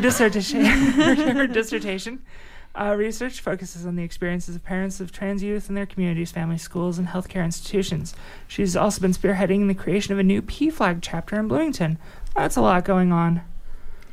dissertation, 0.00 0.64
her, 0.64 1.14
her 1.14 1.46
dissertation 1.46 2.22
uh, 2.74 2.94
research 2.96 3.40
focuses 3.40 3.86
on 3.86 3.96
the 3.96 4.02
experiences 4.02 4.56
of 4.56 4.64
parents 4.64 5.00
of 5.00 5.12
trans 5.12 5.42
youth 5.42 5.68
in 5.68 5.74
their 5.74 5.86
communities, 5.86 6.32
families, 6.32 6.62
schools, 6.62 6.98
and 6.98 7.08
healthcare 7.08 7.44
institutions. 7.44 8.14
She's 8.48 8.76
also 8.76 9.00
been 9.00 9.12
spearheading 9.12 9.68
the 9.68 9.74
creation 9.74 10.12
of 10.12 10.18
a 10.18 10.24
new 10.24 10.42
PFLAG 10.42 10.98
chapter 11.00 11.38
in 11.38 11.48
Bloomington. 11.48 11.98
That's 12.34 12.56
a 12.56 12.62
lot 12.62 12.84
going 12.84 13.12
on. 13.12 13.42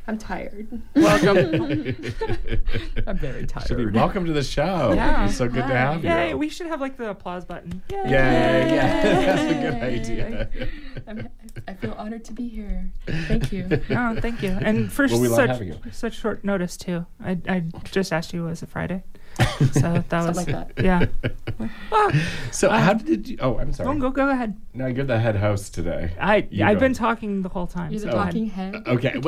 I'm 0.08 0.18
tired. 0.18 0.66
Welcome. 0.96 1.36
I'm 3.06 3.18
very 3.18 3.40
Should 3.42 3.68
be 3.68 3.84
tired. 3.84 3.94
welcome 3.94 4.24
to 4.26 4.32
the 4.32 4.42
show. 4.42 4.92
Yeah. 4.94 5.26
It's 5.26 5.36
so 5.36 5.46
good 5.46 5.66
to 5.68 5.74
have 5.76 6.02
you. 6.02 6.10
Yay, 6.10 6.34
we 6.34 6.48
should 6.48 6.66
have 6.66 6.80
like 6.80 6.96
the 6.96 7.10
applause 7.10 7.44
button. 7.44 7.82
Yay. 7.88 7.96
Yay, 7.98 8.10
yeah, 8.10 8.66
yeah, 8.66 8.74
yeah. 8.74 9.36
that's 9.36 9.42
a 9.52 9.54
good 9.60 9.74
idea. 9.82 10.48
I'm, 11.06 11.28
I 11.68 11.74
feel 11.74 11.92
honored 11.92 12.24
to 12.24 12.32
be 12.32 12.48
here. 12.48 12.90
Thank 13.06 13.52
you. 13.52 13.68
Oh, 13.90 14.16
thank 14.20 14.42
you. 14.42 14.50
And 14.50 14.90
for 14.92 15.06
Well, 15.06 15.20
we 15.20 15.28
such 15.28 15.60
you. 15.60 15.76
such 15.92 16.14
short 16.14 16.44
notice 16.44 16.76
too. 16.76 17.06
I 17.24 17.38
I 17.48 17.60
just 17.84 18.12
asked 18.12 18.32
you 18.32 18.44
was 18.44 18.62
it 18.62 18.70
Friday? 18.70 19.04
So 19.72 20.04
that 20.08 20.26
was 20.26 20.36
like 20.36 20.46
that. 20.46 20.72
yeah. 20.82 21.06
So 22.50 22.68
how 22.68 22.94
did 22.94 23.28
you? 23.28 23.36
Oh, 23.40 23.58
I'm 23.58 23.72
sorry. 23.72 23.94
Go 23.98 24.10
go 24.10 24.10
go 24.10 24.28
ahead. 24.30 24.56
No, 24.74 24.86
you're 24.86 25.04
the 25.04 25.18
head 25.18 25.36
host 25.36 25.72
today. 25.74 26.12
I 26.20 26.46
You 26.50 26.64
I've 26.64 26.76
go. 26.76 26.80
been 26.80 26.94
talking 26.94 27.42
the 27.42 27.48
whole 27.48 27.66
time. 27.66 27.90
You're 27.92 28.00
the 28.00 28.10
so 28.12 28.16
talking 28.16 28.46
head. 28.46 28.82
Okay. 28.86 29.12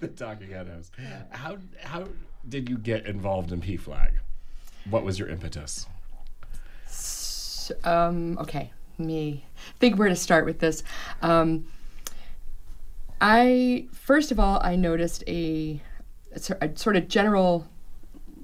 the 0.00 0.12
talking 0.16 0.50
head 0.50 0.68
host. 0.68 0.92
How 1.30 1.58
how 1.82 2.04
did 2.48 2.68
you 2.68 2.78
get 2.78 3.06
involved 3.06 3.52
in 3.52 3.60
PFLAG? 3.60 4.12
What 4.90 5.04
was 5.04 5.18
your 5.18 5.28
impetus? 5.28 5.86
S- 6.86 7.72
Um, 7.84 8.38
okay, 8.38 8.72
me 8.98 9.44
think 9.78 9.98
where 9.98 10.08
to 10.08 10.16
start 10.16 10.44
with 10.44 10.58
this. 10.60 10.82
Um, 11.22 11.66
I 13.20 13.86
first 13.92 14.32
of 14.32 14.40
all, 14.40 14.60
I 14.62 14.76
noticed 14.76 15.22
a, 15.26 15.80
a 16.34 16.40
a 16.64 16.76
sort 16.76 16.96
of 16.96 17.08
general 17.08 17.66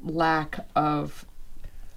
lack 0.09 0.67
of 0.75 1.25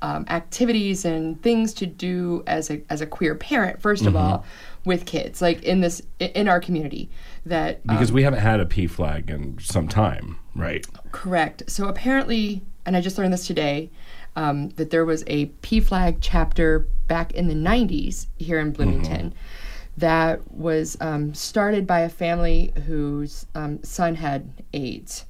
um, 0.01 0.25
activities 0.29 1.05
and 1.05 1.41
things 1.41 1.73
to 1.75 1.85
do 1.85 2.43
as 2.47 2.69
a 2.69 2.81
as 2.89 3.01
a 3.01 3.05
queer 3.05 3.35
parent. 3.35 3.81
1st 3.81 4.07
of 4.07 4.15
all, 4.15 4.45
with 4.85 5.05
kids, 5.05 5.41
like 5.41 5.61
in 5.63 5.81
this 5.81 6.01
in 6.19 6.47
our 6.47 6.59
community, 6.59 7.09
that 7.45 7.81
um, 7.87 7.95
Because 7.95 8.11
we 8.11 8.23
haven't 8.23 8.39
had 8.39 8.59
a 8.59 8.65
PFLAG 8.65 9.29
in 9.29 9.57
some 9.59 9.87
time, 9.87 10.37
right? 10.55 10.85
Correct. 11.11 11.63
So 11.67 11.87
apparently, 11.87 12.63
and 12.85 12.97
I 12.97 13.01
just 13.01 13.17
learned 13.17 13.33
this 13.33 13.45
today, 13.45 13.91
um, 14.35 14.69
that 14.69 14.89
there 14.89 15.05
was 15.05 15.23
a 15.27 15.47
PFLAG 15.61 16.17
chapter 16.21 16.87
back 17.07 17.33
in 17.33 17.47
the 17.47 17.53
90s 17.53 18.27
here 18.37 18.59
in 18.59 18.71
Bloomington 18.71 19.33
that 19.97 20.39
was 20.51 20.97
um, 21.01 21.33
started 21.33 21.85
by 21.85 21.99
a 21.99 22.09
family 22.09 22.73
whose 22.87 23.45
um, 23.53 23.83
son 23.83 24.15
had 24.15 24.49
AIDS, 24.73 25.25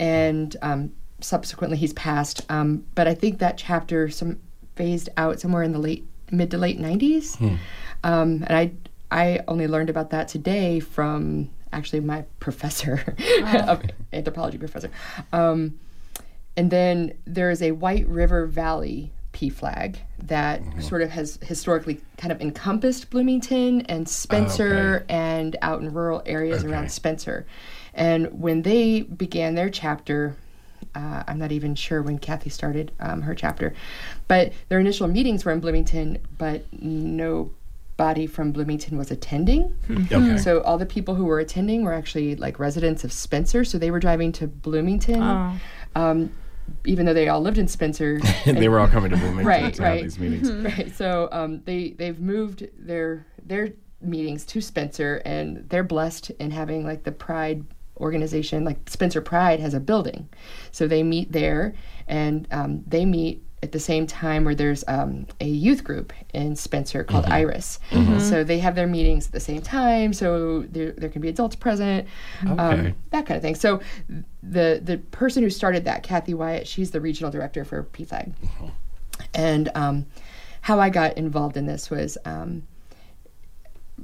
and 0.00 0.56
um, 0.62 0.92
subsequently 1.22 1.76
he's 1.76 1.92
passed. 1.92 2.44
Um, 2.50 2.84
but 2.94 3.06
I 3.08 3.14
think 3.14 3.38
that 3.38 3.56
chapter 3.58 4.08
some 4.10 4.38
phased 4.76 5.08
out 5.16 5.40
somewhere 5.40 5.62
in 5.62 5.72
the 5.72 5.78
late 5.78 6.06
mid 6.30 6.50
to 6.52 6.58
late 6.58 6.78
'90s, 6.78 7.40
um, 8.04 8.44
and 8.46 8.52
I 8.52 8.72
I 9.10 9.40
only 9.48 9.66
learned 9.66 9.90
about 9.90 10.10
that 10.10 10.28
today 10.28 10.80
from 10.80 11.50
actually 11.72 12.00
my 12.00 12.24
professor, 12.40 13.14
of 13.68 13.82
anthropology 14.12 14.58
professor. 14.58 14.90
Um, 15.32 15.78
and 16.56 16.70
then 16.70 17.14
there 17.26 17.50
is 17.50 17.62
a 17.62 17.70
White 17.72 18.06
River 18.08 18.46
Valley 18.46 19.12
PFLAG 19.32 19.96
that 20.24 20.60
sort 20.82 21.00
of 21.02 21.10
has 21.10 21.38
historically 21.42 22.00
kind 22.18 22.32
of 22.32 22.40
encompassed 22.40 23.08
Bloomington 23.10 23.82
and 23.82 24.08
Spencer 24.08 25.06
and 25.08 25.56
out 25.62 25.80
in 25.80 25.92
rural 25.92 26.22
areas 26.26 26.64
Okay. 26.64 26.72
around 26.72 26.90
Spencer. 26.90 27.46
And 27.94 28.26
when 28.40 28.62
they 28.62 29.02
began 29.02 29.54
their 29.54 29.70
chapter, 29.70 30.34
uh, 30.94 31.22
I'm 31.28 31.38
not 31.38 31.52
even 31.52 31.74
sure 31.74 32.02
when 32.02 32.18
Kathy 32.18 32.50
started 32.50 32.92
um, 33.00 33.22
her 33.22 33.34
chapter, 33.34 33.74
but 34.28 34.52
their 34.68 34.80
initial 34.80 35.06
meetings 35.08 35.44
were 35.44 35.52
in 35.52 35.60
Bloomington, 35.60 36.18
but 36.38 36.64
nobody 37.98 38.26
from 38.26 38.52
Bloomington 38.52 38.96
was 38.98 39.10
attending. 39.10 39.74
Okay. 39.90 40.36
So 40.38 40.60
all 40.62 40.78
the 40.78 40.86
people 40.86 41.14
who 41.14 41.24
were 41.24 41.38
attending 41.38 41.84
were 41.84 41.92
actually 41.92 42.36
like 42.36 42.58
residents 42.58 43.04
of 43.04 43.12
Spencer. 43.12 43.64
So 43.64 43.78
they 43.78 43.90
were 43.90 44.00
driving 44.00 44.32
to 44.32 44.46
Bloomington, 44.46 45.22
Oh. 45.22 45.52
um, 45.94 46.32
even 46.84 47.04
though 47.06 47.14
they 47.14 47.28
all 47.28 47.40
lived 47.40 47.58
in 47.58 47.68
Spencer. 47.68 48.20
they 48.46 48.68
were 48.68 48.80
all 48.80 48.88
coming 48.88 49.10
to 49.10 49.16
Bloomington 49.18 49.46
Right, 49.46 49.74
to 49.74 49.82
right. 49.82 49.94
have 49.96 50.02
these 50.02 50.18
meetings. 50.18 50.50
right. 50.78 50.94
So 50.94 51.28
um, 51.32 51.62
they 51.64 51.90
they've 51.90 52.18
moved 52.20 52.66
their 52.78 53.26
their 53.44 53.70
meetings 54.02 54.44
to 54.46 54.60
Spencer, 54.62 55.20
and 55.26 55.68
they're 55.68 55.84
blessed 55.84 56.30
in 56.38 56.50
having 56.52 56.84
like 56.84 57.02
the 57.04 57.12
Pride 57.12 57.64
organization. 58.00 58.64
Like 58.64 58.88
Spencer 58.88 59.20
Pride 59.20 59.60
has 59.60 59.74
a 59.74 59.80
building, 59.80 60.28
so 60.72 60.86
they 60.86 61.02
meet 61.02 61.30
there, 61.32 61.74
and 62.08 62.46
um, 62.50 62.82
they 62.86 63.04
meet 63.04 63.42
at 63.62 63.72
the 63.72 63.78
same 63.80 64.06
time 64.06 64.44
where 64.44 64.54
there's 64.54 64.82
um, 64.88 65.26
a 65.38 65.44
youth 65.46 65.84
group 65.84 66.14
in 66.32 66.56
Spencer 66.56 67.04
called 67.04 67.26
Iris. 67.26 67.78
So 68.18 68.42
they 68.42 68.58
have 68.58 68.74
their 68.74 68.86
meetings 68.86 69.26
at 69.26 69.32
the 69.32 69.40
same 69.40 69.60
time. 69.60 70.14
So 70.14 70.62
there, 70.62 70.92
there 70.92 71.10
can 71.10 71.20
be 71.20 71.28
adults 71.28 71.56
present, 71.56 72.08
Okay. 72.42 72.52
um, 72.52 72.94
that 73.10 73.26
kind 73.26 73.36
of 73.36 73.42
thing. 73.42 73.54
So 73.54 73.80
the 74.42 74.80
the 74.82 74.96
person 75.10 75.42
who 75.42 75.50
started 75.50 75.84
that, 75.84 76.02
Kathy 76.02 76.32
Wyatt, 76.32 76.66
she's 76.66 76.90
the 76.90 77.02
regional 77.02 77.30
director 77.30 77.66
for 77.66 77.82
PFLAG. 77.92 78.32
And 79.34 79.70
um, 79.74 80.06
how 80.62 80.80
I 80.80 80.88
got 80.88 81.18
involved 81.18 81.58
in 81.58 81.66
this 81.66 81.90
was 81.90 82.16
um, 82.24 82.62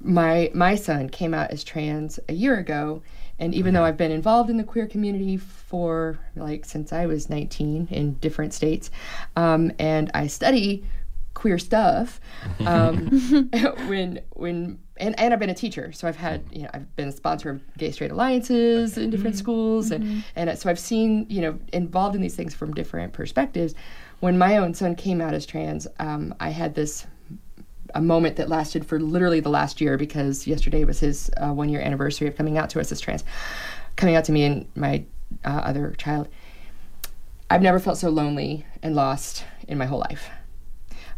my 0.03 0.51
my 0.55 0.75
son 0.75 1.09
came 1.09 1.33
out 1.33 1.51
as 1.51 1.65
trans 1.65 2.21
a 2.29 2.35
year 2.35 2.59
ago, 2.59 3.03
and 3.39 3.55
even 3.55 3.75
though 3.75 3.85
I've 3.85 3.97
been 3.97 4.13
involved 4.13 4.51
in 4.51 4.57
the 4.57 4.65
queer 4.65 4.87
community 4.87 5.37
for 5.37 6.19
like 6.35 6.65
since 6.65 6.93
I 6.93 7.07
was 7.07 7.29
19 7.29 7.89
in 7.91 8.15
different 8.15 8.55
states, 8.55 8.91
um, 9.37 9.73
and 9.79 10.11
I 10.15 10.27
study 10.27 10.85
queer 11.35 11.59
stuff, 11.59 12.21
um, 12.67 13.41
when 13.89 14.21
when 14.31 14.79
and, 14.99 15.19
and 15.21 15.35
I've 15.35 15.41
been 15.41 15.51
a 15.51 15.55
teacher, 15.55 15.93
so 15.93 16.09
I've 16.09 16.17
had 16.17 16.43
you 16.51 16.63
know 16.63 16.71
I've 16.75 16.97
been 16.97 17.09
a 17.09 17.13
sponsor 17.13 17.51
of 17.51 17.77
gay 17.77 17.91
straight 17.91 18.11
alliances 18.11 18.97
in 18.97 19.11
different 19.11 19.37
schools, 19.37 19.91
and 19.91 20.25
and 20.35 20.59
so 20.59 20.71
I've 20.71 20.79
seen 20.79 21.27
you 21.29 21.43
know 21.43 21.59
involved 21.73 22.17
in 22.17 22.23
these 22.23 22.35
things 22.35 22.55
from 22.55 22.75
different 22.75 23.13
perspectives. 23.13 23.75
When 24.21 24.39
my 24.39 24.57
own 24.57 24.73
son 24.73 24.95
came 24.95 25.21
out 25.21 25.35
as 25.35 25.45
trans, 25.45 25.87
um, 25.99 26.35
I 26.41 26.49
had 26.49 26.75
this 26.75 27.07
a 27.95 28.01
moment 28.01 28.37
that 28.37 28.49
lasted 28.49 28.87
for 28.87 28.99
literally 29.01 29.41
the 29.41 29.49
last 29.49 29.81
year 29.81 29.97
because 29.97 30.47
yesterday 30.47 30.85
was 30.85 31.01
his 31.01 31.31
uh, 31.37 31.53
one 31.53 31.69
year 31.69 31.81
anniversary 31.81 32.29
of 32.29 32.37
coming 32.37 32.59
out 32.59 32.71
to 32.71 32.81
us 32.81 32.93
as 32.93 33.01
trans, 33.01 33.25
coming 33.97 34.17
out 34.17 34.25
to 34.25 34.33
me 34.33 34.45
and 34.45 34.67
my 34.75 35.05
uh, 35.45 35.61
other 35.65 35.95
child. 35.99 36.29
I've 37.51 37.63
never 37.63 37.79
felt 37.79 37.99
so 37.99 38.11
lonely 38.11 38.65
and 38.83 38.95
lost 38.95 39.45
in 39.69 39.79
my 39.79 39.87
whole 39.87 40.01
life. 40.01 40.29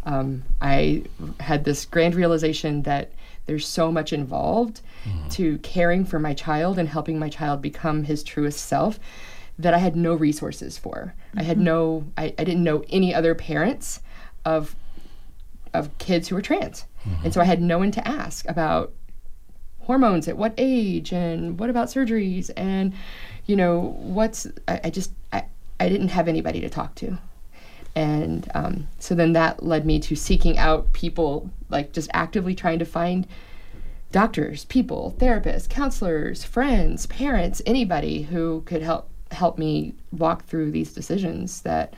Um, 0.05 0.45
I 0.61 1.05
had 1.41 1.65
this 1.65 1.85
grand 1.85 2.15
realization 2.15 2.83
that 2.83 3.13
there's 3.47 3.67
so 3.67 3.91
much 3.91 4.13
involved 4.13 4.83
to 5.31 5.59
caring 5.59 6.05
for 6.05 6.19
my 6.19 6.35
child 6.35 6.79
and 6.79 6.89
helping 6.89 7.19
my 7.19 7.29
child 7.29 7.63
become 7.63 8.05
his 8.05 8.23
truest 8.23 8.67
self 8.67 9.01
that 9.59 9.75
I 9.75 9.79
had 9.79 9.97
no 9.97 10.15
resources 10.15 10.79
for. 10.79 11.15
I 11.35 11.43
had 11.43 11.59
no, 11.59 12.05
I, 12.17 12.27
I 12.39 12.45
didn't 12.45 12.63
know 12.63 12.85
any 12.91 13.15
other 13.15 13.35
parents 13.35 14.01
of 14.45 14.77
of 15.79 15.97
kids 15.99 16.29
who 16.29 16.35
were 16.35 16.43
trans. 16.43 16.85
And 17.25 17.33
so 17.33 17.41
I 17.41 17.45
had 17.45 17.63
no 17.63 17.79
one 17.79 17.91
to 17.93 18.07
ask 18.07 18.47
about 18.49 18.93
hormones 19.89 20.29
at 20.29 20.37
what 20.37 20.53
age 20.59 21.13
and 21.13 21.59
what 21.59 21.71
about 21.71 21.89
surgeries 21.89 22.51
and 22.59 22.93
you 23.47 23.57
know 23.57 23.97
what's 23.99 24.47
I, 24.69 24.81
I 24.85 24.91
just 24.91 25.13
I, 25.33 25.45
I 25.81 25.89
didn't 25.89 26.09
have 26.09 26.29
anybody 26.29 26.61
to 26.61 26.69
talk 26.69 26.95
to 26.97 27.17
and 27.95 28.51
um, 28.55 28.87
so 28.99 29.15
then 29.15 29.33
that 29.33 29.63
led 29.63 29.87
me 29.87 29.99
to 30.01 30.15
seeking 30.15 30.59
out 30.59 30.93
people 30.93 31.49
like 31.71 31.93
just 31.93 32.11
actively 32.13 32.55
trying 32.55 32.79
to 32.81 32.85
find 32.85 33.27
doctors 34.13 34.67
people 34.67 35.15
therapists 35.17 35.67
counselors 35.67 36.45
friends 36.45 37.07
parents 37.07 37.63
anybody 37.65 38.21
who 38.21 38.63
could 38.67 38.83
help 38.83 39.09
help 39.31 39.57
me 39.57 39.95
walk 40.13 40.45
through 40.45 40.71
these 40.71 40.93
decisions 40.93 41.63
that 41.63 41.95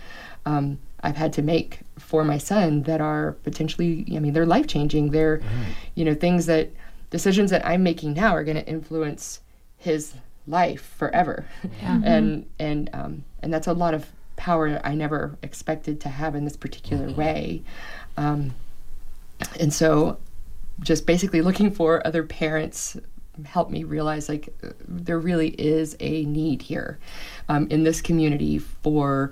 um, 0.47 0.78
I've 1.03 1.16
had 1.16 1.32
to 1.34 1.42
make 1.42 1.80
for 1.98 2.24
my 2.24 2.38
son 2.38 2.82
that 2.82 3.01
are 3.01 3.32
potentially, 3.42 4.07
I 4.14 4.18
mean, 4.18 4.32
they're 4.32 4.46
life 4.46 4.66
changing. 4.66 5.11
They're, 5.11 5.40
you 5.94 6.05
know, 6.05 6.14
things 6.14 6.46
that, 6.46 6.70
decisions 7.11 7.51
that 7.51 7.66
I'm 7.66 7.82
making 7.82 8.14
now 8.14 8.34
are 8.34 8.44
going 8.44 8.57
to 8.57 8.66
influence 8.66 9.40
his 9.76 10.14
life 10.46 10.94
forever. 10.96 11.46
And, 11.82 12.46
and, 12.59 12.90
um, 12.92 13.24
and 13.42 13.53
that's 13.53 13.66
a 13.66 13.72
lot 13.72 13.94
of 13.94 14.07
power 14.36 14.80
I 14.84 14.94
never 14.94 15.36
expected 15.42 16.01
to 16.03 16.09
have 16.09 16.34
in 16.34 16.44
this 16.44 16.57
particular 16.57 17.11
way. 17.11 17.62
Um, 18.16 18.55
and 19.59 19.72
so 19.72 20.18
just 20.80 21.07
basically 21.07 21.42
looking 21.42 21.70
for 21.70 22.07
other 22.07 22.22
parents 22.22 22.96
help 23.44 23.70
me 23.70 23.84
realize 23.84 24.28
like 24.28 24.48
uh, 24.62 24.68
there 24.86 25.18
really 25.18 25.48
is 25.51 25.96
a 26.01 26.24
need 26.24 26.62
here 26.62 26.98
um, 27.48 27.66
in 27.70 27.84
this 27.84 28.01
community 28.01 28.59
for 28.59 29.30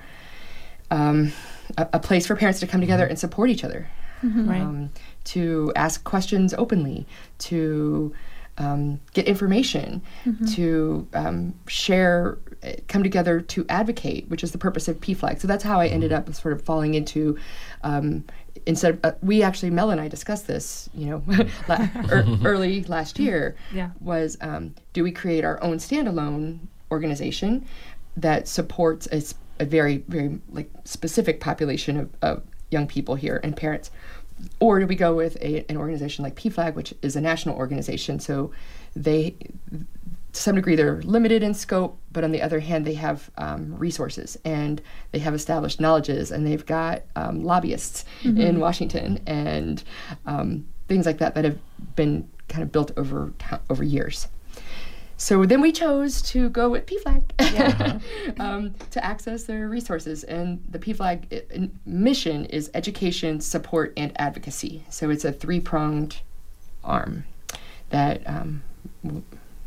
um, 0.90 1.32
a, 1.76 1.88
a 1.94 1.98
place 1.98 2.26
for 2.26 2.34
parents 2.36 2.60
to 2.60 2.66
come 2.66 2.80
together 2.80 3.06
and 3.06 3.18
support 3.18 3.50
each 3.50 3.64
other, 3.64 3.88
Right. 4.22 4.60
um, 4.60 4.90
to 5.24 5.72
ask 5.76 6.02
questions 6.04 6.54
openly, 6.54 7.06
to 7.38 8.14
um, 8.58 8.98
get 9.14 9.26
information, 9.26 10.02
to 10.54 11.06
um, 11.14 11.54
share, 11.68 12.38
uh, 12.64 12.72
come 12.88 13.04
together 13.04 13.40
to 13.40 13.64
advocate, 13.68 14.28
which 14.28 14.42
is 14.42 14.50
the 14.50 14.58
purpose 14.58 14.88
of 14.88 14.98
PFLAG. 15.00 15.40
So 15.40 15.46
that's 15.46 15.62
how 15.62 15.78
I 15.78 15.86
ended 15.86 16.12
up 16.12 16.32
sort 16.34 16.54
of 16.54 16.62
falling 16.62 16.94
into. 16.94 17.38
Um, 17.84 18.24
instead, 18.66 18.94
of, 18.94 19.00
uh, 19.04 19.12
we 19.22 19.44
actually 19.44 19.70
Mel 19.70 19.90
and 19.90 20.00
I 20.00 20.08
discussed 20.08 20.48
this, 20.48 20.90
you 20.92 21.06
know, 21.06 21.22
la- 21.68 21.88
er, 22.10 22.24
early 22.44 22.82
last 22.84 23.20
year. 23.20 23.54
Yeah. 23.72 23.90
Was 24.00 24.36
um, 24.40 24.74
do 24.92 25.04
we 25.04 25.12
create 25.12 25.44
our 25.44 25.62
own 25.62 25.76
standalone 25.78 26.58
organization 26.90 27.64
that 28.16 28.48
supports 28.48 29.06
a, 29.12 29.16
s- 29.18 29.34
a 29.60 29.64
very 29.64 29.98
very 30.08 30.40
like 30.50 30.70
specific 30.84 31.40
population 31.40 31.96
of, 31.96 32.10
of 32.22 32.42
young 32.70 32.86
people 32.86 33.14
here 33.14 33.40
and 33.42 33.56
parents 33.56 33.90
or 34.60 34.80
do 34.80 34.86
we 34.86 34.94
go 34.94 35.14
with 35.14 35.36
a, 35.36 35.64
an 35.68 35.76
organization 35.76 36.22
like 36.22 36.34
PFLAG, 36.34 36.74
which 36.74 36.94
is 37.02 37.16
a 37.16 37.20
national 37.20 37.56
organization? 37.56 38.20
So 38.20 38.50
they, 38.94 39.34
to 40.32 40.40
some 40.40 40.56
degree, 40.56 40.76
they're 40.76 41.02
limited 41.02 41.42
in 41.42 41.54
scope, 41.54 41.98
but 42.12 42.24
on 42.24 42.32
the 42.32 42.42
other 42.42 42.60
hand, 42.60 42.86
they 42.86 42.94
have 42.94 43.30
um, 43.38 43.76
resources 43.76 44.38
and 44.44 44.80
they 45.12 45.18
have 45.18 45.34
established 45.34 45.80
knowledges 45.80 46.30
and 46.30 46.46
they've 46.46 46.64
got 46.64 47.02
um, 47.16 47.42
lobbyists 47.42 48.04
in 48.24 48.60
Washington 48.60 49.20
and 49.26 49.82
um, 50.26 50.66
things 50.88 51.06
like 51.06 51.18
that 51.18 51.34
that 51.34 51.44
have 51.44 51.58
been 51.96 52.28
kind 52.48 52.62
of 52.62 52.72
built 52.72 52.92
over 52.96 53.32
over 53.70 53.84
years. 53.84 54.28
So 55.20 55.44
then 55.44 55.60
we 55.60 55.72
chose 55.72 56.22
to 56.30 56.48
go 56.48 56.70
with 56.70 56.86
PFLAG 56.86 58.38
um, 58.40 58.74
to 58.92 59.04
access 59.04 59.42
their 59.44 59.68
resources. 59.68 60.22
And 60.24 60.62
the 60.70 60.78
PFLAG 60.78 61.70
mission 61.84 62.44
is 62.46 62.70
education, 62.72 63.40
support, 63.40 63.92
and 63.96 64.12
advocacy. 64.20 64.84
So 64.90 65.10
it's 65.10 65.24
a 65.24 65.32
three 65.32 65.58
pronged 65.58 66.20
arm 66.84 67.24
that 67.90 68.22
um, 68.26 68.62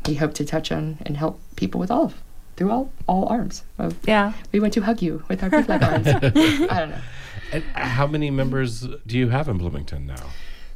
we 0.06 0.14
hope 0.14 0.32
to 0.34 0.44
touch 0.44 0.72
on 0.72 0.96
and 1.04 1.18
help 1.18 1.38
people 1.56 1.78
with 1.78 1.90
all 1.90 2.06
of, 2.06 2.22
through 2.56 2.70
all, 2.70 2.90
all 3.06 3.28
arms. 3.28 3.62
Of, 3.78 3.96
Yeah. 4.06 4.32
we 4.52 4.60
want 4.60 4.72
to 4.72 4.80
hug 4.80 5.02
you 5.02 5.22
with 5.28 5.42
our 5.42 5.50
PFLAG 5.50 5.82
arms. 5.82 6.06
I 6.70 6.78
don't 6.80 6.90
know. 6.90 7.00
And 7.52 7.62
how 7.74 8.06
many 8.06 8.30
members 8.30 8.86
do 9.06 9.18
you 9.18 9.28
have 9.28 9.48
in 9.48 9.58
Bloomington 9.58 10.06
now? 10.06 10.30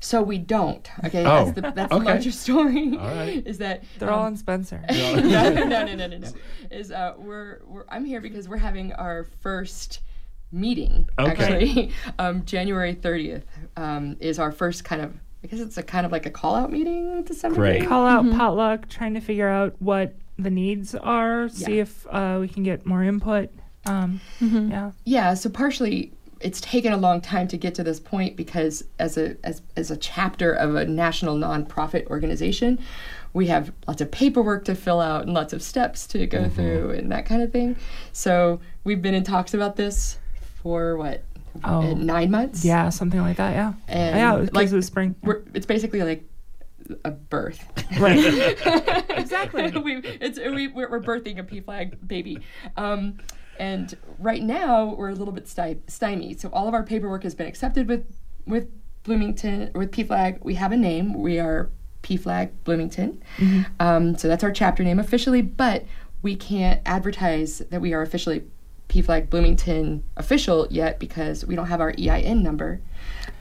So 0.07 0.23
we 0.23 0.39
don't. 0.39 0.89
Okay, 1.05 1.25
Oh, 1.25 1.47
that's 1.47 1.53
the 1.57 1.61
that's 1.63 1.93
okay. 1.93 1.99
the 1.99 2.05
larger 2.05 2.31
story. 2.31 2.97
All 2.97 3.09
right. 3.09 3.45
Is 3.45 3.59
that 3.59 3.83
They're 3.99 4.09
all 4.13 4.23
um, 4.27 4.35
in 4.35 4.37
Spencer. 4.37 4.81
no, 4.91 5.15
no, 5.17 5.21
no, 5.21 5.65
no, 5.65 5.95
no, 5.97 6.07
no, 6.07 6.19
no. 6.19 6.29
Is 6.71 6.93
uh, 6.93 7.15
we're, 7.19 7.59
we're 7.67 7.85
I'm 7.89 8.05
here 8.05 8.21
because 8.21 8.49
we're 8.49 8.57
having 8.59 8.93
our 8.93 9.25
first 9.41 9.99
meeting. 10.53 11.09
Okay. 11.19 11.31
Actually, 11.31 11.93
um, 12.21 12.45
January 12.45 12.95
30th 12.95 13.43
um, 13.77 14.17
is 14.21 14.39
our 14.39 14.53
first 14.53 14.85
kind 14.85 15.03
of 15.03 15.13
I 15.43 15.49
guess 15.49 15.59
it's 15.59 15.77
a 15.77 15.83
kind 15.83 16.07
of 16.07 16.13
like 16.13 16.25
a 16.25 16.31
call 16.31 16.55
out 16.55 16.71
meeting 16.71 17.25
to 17.25 17.35
some 17.35 17.55
Great. 17.55 17.73
degree. 17.75 17.89
Call 17.89 18.07
out 18.07 18.31
potluck, 18.31 18.89
trying 18.89 19.15
to 19.15 19.21
figure 19.21 19.49
out 19.49 19.75
what 19.81 20.15
the 20.39 20.51
needs 20.51 20.95
are, 20.95 21.49
see 21.49 21.77
Yeah. 21.77 21.83
if 21.83 22.07
uh, 22.11 22.39
we 22.41 22.47
can 22.47 22.63
get 22.63 22.87
more 22.87 23.03
input. 23.03 23.51
Um, 23.87 24.21
Yeah. 24.41 24.93
Yeah, 25.05 25.35
so 25.35 25.51
partially 25.51 26.13
it's 26.47 26.61
taken 26.61 26.93
a 26.93 26.97
long 26.97 27.21
time 27.21 27.49
to 27.49 27.57
get 27.57 27.75
to 27.75 27.83
this 27.83 27.99
point 27.99 28.37
because 28.37 28.85
as 29.01 29.19
a 29.19 29.37
as, 29.43 29.63
as 29.77 29.91
a 29.91 29.97
chapter 29.97 30.53
of 30.53 30.77
a 30.77 30.85
national 30.85 31.37
nonprofit 31.37 32.07
organization, 32.07 32.79
we 33.33 33.49
have 33.49 33.73
lots 33.89 34.01
of 34.01 34.13
paperwork 34.13 34.65
to 34.67 34.77
fill 34.77 35.01
out 35.01 35.23
and 35.25 35.35
lots 35.35 35.53
of 35.53 35.61
steps 35.61 36.07
to 36.07 36.25
go 36.25 36.49
through 36.49 36.93
and 36.93 37.11
that 37.11 37.27
kind 37.27 37.43
of 37.43 37.51
thing. 37.51 37.75
So 38.13 38.61
we've 38.85 39.03
been 39.03 39.13
in 39.15 39.25
talks 39.25 39.55
about 39.55 39.75
this 39.75 40.19
for 40.63 40.97
what 40.97 41.25
Oh. 41.65 41.81
uh, 41.81 41.95
nine 41.95 42.31
months. 42.31 42.65
Yeah, 42.65 42.91
something 42.91 43.21
like 43.21 43.39
that. 43.39 43.55
Yeah. 43.55 43.73
And 43.89 44.17
yeah, 44.17 44.37
it 44.43 44.55
like 44.55 44.69
it 44.69 44.75
was 44.75 44.87
spring. 44.87 45.17
we're, 45.23 45.43
it's 45.55 45.67
basically 45.67 46.03
like 46.03 46.29
a 47.05 47.11
birth. 47.11 47.65
Right. 47.99 48.19
exactly. 49.09 49.71
we, 49.83 49.97
it's, 49.97 50.39
we, 50.39 50.69
we're, 50.69 50.91
we're 50.91 51.01
birthing 51.01 51.39
a 51.39 51.43
PFLAG 51.43 52.07
baby. 52.07 52.39
Um, 52.77 53.19
and 53.59 53.97
right 54.19 54.43
now, 54.43 54.95
we're 54.95 55.11
a 55.11 55.15
little 55.15 55.33
bit 55.33 55.49
sty- 55.49 55.79
stymied. 55.87 56.41
So 56.41 56.49
all 56.53 56.69
of 56.69 56.75
our 56.75 56.83
paperwork 56.83 57.23
has 57.23 57.35
been 57.35 57.47
accepted 57.47 57.89
with, 57.89 58.05
with 58.47 58.69
Bloomington, 59.03 59.71
with 59.75 59.91
PFLAG. 59.93 60.43
We 60.45 60.55
have 60.55 60.73
a 60.73 60.77
name. 60.77 61.15
We 61.15 61.39
are 61.39 61.71
PFLAG 62.03 62.51
Bloomington. 62.65 63.23
Um, 63.81 64.17
so 64.17 64.29
that's 64.29 64.45
our 64.45 64.51
chapter 64.53 64.83
name 64.85 64.99
officially, 64.99 65.43
but 65.43 65.85
we 66.23 66.37
can't 66.37 66.81
advertise 66.87 67.59
that 67.71 67.81
we 67.81 67.93
are 67.93 68.03
officially 68.03 68.45
PFLAG 68.89 69.29
Bloomington 69.31 70.05
official 70.17 70.67
yet 70.71 70.99
because 70.99 71.45
we 71.45 71.57
don't 71.57 71.67
have 71.67 71.81
our 71.81 71.93
EIN 71.99 72.43
number 72.43 72.81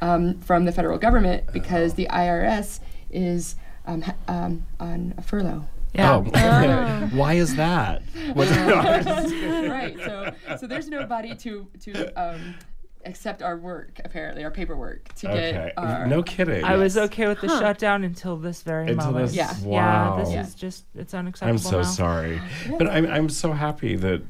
um, 0.02 0.40
from 0.42 0.66
the 0.66 0.72
federal 0.72 0.98
government 0.98 1.44
because 1.54 1.94
the 1.94 2.08
IRS 2.12 2.80
is 3.12 3.56
um, 3.86 4.02
ha- 4.02 4.16
um, 4.28 4.66
on 4.80 5.14
a 5.18 5.22
furlough. 5.22 5.68
Yeah. 5.96 6.16
Oh, 6.16 7.10
why 7.18 7.34
is 7.34 7.56
that? 7.56 8.02
What's 8.34 8.52
right. 8.52 9.96
So 10.04 10.34
so 10.58 10.68
there's 10.68 10.88
nobody 10.90 11.36
to 11.36 11.68
to 11.82 12.22
um, 12.22 12.56
accept 13.06 13.42
our 13.42 13.58
work 13.58 14.00
apparently 14.04 14.44
our 14.44 14.52
paperwork 14.52 15.14
to 15.16 15.30
okay. 15.32 15.52
get 15.52 15.74
our 15.78 16.08
No 16.08 16.24
kidding. 16.24 16.64
I 16.64 16.76
was 16.76 16.98
okay 16.98 17.28
with 17.28 17.42
the 17.42 17.48
shutdown 17.48 18.04
until 18.04 18.36
this 18.38 18.62
very 18.62 18.90
Until 18.90 19.12
moment. 19.12 19.28
this- 19.28 19.36
Yeah. 19.36 19.54
Wow. 19.64 20.18
Yeah, 20.18 20.24
this 20.24 20.34
Yeah. 20.34 20.42
is 20.42 20.56
just, 20.56 20.86
it's 20.96 21.14
unacceptable. 21.14 21.52
I'm 21.52 21.58
so 21.58 21.78
now. 21.78 21.84
sorry, 21.84 22.42
but 22.78 22.88
I'm 22.88 23.06
I'm 23.06 23.30
so 23.30 23.52
happy 23.54 23.96
that 23.98 24.22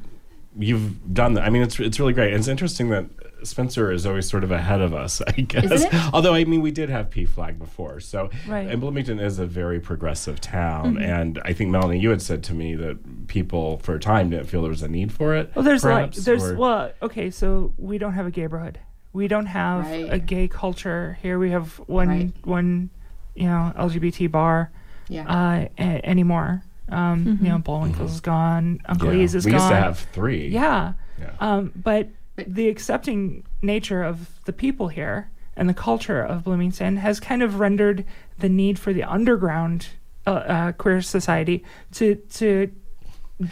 you've 0.58 1.12
done 1.14 1.34
that. 1.34 1.44
I 1.44 1.50
mean, 1.50 1.62
it's 1.62 1.78
it's 1.80 1.98
really 1.98 2.12
great. 2.12 2.32
It's 2.32 2.48
interesting 2.48 2.90
that 2.90 3.06
Spencer 3.42 3.92
is 3.92 4.06
always 4.06 4.28
sort 4.28 4.44
of 4.44 4.50
ahead 4.50 4.80
of 4.80 4.94
us. 4.94 5.20
I 5.26 5.32
guess. 5.32 5.70
Isn't 5.70 5.92
it? 5.92 6.14
Although 6.14 6.34
I 6.34 6.44
mean, 6.44 6.60
we 6.62 6.70
did 6.70 6.88
have 6.90 7.10
PFLAG 7.10 7.58
before, 7.58 8.00
so 8.00 8.30
Right. 8.46 8.68
and 8.68 8.80
Bloomington 8.80 9.18
is 9.20 9.38
a 9.38 9.46
very 9.46 9.80
progressive 9.80 10.40
town, 10.40 10.94
Mm-hmm. 10.94 11.02
and 11.04 11.40
I 11.44 11.52
think 11.52 11.70
Melanie, 11.70 11.98
you 12.00 12.10
had 12.10 12.22
said 12.22 12.42
to 12.44 12.54
me 12.54 12.74
that 12.76 13.26
people 13.28 13.78
for 13.78 13.94
a 13.94 14.00
time 14.00 14.30
didn't 14.30 14.46
feel 14.46 14.62
there 14.62 14.70
was 14.70 14.82
a 14.82 14.88
need 14.88 15.12
for 15.12 15.34
it. 15.34 15.50
Well, 15.54 15.64
there's 15.64 15.82
perhaps, 15.82 16.16
like, 16.18 16.24
there's, 16.24 16.44
or- 16.44 16.56
well, 16.56 16.92
okay, 17.02 17.30
so 17.30 17.72
we 17.76 17.98
don't 17.98 18.12
have 18.14 18.26
a 18.26 18.30
gayborhood. 18.30 18.76
We 19.12 19.28
don't 19.28 19.46
have 19.46 19.84
Right. 19.86 20.12
a 20.12 20.18
gay 20.18 20.46
culture 20.48 21.18
here. 21.22 21.38
We 21.38 21.50
have 21.50 21.78
one, 21.86 22.08
Right. 22.08 22.32
one, 22.44 22.90
you 23.34 23.44
know, 23.46 23.72
LGBT 23.76 24.30
bar 24.30 24.70
yeah 25.08 25.24
uh, 25.28 25.68
a- 25.78 26.06
anymore. 26.06 26.62
Um, 26.88 27.38
You 27.42 27.48
know, 27.48 27.58
Bullwinkle's 27.58 28.14
is 28.14 28.20
gone. 28.20 28.80
Uncle 28.86 29.08
Mm-hmm. 29.08 29.18
Yeah. 29.18 29.24
E's 29.24 29.34
is 29.34 29.44
we 29.44 29.52
gone. 29.52 29.60
We 29.60 29.64
used 29.64 29.70
to 29.72 29.76
have 29.82 29.98
three. 30.12 30.48
Yeah. 30.48 30.92
Yeah. 31.20 31.30
Um, 31.40 31.72
but 31.74 31.82
But- 31.84 32.08
the 32.36 32.68
accepting 32.68 33.44
nature 33.62 34.02
of 34.02 34.40
the 34.44 34.52
people 34.52 34.88
here 34.88 35.30
and 35.56 35.68
the 35.68 35.74
culture 35.74 36.22
of 36.22 36.44
Bloomington 36.44 36.98
has 36.98 37.18
kind 37.18 37.42
of 37.42 37.58
rendered 37.58 38.04
the 38.38 38.48
need 38.48 38.78
for 38.78 38.92
the 38.92 39.02
underground 39.02 39.88
uh, 40.26 40.30
uh, 40.30 40.72
queer 40.72 41.00
society 41.00 41.64
to 41.92 42.16
to 42.16 42.70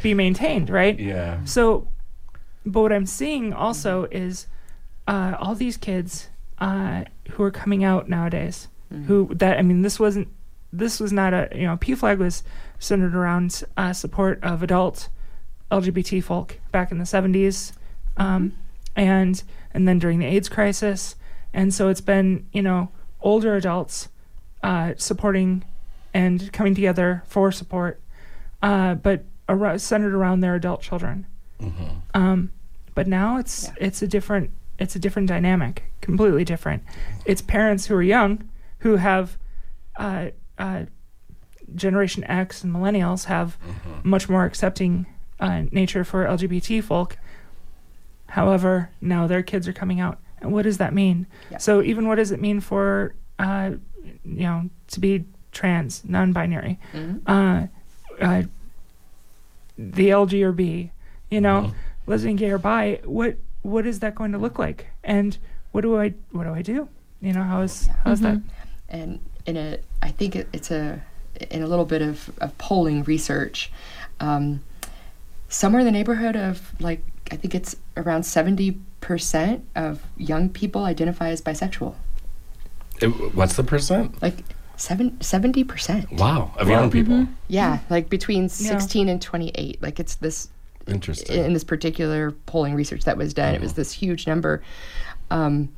be 0.03 0.15
maintained, 0.15 0.71
right? 0.71 0.99
Yeah. 0.99 1.43
So, 1.45 1.89
but 2.67 2.83
what 2.83 2.93
I'm 2.93 3.07
seeing 3.07 3.53
also 3.53 4.05
is 4.11 4.47
uh, 5.07 5.37
all 5.39 5.55
these 5.55 5.77
kids 5.77 6.29
uh, 6.59 7.05
who 7.33 7.43
are 7.43 7.51
coming 7.51 7.85
out 7.85 8.09
nowadays. 8.09 8.69
Who 9.07 9.35
that 9.35 9.59
I 9.59 9.63
mean, 9.63 9.83
this 9.83 9.99
wasn't. 9.99 10.29
This 10.73 11.01
was 11.01 11.13
not 11.13 11.35
a 11.35 11.49
you 11.53 11.67
know 11.67 11.77
PFLAG 11.77 12.19
was 12.19 12.45
centered 12.79 13.15
around 13.15 13.65
uh, 13.77 13.93
support 13.93 14.39
of 14.45 14.63
adult 14.63 15.09
LGBT 15.71 16.23
folk 16.23 16.61
back 16.71 16.93
in 16.93 16.99
the 16.99 17.05
70s, 17.05 17.73
um, 18.17 18.53
and 18.97 19.43
and 19.73 19.89
then 19.89 19.99
during 19.99 20.19
the 20.21 20.27
AIDS 20.27 20.49
crisis, 20.49 21.17
and 21.53 21.73
so 21.75 21.89
it's 21.89 22.01
been 22.01 22.47
you 22.53 22.63
know 22.63 22.91
older 23.21 23.57
adults 23.57 24.09
uh, 24.63 24.93
supporting 24.97 25.65
and 26.13 26.53
coming 26.53 26.75
together 26.75 27.23
for 27.27 27.51
support, 27.51 28.01
uh, 28.63 28.95
but 28.95 29.25
ar- 29.49 29.79
centered 29.79 30.15
around 30.15 30.41
their 30.41 30.55
adult 30.55 30.81
children. 30.83 31.27
Um, 32.15 32.53
but 32.95 33.07
now 33.09 33.39
it's 33.39 33.71
it's 33.79 34.03
a 34.03 34.07
different 34.07 34.51
it's 34.79 34.95
a 34.97 34.99
different 34.99 35.29
dynamic, 35.29 35.85
completely 36.01 36.45
different. 36.45 36.83
It's 37.25 37.41
parents 37.43 37.87
who 37.87 37.95
are 37.97 38.03
young 38.03 38.49
who 38.79 38.97
have 38.97 39.39
uh, 39.97 40.27
uh, 40.59 40.85
Generation 41.75 42.23
X 42.25 42.63
and 42.63 42.73
millennials 42.75 43.25
have 43.25 43.57
much 44.03 44.29
more 44.29 44.45
accepting 44.45 45.07
uh, 45.41 45.63
nature 45.73 46.05
for 46.05 46.25
LGBT 46.27 46.83
folk. 46.83 47.17
However, 48.35 48.91
now 49.01 49.29
their 49.29 49.45
kids 49.45 49.69
are 49.69 49.73
coming 49.73 50.01
out, 50.01 50.19
and 50.41 50.51
what 50.51 50.63
does 50.63 50.79
that 50.79 50.93
mean? 50.93 51.29
Yeah. 51.53 51.59
So 51.59 51.83
even 51.83 52.09
what 52.09 52.17
does 52.17 52.33
it 52.33 52.41
mean 52.41 52.59
for 52.61 53.15
uh, 53.39 53.71
you 54.25 54.43
know 54.43 54.71
to 54.89 54.99
be 54.99 55.25
trans, 55.53 56.03
non-binary, 56.05 56.81
uh, 57.29 57.67
uh, 58.21 58.43
the 59.79 60.09
LG 60.09 60.43
or 60.43 60.51
B, 60.51 60.91
you 61.31 61.41
know, 61.41 61.73
lesbian, 62.09 62.35
gay 62.35 62.51
or 62.51 62.59
bi? 62.59 62.99
What 63.05 63.37
what 63.63 63.87
is 63.87 64.01
that 64.01 64.17
going 64.17 64.33
to 64.33 64.39
look 64.39 64.59
like? 64.59 64.89
And 65.05 65.39
what 65.71 65.83
do 65.83 65.97
I 65.97 66.15
what 66.33 66.43
do 66.43 66.53
I 66.53 66.63
do? 66.63 66.89
You 67.21 67.35
know, 67.35 67.45
how 67.45 67.61
is 67.61 67.89
how 68.03 68.11
is 68.11 68.21
that? 68.23 68.41
and 68.89 69.21
in 69.47 69.57
a 69.57 69.79
i 70.03 70.11
think 70.11 70.37
it, 70.37 70.49
it's 70.53 70.71
a 70.71 71.03
in 71.51 71.63
a 71.63 71.67
little 71.67 71.85
bit 71.85 72.03
of, 72.03 72.31
of 72.39 72.57
polling 72.59 73.03
research 73.05 73.73
um, 74.21 74.63
somewhere 75.55 75.81
in 75.81 75.87
the 75.87 75.93
neighborhood 75.93 76.37
of 76.37 76.73
like 76.81 77.03
i 77.31 77.37
think 77.37 77.55
it's 77.55 77.77
around 77.97 78.23
70% 78.23 79.61
of 79.77 80.03
young 80.17 80.49
people 80.49 80.85
identify 80.85 81.29
as 81.31 81.41
bisexual 81.41 81.95
It- 83.01 83.35
what's 83.35 83.55
the 83.57 83.63
percent? 83.65 84.21
like 84.21 84.39
seven, 84.77 85.13
70% 85.21 86.11
Wow, 86.19 86.51
of 86.57 86.69
young 86.69 86.91
people. 86.91 87.29
yeah 87.49 87.79
like 87.91 88.09
between 88.11 88.49
16 88.49 89.09
and 89.09 89.23
28 89.23 89.81
like 89.83 90.01
it's 90.01 90.17
this 90.17 90.49
Interesting. 90.87 91.45
in 91.45 91.53
this 91.55 91.65
particular 91.65 92.33
polling 92.47 92.75
research 92.75 93.05
that 93.05 93.17
was 93.17 93.33
done. 93.33 93.55
It 93.55 93.63
was 93.63 93.73
this 93.73 93.91
huge 93.91 94.27
number, 94.27 94.63
um, 95.31 95.71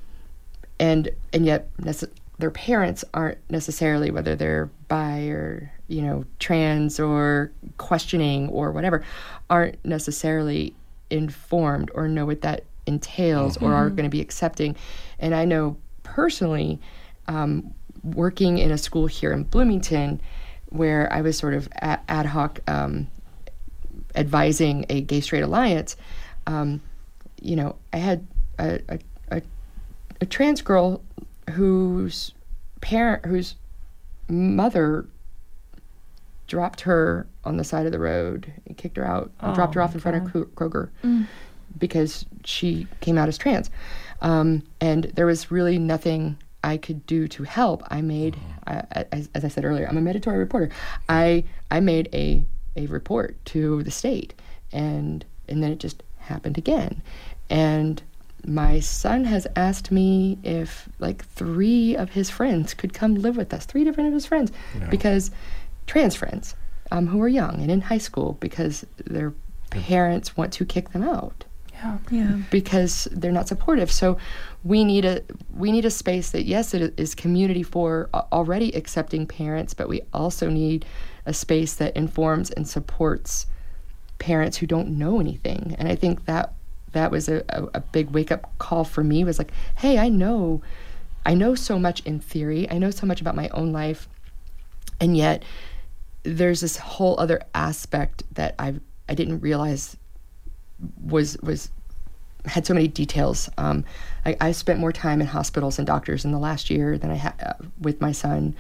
and 0.81 1.11
and 1.33 1.47
yet 1.47 1.69
nece- 1.81 2.11
their 2.39 2.51
parents 2.51 3.05
aren't 3.15 3.39
necessarily 3.51 4.11
whether 4.11 4.37
they're 4.37 4.71
bi 4.89 5.27
or 5.27 5.71
you 5.89 6.03
know 6.03 6.25
trans 6.39 7.01
or 7.01 7.51
questioning 7.79 8.49
or 8.49 8.73
whatever, 8.73 9.05
aren't 9.49 9.83
necessarily 9.85 10.75
informed 11.11 11.91
or 11.95 12.09
know 12.09 12.27
what 12.27 12.43
that 12.43 12.65
entails 12.87 13.57
or 13.57 13.73
are 13.75 13.91
going 13.91 14.05
to 14.05 14.11
be 14.11 14.21
accepting. 14.21 14.77
And 15.19 15.35
I 15.35 15.45
know 15.45 15.77
personally, 16.03 16.81
um, 17.27 17.75
working 18.03 18.59
in 18.59 18.71
a 18.71 18.79
school 18.79 19.07
here 19.07 19.33
in 19.33 19.45
Bloomington, 19.45 20.21
where 20.69 21.13
I 21.13 21.21
was 21.21 21.37
sort 21.37 21.55
of 21.55 21.69
a- 21.83 22.01
ad 22.09 22.27
hoc. 22.27 22.61
Um, 22.69 23.09
advising 24.17 24.87
a 24.89 25.01
gay 25.03 25.21
straight 25.21 25.43
alliance, 25.43 25.97
um, 26.47 26.81
you 27.41 27.55
know, 27.55 27.77
I 27.93 27.99
had 27.99 28.27
a, 28.59 28.81
a, 28.89 28.99
a, 29.31 29.43
a 30.21 30.27
trans 30.27 30.63
girl 30.63 31.03
whose 31.53 32.33
parent, 32.81 33.25
whose 33.27 33.55
mother 34.29 35.07
dropped 36.47 36.83
her 36.83 37.27
on 37.45 37.57
the 37.57 37.65
side 37.65 37.87
of 37.87 37.93
the 37.93 37.99
road 37.99 38.53
and 38.67 38.77
kicked 38.77 38.97
her 38.97 39.05
out, 39.05 39.31
and 39.41 39.55
dropped 39.55 39.75
her 39.75 39.81
Oh, 39.81 39.85
off 39.85 39.95
in 39.95 40.01
front 40.01 40.17
of 40.27 40.33
Kro- 40.33 40.45
Kroger 40.69 41.27
because 41.79 42.25
she 42.45 42.87
came 43.01 43.19
out 43.19 43.29
as 43.29 43.37
trans. 43.37 43.71
Um, 44.23 44.63
and 44.81 45.05
there 45.15 45.27
was 45.27 45.51
really 45.51 45.79
nothing 45.79 46.39
I 46.65 46.77
could 46.79 47.05
do 47.07 47.29
to 47.29 47.43
help. 47.45 47.83
I 47.89 48.01
made, 48.01 48.37
I, 48.67 48.83
as, 49.13 49.29
as 49.35 49.45
I 49.45 49.49
said 49.49 49.65
earlier, 49.65 49.87
I'm 49.89 49.97
a 49.97 50.01
mandatory 50.01 50.39
reporter. 50.39 50.71
I 51.09 51.45
I 51.71 51.81
made 51.81 52.09
a 52.13 52.45
a 52.77 52.87
report 52.87 53.37
to 53.47 53.83
the 53.83 53.91
state, 53.91 54.35
and 54.73 55.25
and 55.49 55.63
then 55.63 55.71
it 55.73 55.79
just 55.79 56.03
happened 56.19 56.59
again, 56.59 57.03
and 57.51 58.03
my 58.45 58.81
son 58.81 59.25
has 59.25 59.47
asked 59.57 59.91
me 59.91 60.39
if 60.43 60.89
like 60.99 61.25
three 61.25 61.97
of 61.97 62.11
his 62.11 62.31
friends 62.31 62.75
could 62.75 62.93
come 62.93 63.15
live 63.17 63.37
with 63.37 63.53
us, 63.53 63.67
three 63.67 63.85
different 63.85 64.09
of 64.09 64.15
his 64.15 64.27
friends, 64.27 64.53
because 64.91 65.31
trans 65.87 66.15
friends 66.15 66.55
um, 66.91 67.09
who 67.09 67.21
are 67.21 67.29
young 67.29 67.61
and 67.61 67.71
in 67.71 67.81
high 67.81 67.99
school 67.99 68.37
because 68.41 68.87
their 69.05 69.33
parents 69.71 70.37
want 70.37 70.53
to 70.53 70.65
kick 70.65 70.91
them 70.91 71.03
out. 71.03 71.45
Yeah. 71.73 71.99
Yeah. 72.11 72.39
because 72.51 73.07
they're 73.13 73.33
not 73.33 73.49
supportive. 73.49 73.93
So 73.93 74.17
we 74.65 74.83
need 74.83 75.05
a 75.05 75.21
we 75.55 75.71
need 75.71 75.85
a 75.85 75.91
space 75.91 76.31
that 76.31 76.45
yes, 76.45 76.73
it 76.73 76.99
is 76.99 77.15
community 77.15 77.63
for 77.63 78.09
already 78.33 78.73
accepting 78.73 79.27
parents, 79.27 79.75
but 79.75 79.89
we 79.89 80.01
also 80.15 80.49
need 80.49 80.87
a 81.27 81.35
space 81.35 81.75
that 81.75 81.95
informs 81.95 82.51
and 82.51 82.67
supports 82.67 83.47
parents 84.19 84.57
who 84.57 84.67
don't 84.67 84.89
know 84.89 85.21
anything. 85.21 85.77
And 85.79 85.87
I 85.87 85.97
think 85.97 86.25
that 86.25 86.55
that 86.97 87.11
was 87.11 87.29
a, 87.29 87.45
a, 87.49 87.65
a 87.75 87.81
big 87.81 88.11
wake 88.11 88.33
up 88.33 88.57
call 88.59 88.85
for 88.85 89.05
me 89.05 89.25
was 89.25 89.39
like, 89.39 89.53
hey, 89.77 89.99
I 89.99 90.09
know 90.09 90.63
I 91.25 91.35
know 91.35 91.57
so 91.57 91.79
much 91.79 92.01
in 92.07 92.21
theory. 92.21 92.71
I 92.71 92.79
know 92.79 92.91
so 92.91 93.05
much 93.05 93.21
about 93.21 93.35
my 93.35 93.49
own 93.49 93.73
life. 93.73 94.09
And 95.01 95.17
yet 95.17 95.43
there's 96.23 96.61
this 96.61 96.77
whole 96.77 97.19
other 97.19 97.41
aspect 97.55 98.23
that 98.35 98.55
I 98.59 98.75
I 99.09 99.15
didn't 99.15 99.41
realize 99.41 99.97
was 101.03 101.37
was 101.43 101.71
had 102.47 102.65
so 102.65 102.75
many 102.75 102.87
details. 102.87 103.51
Um, 103.59 103.85
I, 104.25 104.37
I 104.41 104.53
spent 104.53 104.79
more 104.79 104.93
time 104.93 105.21
in 105.21 105.27
hospitals 105.27 105.79
and 105.79 105.87
doctors 105.87 106.25
in 106.25 106.31
the 106.31 106.39
last 106.39 106.71
year 106.71 106.97
than 106.97 107.11
I 107.11 107.15
had 107.15 107.35
uh, 107.45 107.55
with 107.81 108.01
my 108.01 108.13
son, 108.13 108.55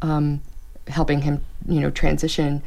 um, 0.00 0.40
helping 0.88 1.20
him, 1.20 1.40
you 1.66 1.80
know, 1.80 1.90
transition 1.90 2.62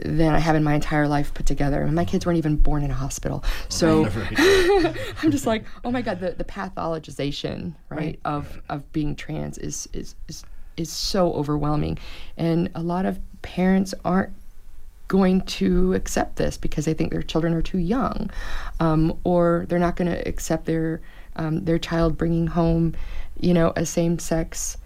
than 0.00 0.34
I 0.34 0.38
have 0.38 0.56
in 0.56 0.64
my 0.64 0.74
entire 0.74 1.06
life 1.06 1.34
put 1.34 1.46
together. 1.46 1.82
And 1.82 1.94
my 1.94 2.04
kids 2.04 2.24
weren't 2.24 2.38
even 2.38 2.56
born 2.56 2.82
in 2.82 2.90
a 2.90 2.94
hospital, 2.94 3.44
so 3.68 4.06
I'm 5.22 5.30
just 5.30 5.46
like, 5.46 5.64
oh 5.84 5.90
my 5.90 6.02
god, 6.02 6.20
the, 6.20 6.32
the 6.32 6.44
pathologization, 6.44 7.74
right, 7.88 8.18
of 8.24 8.60
of 8.68 8.90
being 8.92 9.14
trans 9.16 9.58
is 9.58 9.88
is 9.92 10.14
is 10.28 10.44
is 10.76 10.90
so 10.90 11.32
overwhelming, 11.32 11.98
and 12.36 12.70
a 12.74 12.82
lot 12.82 13.04
of 13.04 13.18
parents 13.42 13.94
aren't 14.04 14.32
going 15.08 15.40
to 15.40 15.94
accept 15.94 16.36
this 16.36 16.58
because 16.58 16.84
they 16.84 16.94
think 16.94 17.10
their 17.10 17.22
children 17.22 17.54
are 17.54 17.62
too 17.62 17.78
young, 17.78 18.30
um, 18.78 19.18
or 19.24 19.64
they're 19.68 19.78
not 19.78 19.96
going 19.96 20.10
to 20.10 20.28
accept 20.28 20.66
their 20.66 21.00
um, 21.36 21.64
their 21.64 21.78
child 21.78 22.16
bringing 22.16 22.46
home, 22.46 22.94
you 23.38 23.54
know, 23.54 23.72
a 23.76 23.86
same 23.86 24.18
sex 24.18 24.76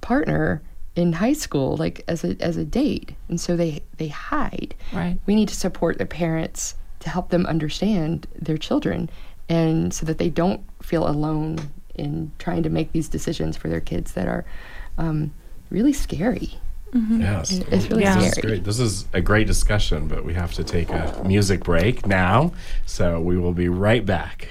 partner 0.00 0.62
in 0.98 1.12
high 1.12 1.32
school, 1.32 1.76
like 1.76 2.02
as 2.08 2.24
a 2.24 2.36
as 2.40 2.56
a 2.56 2.64
date, 2.64 3.12
and 3.28 3.40
so 3.40 3.56
they 3.56 3.82
they 3.98 4.08
hide. 4.08 4.74
Right. 4.92 5.16
We 5.26 5.36
need 5.36 5.48
to 5.48 5.54
support 5.54 5.96
their 5.96 6.08
parents 6.08 6.74
to 7.00 7.08
help 7.08 7.30
them 7.30 7.46
understand 7.46 8.26
their 8.34 8.58
children, 8.58 9.08
and 9.48 9.94
so 9.94 10.04
that 10.06 10.18
they 10.18 10.28
don't 10.28 10.60
feel 10.82 11.08
alone 11.08 11.58
in 11.94 12.32
trying 12.38 12.64
to 12.64 12.68
make 12.68 12.90
these 12.90 13.08
decisions 13.08 13.56
for 13.56 13.68
their 13.68 13.80
kids 13.80 14.12
that 14.12 14.26
are 14.26 14.44
um, 14.98 15.32
really 15.70 15.92
scary. 15.92 16.54
Yes. 16.92 17.52
It's 17.52 17.90
really 17.90 18.02
Yeah. 18.02 18.16
This 18.16 18.24
is 18.24 18.32
scary. 18.32 18.48
great. 18.48 18.64
This 18.64 18.78
is 18.80 19.04
a 19.12 19.20
great 19.20 19.46
discussion, 19.46 20.08
but 20.08 20.24
we 20.24 20.34
have 20.34 20.54
to 20.54 20.64
take 20.64 20.88
a 20.90 21.22
music 21.24 21.62
break 21.62 22.06
now. 22.06 22.52
So 22.86 23.20
we 23.20 23.36
will 23.36 23.52
be 23.52 23.68
right 23.68 24.04
back. 24.04 24.48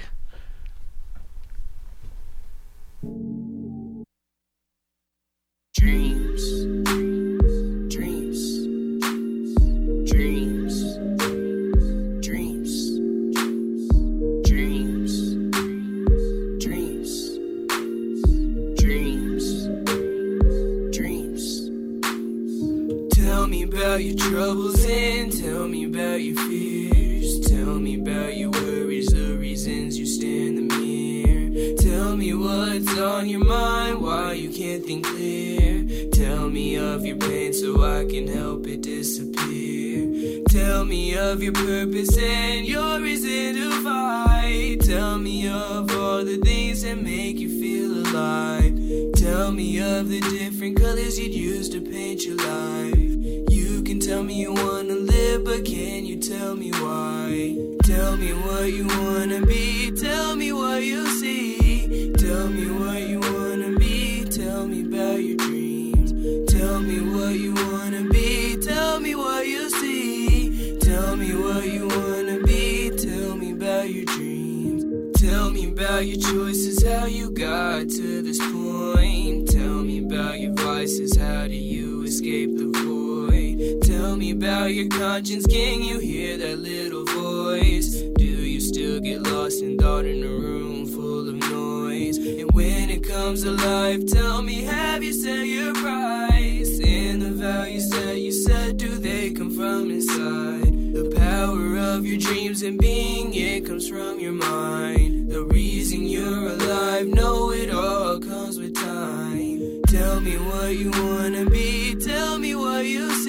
From 103.98 104.20
your 104.20 104.32
mind. 104.32 105.28
The 105.28 105.42
reason 105.42 106.04
you're 106.04 106.48
alive, 106.54 107.08
know 107.08 107.50
it 107.50 107.70
all 107.70 108.20
comes 108.20 108.56
with 108.56 108.74
time. 108.74 109.82
Tell 109.88 110.20
me 110.20 110.36
what 110.36 110.70
you 110.76 110.90
wanna 110.90 111.44
be, 111.50 111.96
tell 111.96 112.38
me 112.38 112.54
what 112.54 112.84
you 112.84 113.10
see. 113.24 113.27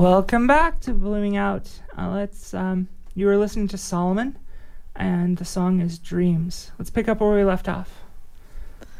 Welcome 0.00 0.46
back 0.46 0.80
to 0.80 0.94
Blooming 0.94 1.36
Out. 1.36 1.68
Uh, 1.94 2.08
let's. 2.08 2.54
Um, 2.54 2.88
you 3.14 3.26
were 3.26 3.36
listening 3.36 3.68
to 3.68 3.76
Soloman, 3.76 4.34
and 4.96 5.36
the 5.36 5.44
song 5.44 5.80
is 5.80 5.98
Dreams. 5.98 6.70
Let's 6.78 6.88
pick 6.88 7.06
up 7.06 7.20
where 7.20 7.36
we 7.36 7.44
left 7.44 7.68
off. 7.68 8.00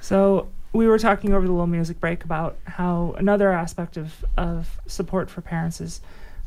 So 0.02 0.48
we 0.74 0.86
were 0.86 0.98
talking 0.98 1.32
over 1.32 1.46
the 1.46 1.52
little 1.52 1.66
music 1.66 2.00
break 2.00 2.22
about 2.22 2.58
how 2.64 3.14
another 3.16 3.50
aspect 3.50 3.96
of 3.96 4.26
of 4.36 4.78
support 4.86 5.30
for 5.30 5.40
parents 5.40 5.80
is 5.80 6.02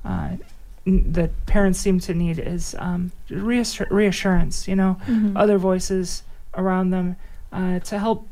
uh, 0.06 0.34
n- 0.86 1.12
that 1.14 1.32
parents 1.48 1.80
seem 1.80 2.00
to 2.02 2.14
need 2.14 2.38
is 2.38 2.76
um, 2.78 3.12
reassur- 3.32 3.90
reassurance. 3.90 4.68
You 4.68 4.76
know, 4.76 5.00
other 5.36 5.58
voices 5.58 6.22
around 6.54 6.92
them 6.92 7.16
uh, 7.52 7.80
to 7.80 7.98
help 7.98 8.28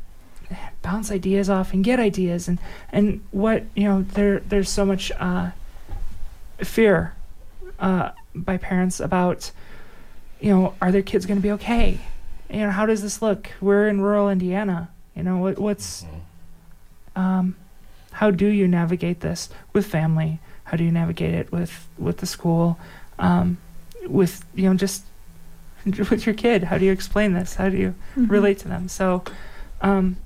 bounce 0.82 1.10
ideas 1.10 1.50
off 1.50 1.72
and 1.72 1.82
get 1.82 1.98
ideas 1.98 2.46
and 2.46 2.60
and 2.92 3.22
what 3.32 3.64
you 3.74 3.88
know 3.88 4.02
there 4.02 4.38
there's 4.38 4.68
so 4.68 4.84
much 4.84 5.10
uh, 5.18 5.50
fear 6.64 7.14
uh, 7.78 8.10
by 8.34 8.56
parents 8.56 9.00
about, 9.00 9.50
you 10.40 10.50
know, 10.50 10.74
are 10.80 10.92
their 10.92 11.02
kids 11.02 11.26
going 11.26 11.38
to 11.38 11.42
be 11.42 11.52
okay? 11.52 11.98
You 12.50 12.60
know, 12.60 12.70
how 12.70 12.86
does 12.86 13.02
this 13.02 13.22
look? 13.22 13.50
We're 13.60 13.88
in 13.88 14.00
rural 14.00 14.28
Indiana. 14.28 14.90
You 15.16 15.22
know, 15.22 15.38
what 15.38 15.58
what's, 15.58 16.04
um, 17.16 17.56
how 18.12 18.30
do 18.30 18.46
you 18.46 18.68
navigate 18.68 19.20
this 19.20 19.48
with 19.72 19.86
family? 19.86 20.40
How 20.64 20.76
do 20.76 20.84
you 20.84 20.92
navigate 20.92 21.34
it 21.34 21.52
with 21.52 21.88
with 21.98 22.18
the 22.18 22.26
school? 22.26 22.78
Um, 23.18 23.58
with 24.06 24.44
you 24.54 24.68
know 24.68 24.74
just 24.74 25.04
with 25.84 26.26
your 26.26 26.34
kid, 26.34 26.64
how 26.64 26.78
do 26.78 26.84
you 26.84 26.92
explain 26.92 27.32
this? 27.32 27.54
How 27.54 27.68
do 27.68 27.76
you 27.76 27.94
relate 28.16 28.58
to 28.58 28.68
them? 28.68 28.88
So, 28.88 29.24
um, 29.80 30.16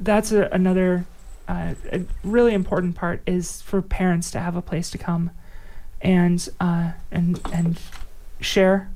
that's 0.00 0.32
a, 0.32 0.48
another 0.52 1.06
uh, 1.48 1.74
a 1.92 2.02
really 2.24 2.54
important 2.54 2.94
part 2.96 3.22
is 3.26 3.62
for 3.62 3.80
parents 3.82 4.30
to 4.32 4.40
have 4.40 4.56
a 4.56 4.62
place 4.62 4.90
to 4.90 4.98
come 4.98 5.30
and 6.06 6.48
uh, 6.60 6.92
and 7.10 7.40
and 7.52 7.78
share 8.40 8.88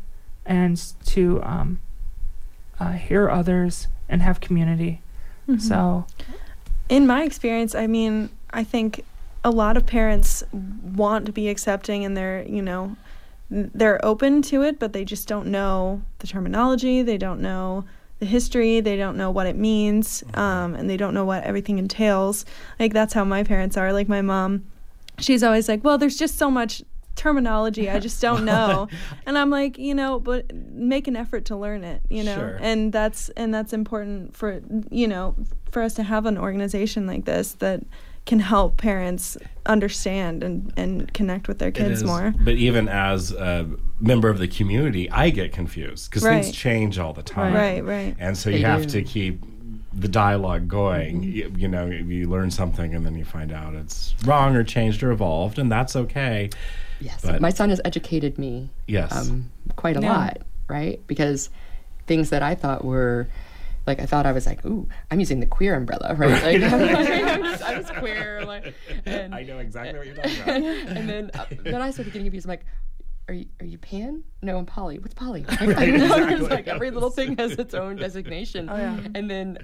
and 0.47 0.81
to 1.05 1.43
um, 1.43 1.81
uh, 2.79 2.93
hear 2.93 3.29
others 3.29 3.89
and 4.09 4.23
have 4.23 4.41
community. 4.41 5.03
Mhm. 5.49 5.61
So 5.61 6.07
in 6.89 7.07
my 7.07 7.25
experience, 7.25 7.75
I 7.75 7.87
mean, 7.89 8.31
I 8.53 8.63
think 8.65 9.05
a 9.43 9.51
lot 9.51 9.77
of 9.77 9.87
parents 9.87 10.45
want 10.53 11.27
to 11.27 11.33
be 11.33 11.49
accepting 11.49 12.05
and 12.05 12.17
they're, 12.17 12.45
you 12.47 12.63
know, 12.63 12.97
they're 13.51 14.05
open 14.05 14.43
to 14.43 14.63
it, 14.63 14.79
but 14.79 14.93
they 14.93 15.05
just 15.05 15.27
don't 15.27 15.49
know 15.49 16.03
the 16.21 16.27
terminology, 16.29 17.03
they 17.03 17.19
don't 17.19 17.41
know 17.41 17.85
the 18.21 18.27
history, 18.27 18.81
they 18.81 18.97
don't 18.97 19.17
know 19.17 19.31
what 19.31 19.47
it 19.47 19.57
means, 19.57 20.23
um, 20.35 20.75
and 20.75 20.89
they 20.89 20.97
don't 20.97 21.15
know 21.15 21.25
what 21.25 21.43
everything 21.43 21.79
entails. 21.79 22.45
Like, 22.79 22.93
that's 22.93 23.15
how 23.15 23.25
my 23.25 23.43
parents 23.43 23.77
are. 23.77 23.93
Like, 23.93 24.09
my 24.09 24.21
mom, 24.23 24.67
she's 25.19 25.43
always 25.43 25.69
like, 25.69 25.83
well, 25.83 25.97
there's 25.99 26.19
just 26.19 26.37
so 26.39 26.51
much 26.51 26.83
terminology 27.17 27.91
i 27.91 27.99
just 27.99 28.21
don't 28.23 28.45
know 28.55 28.89
and 29.27 29.37
i'm 29.37 29.51
like 29.51 29.77
you 29.79 29.95
know 29.95 30.19
but 30.19 30.55
make 30.55 31.07
an 31.09 31.17
effort 31.17 31.45
to 31.47 31.57
learn 31.57 31.85
it 31.85 32.01
you 32.09 32.23
know 32.25 32.35
Sure. 32.35 32.59
and 32.61 32.93
that's 32.93 33.29
and 33.31 33.53
that's 33.53 33.73
important 33.73 34.37
for 34.37 34.61
you 34.91 35.07
know 35.09 35.35
for 35.71 35.83
us 35.83 35.95
to 35.95 36.03
have 36.03 36.27
an 36.27 36.39
organization 36.39 37.07
like 37.07 37.25
this 37.27 37.53
that 37.55 37.83
can 38.27 38.39
help 38.41 38.77
parents 38.77 39.37
understand 39.67 40.43
and 40.43 40.73
and 40.77 41.13
connect 41.15 41.49
with 41.49 41.59
their 41.59 41.71
kids 41.71 42.03
is, 42.03 42.05
more 42.05 42.35
But 42.41 42.55
even 42.55 42.89
as 42.89 43.33
a 43.33 43.69
member 43.99 44.29
of 44.29 44.39
the 44.39 44.49
community, 44.49 45.11
I 45.11 45.31
get 45.31 45.53
confused 45.53 46.11
because 46.11 46.23
Right. 46.25 46.43
things 46.45 46.55
change 46.57 46.99
all 46.99 47.13
the 47.13 47.23
time. 47.23 47.55
right 47.55 47.85
right 47.85 48.15
And 48.19 48.37
so 48.37 48.51
They 48.51 48.59
you 48.59 48.65
have 48.67 48.83
do. 48.83 48.89
to 49.01 49.03
keep 49.03 49.43
the 49.93 50.07
dialogue 50.09 50.69
going. 50.69 51.23
Mm-hmm. 51.23 51.33
You, 51.33 51.53
you 51.57 51.69
know, 51.69 51.87
you 51.87 52.29
learn 52.29 52.51
something 52.51 52.95
and 52.95 53.05
then 53.05 53.17
you 53.17 53.25
find 53.25 53.53
out 53.53 53.75
it's 53.75 54.15
wrong 54.25 54.55
or 54.55 54.63
changed 54.65 55.03
or 55.03 55.11
evolved, 55.11 55.59
and 55.59 55.71
that's 55.73 55.97
okay. 55.97 56.51
Yes, 57.01 57.23
But- 57.23 57.41
my 57.41 57.51
son 57.51 57.71
has 57.71 57.81
educated 57.85 58.39
me 58.39 58.71
Yes. 58.87 59.11
um, 59.15 59.51
quite 59.77 59.97
a 59.97 60.01
Yeah. 60.01 60.13
lot, 60.17 60.39
right? 60.69 61.01
Because 61.07 61.51
things 62.07 62.31
that 62.31 62.43
I 62.43 62.55
thought 62.55 62.85
were 62.85 63.27
like 63.87 63.99
I 63.99 64.05
thought 64.07 64.27
I 64.27 64.33
was 64.33 64.47
like, 64.47 64.65
ooh, 64.67 64.87
I'm 65.11 65.19
using 65.21 65.41
the 65.41 65.47
queer 65.47 65.75
umbrella, 65.75 66.15
right? 66.15 66.61
Like, 66.61 66.73
I'm, 66.73 67.43
just, 67.43 67.65
I'm 67.65 67.81
just 67.81 67.95
queer, 67.95 68.45
like, 68.45 68.75
and, 69.07 69.35
I 69.35 69.43
know 69.43 69.59
exactly 69.59 69.97
what 69.99 70.07
you're 70.07 70.17
talking 70.17 70.39
about. 70.43 70.97
and 70.97 71.09
then 71.09 71.31
uh, 71.35 71.47
then 71.65 71.81
I 71.81 71.91
started 71.91 72.13
getting 72.13 72.27
confused. 72.27 72.47
I'm 72.47 72.51
like, 72.51 72.67
are 73.29 73.35
you 73.35 73.47
are 73.61 73.67
you 73.67 73.79
pan? 73.79 74.23
No, 74.43 74.59
I'm 74.59 74.67
poly. 74.67 74.99
What's 74.99 75.15
poly? 75.15 75.45
Like, 75.45 75.61
Right, 75.61 75.79
I 75.79 75.87
know, 75.87 76.05
exactly. 76.05 76.35
it's 76.35 76.51
like 76.51 76.69
every 76.69 76.91
little 76.91 77.11
thing 77.11 77.37
has 77.39 77.53
its 77.53 77.73
own 77.75 77.97
designation. 77.97 78.69
Oh, 78.69 78.77
yeah. 78.77 79.01
And 79.15 79.31
then 79.31 79.59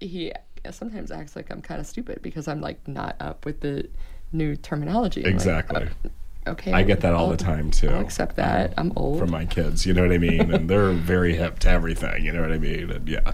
he 0.00 0.32
sometimes 0.70 1.10
acts 1.10 1.34
like 1.34 1.50
I'm 1.50 1.62
kind 1.62 1.80
of 1.80 1.86
stupid 1.86 2.20
because 2.22 2.48
I'm 2.48 2.60
like 2.60 2.86
not 2.86 3.16
up 3.20 3.44
with 3.46 3.60
the 3.60 3.88
new 4.30 4.56
terminology. 4.56 5.20
I'm 5.22 5.26
like, 5.26 5.34
Exactly. 5.34 5.84
"Uh, 6.04 6.08
okay. 6.48 6.72
I 6.72 6.82
get 6.82 7.00
that 7.00 7.14
all 7.14 7.26
I'll- 7.26 7.30
the 7.30 7.36
time 7.36 7.70
too. 7.70 7.90
I'll 7.90 8.00
accept 8.00 8.36
that. 8.36 8.70
Um, 8.76 8.88
I'm 8.88 8.92
old. 8.96 9.18
From 9.18 9.30
my 9.30 9.44
kids, 9.44 9.86
you 9.86 9.94
know 9.94 10.02
what 10.02 10.12
I 10.12 10.18
mean? 10.18 10.52
And 10.52 10.68
they're 10.68 10.92
very 11.14 11.36
hip 11.36 11.58
to 11.60 11.70
everything, 11.70 12.24
you 12.24 12.32
know 12.32 12.40
what 12.40 12.52
I 12.52 12.58
mean? 12.58 12.90
And 12.90 13.08
yeah. 13.08 13.32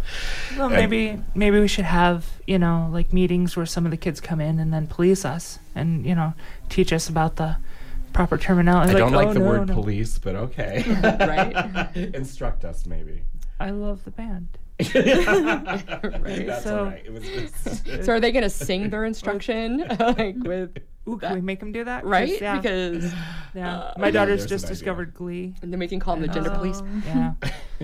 Well, 0.56 0.66
And- 0.66 0.76
maybe 0.76 1.22
maybe 1.34 1.60
we 1.60 1.68
should 1.68 1.84
have 1.84 2.26
you 2.46 2.58
know 2.58 2.88
like 2.92 3.12
meetings 3.12 3.56
where 3.56 3.66
some 3.66 3.84
of 3.84 3.90
the 3.90 3.96
kids 3.96 4.20
come 4.20 4.40
in 4.40 4.58
and 4.58 4.72
then 4.72 4.86
police 4.86 5.24
us 5.24 5.58
and 5.74 6.04
you 6.06 6.14
know 6.14 6.34
teach 6.68 6.92
us 6.92 7.08
about 7.08 7.36
the 7.36 7.56
proper 8.12 8.38
terminology. 8.38 8.94
I 8.94 8.98
don't 8.98 9.12
like 9.12 9.28
oh, 9.28 9.32
the 9.34 9.40
no, 9.40 9.46
word 9.46 9.68
no. 9.68 9.74
police, 9.74 10.18
but 10.18 10.36
okay. 10.36 10.84
Right? 11.02 11.96
Instruct 12.14 12.64
us, 12.64 12.86
maybe. 12.86 13.22
I 13.58 13.70
love 13.70 14.04
the 14.04 14.10
band. 14.10 14.48
Right. 14.94 16.46
That's 16.46 16.64
So- 16.64 16.78
all 16.78 16.84
right. 16.86 17.02
It 17.04 17.12
was 17.12 17.22
just, 17.24 17.86
So 18.04 18.12
are 18.12 18.20
they 18.20 18.32
going 18.32 18.42
to 18.44 18.50
sing 18.50 18.90
their 18.90 19.04
instruction 19.04 19.78
like 19.98 20.36
with 20.38 20.76
Ooh, 21.08 21.18
can 21.18 21.34
we 21.34 21.40
make 21.42 21.60
them 21.60 21.70
do 21.72 21.84
that? 21.84 22.04
right? 22.04 22.40
Yeah, 22.40 22.56
Because 22.58 23.12
yeah. 23.54 23.76
uh, 23.78 23.94
My 23.98 24.10
daughter's 24.10 24.40
there's 24.40 24.50
just 24.50 24.64
an 24.64 24.70
discovered 24.70 25.12
Glee. 25.14 25.54
and 25.62 25.70
then 25.72 25.78
we 25.80 25.86
can 25.88 26.00
call 26.00 26.14
them 26.16 26.22
the 26.26 26.32
gender 26.32 26.50
police. 26.50 26.82
Yeah, 27.06 27.34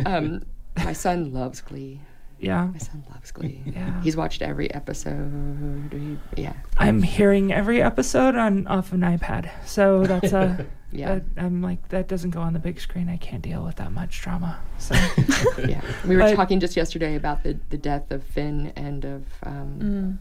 Um, 0.07 0.43
my 0.85 0.93
son 0.95 1.33
loves 1.35 1.61
Glee. 1.61 2.01
Yeah. 2.41 2.67
My 2.67 2.79
son 2.79 3.05
loves 3.11 3.31
Glee. 3.33 3.63
Yeah. 3.67 4.01
He's 4.03 4.17
watched 4.17 4.43
every 4.43 4.73
episode. 4.75 5.91
He- 5.93 6.43
yeah. 6.43 6.55
I'm 6.79 7.03
hearing 7.03 7.53
every 7.53 7.81
episode 7.83 8.35
on 8.35 8.67
off 8.67 8.93
an 8.93 9.01
iPad, 9.01 9.51
so 9.67 10.05
that's 10.07 10.33
a. 10.33 10.67
Yeah. 10.93 11.15
that- 11.21 11.25
I'm 11.45 11.63
like 11.63 11.89
that 11.91 12.09
doesn't 12.09 12.31
go 12.31 12.41
on 12.41 12.53
the 12.53 12.59
big 12.59 12.81
screen. 12.81 13.09
I 13.09 13.17
can't 13.17 13.43
deal 13.43 13.63
with 13.65 13.77
that 13.77 13.93
much 13.93 14.21
drama. 14.23 14.59
So 14.79 14.95
yeah. 15.65 15.81
We 16.05 16.17
were 16.17 16.23
But- 16.23 16.35
talking 16.35 16.59
just 16.59 16.77
yesterday 16.77 17.15
about 17.15 17.45
the, 17.45 17.61
the 17.69 17.79
death 17.79 18.11
of 18.11 18.25
Finn 18.25 18.73
and 18.75 19.05
of 19.05 19.23
um, 19.45 20.19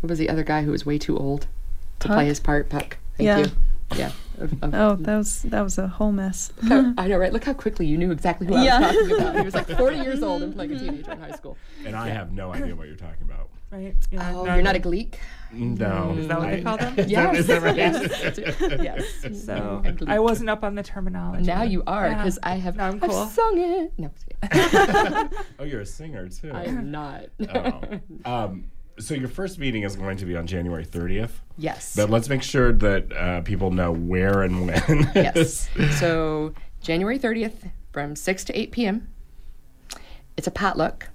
what 0.00 0.10
was 0.10 0.18
the 0.18 0.28
other 0.28 0.42
guy 0.44 0.62
who 0.64 0.70
was 0.70 0.84
way 0.84 0.98
too 0.98 1.16
old 1.16 1.46
to 2.00 2.08
play 2.08 2.26
his 2.26 2.40
part, 2.40 2.68
Puck. 2.68 2.98
Thank 3.16 3.26
Yeah. 3.26 3.38
you. 3.38 3.46
Yeah. 3.94 4.10
Of, 4.38 4.52
of, 4.62 4.74
oh 4.74 4.96
that 4.96 5.16
was 5.16 5.42
that 5.42 5.62
was 5.62 5.78
a 5.78 5.86
whole 5.88 6.12
mess 6.12 6.52
how- 6.68 6.92
I 6.98 7.06
know, 7.08 7.16
right? 7.18 7.32
Look 7.32 7.44
how 7.44 7.54
quickly 7.54 7.86
you 7.86 7.96
knew 7.96 8.10
exactly 8.10 8.46
who 8.46 8.58
Yeah. 8.62 8.78
I 8.78 8.80
was 8.92 9.08
talking 9.08 9.12
about. 9.20 9.36
He 9.36 9.42
was 9.44 9.54
like 9.54 9.68
40 9.68 9.96
years 9.98 10.22
old 10.22 10.42
and 10.42 10.54
playing 10.56 10.72
a 10.72 10.78
teenager 10.78 11.12
in 11.12 11.20
high 11.20 11.30
school. 11.36 11.56
and 11.84 11.96
I 11.96 12.08
have 12.08 12.32
no 12.32 12.52
idea 12.52 12.74
what 12.74 12.86
you're 12.88 12.96
talking 12.96 13.22
about. 13.22 13.48
right. 13.70 13.94
Yeah, 14.10 14.32
Oh, 14.34 14.44
no, 14.44 14.54
you're 14.54 14.62
not 14.62 14.76
a 14.76 14.78
no. 14.78 14.82
Gleek? 14.90 15.14
No. 15.52 16.14
Is 16.18 16.26
that 16.28 16.38
what 16.38 16.50
they 16.50 16.60
call 16.62 16.76
them? 16.76 16.94
Yes. 17.08 17.38
Is 17.38 17.46
that 17.46 17.62
right? 17.62 17.76
yes. 17.76 18.38
yes. 19.22 19.44
So 19.44 19.82
A 20.06 20.10
I 20.10 20.18
wasn't 20.18 20.50
up 20.50 20.62
on 20.64 20.74
the 20.74 20.82
terminology. 20.82 21.44
Now 21.44 21.62
you 21.62 21.82
are, 21.86 22.08
Yeah. 22.08 22.16
because 22.16 22.38
I 22.42 22.56
have 22.56 22.76
Now 22.76 22.88
I'm 22.88 22.94
I've 23.02 23.08
cool. 23.08 23.26
sung 23.26 23.56
it. 23.58 23.92
No, 23.98 24.10
I'm. 24.42 25.30
Oh, 25.60 25.64
you're 25.64 25.80
a 25.80 25.86
singer 25.86 26.28
too. 26.28 26.50
I 26.52 26.64
am 26.64 26.90
not. 26.90 27.26
oh. 27.54 27.80
Um, 28.24 28.64
so 28.98 29.14
your 29.14 29.28
first 29.28 29.58
meeting 29.58 29.82
is 29.82 29.96
going 29.96 30.16
to 30.18 30.24
be 30.24 30.36
on 30.36 30.46
January 30.46 30.84
30th. 30.84 31.30
yes. 31.58 31.94
But 31.94 32.10
let's 32.10 32.28
make 32.28 32.42
sure 32.42 32.72
that 32.72 33.12
uh, 33.12 33.40
people 33.42 33.70
know 33.70 33.92
where 33.92 34.42
and 34.42 34.66
when. 34.66 35.10
yes. 35.14 35.68
So 35.98 36.54
January 36.80 37.18
30th 37.18 37.70
from 37.92 38.16
6 38.16 38.44
to 38.44 38.58
8 38.58 38.72
p.m. 38.72 39.08
It's 40.36 40.46
a 40.46 40.50
potluck. 40.50 41.08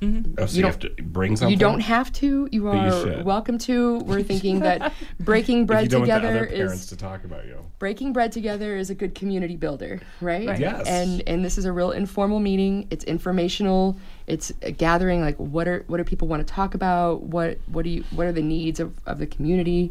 Oh, 0.00 0.04
so 0.04 0.08
You 0.08 0.56
you, 0.56 0.62
don't- 0.62 0.64
have 0.64 0.78
to 0.96 1.02
bring 1.02 1.36
something. 1.36 1.50
You 1.50 1.56
don't 1.56 1.80
have 1.80 2.12
to. 2.14 2.48
You 2.52 2.62
you 2.62 2.68
are 2.68 2.90
should. 2.90 3.24
welcome 3.24 3.58
to. 3.58 3.98
We're 4.00 4.22
thinking 4.22 4.60
that 4.60 4.92
breaking 5.20 5.66
bread 5.66 5.84
you 5.84 5.88
don't 5.88 6.06
want 6.08 6.22
the 6.22 6.28
together 6.28 6.44
is 6.46 6.86
to 6.86 6.96
talk 6.96 7.24
about 7.24 7.46
you. 7.46 7.64
breaking 7.78 8.12
bread 8.12 8.30
together 8.32 8.76
is 8.76 8.90
a 8.90 8.94
good 8.94 9.14
community 9.14 9.56
builder, 9.56 10.00
right? 10.20 10.46
Right. 10.48 10.60
Yes. 10.60 10.86
And 10.86 11.22
and 11.26 11.44
this 11.44 11.58
is 11.58 11.64
a 11.64 11.72
real 11.72 11.90
informal 11.90 12.40
meeting. 12.40 12.86
It's 12.90 13.04
informational. 13.04 13.96
It's 14.26 14.52
a 14.62 14.70
gathering 14.70 15.20
like 15.20 15.36
what 15.36 15.66
are 15.66 15.84
what 15.88 15.96
do 15.96 16.04
people 16.04 16.28
want 16.28 16.46
to 16.46 16.52
talk 16.52 16.74
about? 16.74 17.22
What 17.22 17.58
what 17.66 17.84
do 17.84 17.90
you 17.90 18.04
what 18.12 18.26
are 18.26 18.32
the 18.32 18.42
needs 18.42 18.78
of, 18.80 18.92
of 19.06 19.18
the 19.18 19.26
community? 19.26 19.90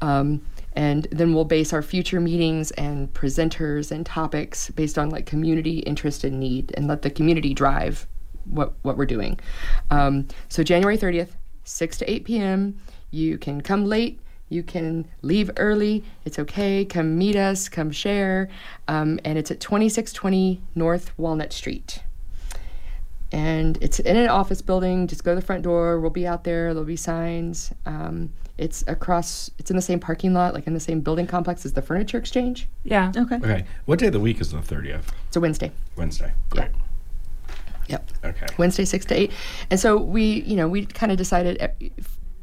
Um, 0.00 0.42
and 0.74 1.08
then 1.10 1.34
we'll 1.34 1.44
base 1.46 1.72
our 1.72 1.82
future 1.82 2.20
meetings 2.20 2.70
and 2.72 3.12
presenters 3.12 3.90
and 3.90 4.06
topics 4.06 4.70
based 4.70 4.96
on 4.98 5.10
like 5.10 5.26
community 5.26 5.80
interest 5.80 6.22
and 6.22 6.38
need 6.38 6.72
and 6.76 6.86
let 6.86 7.02
the 7.02 7.10
community 7.10 7.52
drive 7.54 8.06
what 8.50 8.74
what 8.82 8.96
we're 8.96 9.06
doing. 9.06 9.38
Um, 9.90 10.28
so 10.48 10.62
January 10.62 10.98
30th, 10.98 11.30
6 11.64 11.98
to 11.98 12.10
8 12.10 12.24
p.m. 12.24 12.80
You 13.10 13.38
can 13.38 13.60
come 13.60 13.84
late. 13.86 14.20
You 14.48 14.62
can 14.62 15.06
leave 15.22 15.50
early. 15.56 16.04
It's 16.24 16.38
okay. 16.38 16.84
Come 16.84 17.18
meet 17.18 17.36
us. 17.36 17.68
Come 17.68 17.90
share. 17.90 18.48
Um, 18.86 19.20
and 19.24 19.36
it's 19.38 19.50
at 19.50 19.60
2620 19.60 20.60
North 20.74 21.12
Walnut 21.18 21.52
Street. 21.52 22.02
And 23.30 23.76
it's 23.82 24.00
in 24.00 24.16
an 24.16 24.28
office 24.28 24.62
building. 24.62 25.06
Just 25.06 25.22
go 25.22 25.32
to 25.32 25.40
the 25.40 25.44
front 25.44 25.62
door. 25.62 26.00
We'll 26.00 26.10
be 26.10 26.26
out 26.26 26.44
there. 26.44 26.72
There'll 26.72 26.86
be 26.86 26.96
signs. 26.96 27.72
Um, 27.84 28.32
it's 28.56 28.82
across. 28.86 29.50
It's 29.58 29.70
in 29.70 29.76
the 29.76 29.82
same 29.82 30.00
parking 30.00 30.32
lot, 30.32 30.54
like 30.54 30.66
in 30.66 30.72
the 30.72 30.80
same 30.80 31.00
building 31.00 31.26
complex 31.26 31.66
as 31.66 31.74
the 31.74 31.82
Furniture 31.82 32.16
Exchange. 32.16 32.68
Yeah. 32.84 33.12
okay 33.14 33.36
Okay. 33.36 33.64
What 33.84 33.98
day 33.98 34.06
of 34.06 34.14
the 34.14 34.20
week 34.20 34.40
is 34.40 34.50
the 34.50 34.58
30th? 34.58 35.04
It's 35.26 35.36
a 35.36 35.40
Wednesday. 35.40 35.70
Wednesday. 35.94 36.32
Yeah. 36.54 36.68
Great. 37.88 38.00
Yep. 38.22 38.34
Okay. 38.36 38.46
Wednesday, 38.58 38.84
six 38.84 39.04
to 39.06 39.14
eight. 39.14 39.32
And 39.70 39.78
so 39.80 39.96
we, 39.96 40.42
you 40.42 40.56
know, 40.56 40.68
we 40.68 40.86
kind 40.86 41.10
of 41.12 41.18
decided 41.18 41.60
uh, 41.62 41.68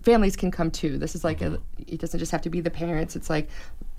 families 0.04 0.36
can 0.36 0.52
come 0.52 0.72
too. 0.72 0.98
This 0.98 1.16
is 1.16 1.24
like 1.24 1.42
a, 1.42 1.60
it 1.88 2.00
doesn't 2.00 2.20
just 2.20 2.32
have 2.32 2.42
to 2.42 2.50
be 2.50 2.62
the 2.62 2.70
parents. 2.72 3.16
It's 3.16 3.30
like 3.30 3.50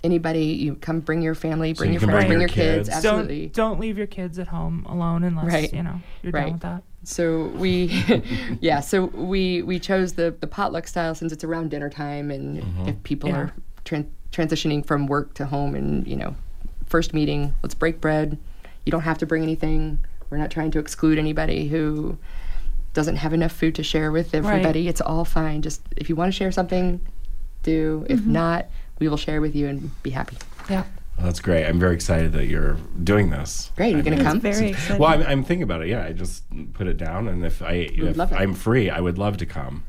anybody. 0.05 0.44
You 0.47 0.74
come, 0.76 1.01
bring 1.01 1.22
your 1.22 1.34
family, 1.34 1.72
bring 1.72 1.90
you 1.92 2.01
your 2.01 2.09
friends, 2.09 2.14
bring 2.26 2.28
bring 2.28 2.40
your 2.40 2.49
your 2.49 2.49
kids. 2.49 2.88
kids. 2.88 3.05
Absolutely. 3.05 3.47
Don't 3.49 3.70
don't 3.72 3.80
leave 3.80 3.99
your 3.99 4.07
kids 4.07 4.38
at 4.38 4.49
home 4.49 4.84
alone 4.88 5.24
unless 5.24 5.47
Right. 5.47 5.72
you 5.72 5.82
know 5.82 6.01
you're 6.22 6.32
Right. 6.32 6.44
done 6.44 6.53
with 6.53 6.62
that. 6.62 6.82
So 7.05 7.47
we, 7.55 8.03
yeah. 8.61 8.80
So 8.80 9.05
we 9.07 9.62
we 9.62 9.78
chose 9.78 10.14
the 10.14 10.34
the 10.40 10.47
potluck 10.49 10.88
style 10.88 11.14
since 11.14 11.32
it's 11.32 11.44
around 11.44 11.70
dinner 11.70 11.88
time, 11.90 12.30
and 12.32 12.88
if 12.88 13.01
people 13.05 13.30
Yeah. 13.30 13.36
are 13.36 13.55
tran- 13.84 14.09
transitioning 14.32 14.84
from 14.84 15.07
work 15.07 15.34
to 15.34 15.47
home, 15.47 15.74
and 15.76 16.05
you 16.07 16.16
know, 16.16 16.34
first 16.86 17.14
meeting, 17.14 17.55
let's 17.62 17.74
break 17.76 18.01
bread. 18.01 18.38
You 18.84 18.90
don't 18.92 19.03
have 19.03 19.18
to 19.18 19.26
bring 19.26 19.42
anything. 19.44 19.99
We're 20.30 20.38
not 20.38 20.50
trying 20.50 20.70
to 20.72 20.78
exclude 20.78 21.18
anybody 21.18 21.68
who 21.68 22.18
doesn't 22.92 23.16
have 23.16 23.32
enough 23.32 23.52
food 23.52 23.74
to 23.74 23.82
share 23.82 24.10
with 24.10 24.34
everybody. 24.34 24.88
It's 24.88 25.00
all 25.00 25.24
fine. 25.24 25.62
Just 25.62 25.82
if 25.96 26.08
you 26.08 26.16
want 26.16 26.32
to 26.32 26.36
share 26.36 26.50
something, 26.50 27.00
do. 27.62 28.06
If 28.08 28.20
mm-hmm. 28.20 28.32
not, 28.32 28.66
we 28.98 29.08
will 29.08 29.16
share 29.16 29.40
with 29.40 29.54
you 29.54 29.68
and 29.68 30.02
be 30.02 30.10
happy. 30.10 30.38
Yeah. 30.70 30.84
Well, 31.16 31.26
that's 31.26 31.40
great. 31.40 31.66
I'm 31.66 31.78
very 31.78 31.94
excited 31.94 32.32
that 32.32 32.46
you're 32.46 32.78
doing 33.02 33.30
this. 33.30 33.70
Great. 33.76 33.92
You're 33.92 34.02
gonna 34.02 34.22
come. 34.22 34.40
very 34.40 34.70
exciting 34.70 34.98
Well, 34.98 35.10
I'm, 35.10 35.22
I'm 35.22 35.44
thinking 35.44 35.62
about 35.62 35.82
it. 35.82 35.88
Yeah, 35.88 36.04
I 36.04 36.12
just 36.12 36.44
put 36.74 36.86
it 36.86 36.96
down, 36.96 37.28
and 37.28 37.44
if 37.44 37.62
I 37.62 37.72
if 37.72 38.16
love. 38.16 38.32
I'm 38.32 38.54
free, 38.54 38.90
I 38.90 39.00
would 39.00 39.18
love 39.18 39.36
to 39.38 39.46
come. 39.46 39.84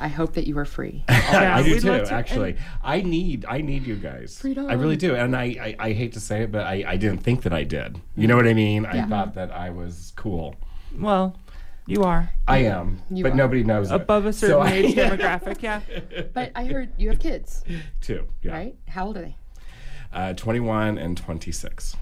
I 0.00 0.08
hope 0.08 0.34
that 0.34 0.46
you 0.46 0.56
are 0.58 0.64
free. 0.64 1.04
Yeah, 1.28 1.56
I 1.56 1.62
do 1.62 1.78
too. 1.78 1.90
like 1.90 2.04
to- 2.04 2.12
actually, 2.14 2.56
I 2.82 3.02
need 3.02 3.44
I 3.48 3.60
need 3.60 3.86
you 3.86 3.96
guys. 3.96 4.38
Freedom. 4.38 4.66
I 4.68 4.72
really 4.74 4.96
do, 4.96 5.14
and 5.14 5.36
I, 5.36 5.44
I 5.44 5.76
I 5.88 5.92
hate 5.92 6.12
to 6.14 6.20
say 6.20 6.42
it, 6.44 6.52
but 6.52 6.64
I 6.66 6.84
I 6.86 6.96
didn't 6.96 7.18
think 7.22 7.42
that 7.42 7.52
I 7.52 7.64
did. 7.64 8.00
You 8.16 8.26
know 8.28 8.36
what 8.36 8.46
I 8.48 8.54
mean? 8.54 8.84
Yeah. 8.84 9.04
I 9.04 9.08
thought 9.08 9.34
that 9.34 9.50
I 9.52 9.68
was 9.70 10.12
cool. 10.16 10.54
Well, 10.98 11.36
you 11.86 12.02
are 12.04 12.30
I 12.46 12.58
am, 12.58 13.02
You 13.10 13.22
but 13.24 13.32
are. 13.32 13.36
nobody 13.36 13.62
knows 13.64 13.90
it. 13.90 13.94
above 13.94 14.24
a 14.26 14.32
So 14.32 14.46
certain 14.48 14.62
I- 14.66 14.72
age 14.76 14.94
demographic. 15.04 15.62
Yeah. 15.62 15.80
but 16.32 16.50
I 16.54 16.64
heard 16.64 16.88
you 16.96 17.10
have 17.10 17.18
kids, 17.18 17.62
Two, 18.00 18.26
yeah. 18.42 18.52
right? 18.52 18.74
How 18.88 19.06
old 19.06 19.16
are 19.18 19.22
they? 19.22 19.36
Uh, 20.12 20.32
21 20.32 20.96
and 20.96 21.16
26. 21.18 21.94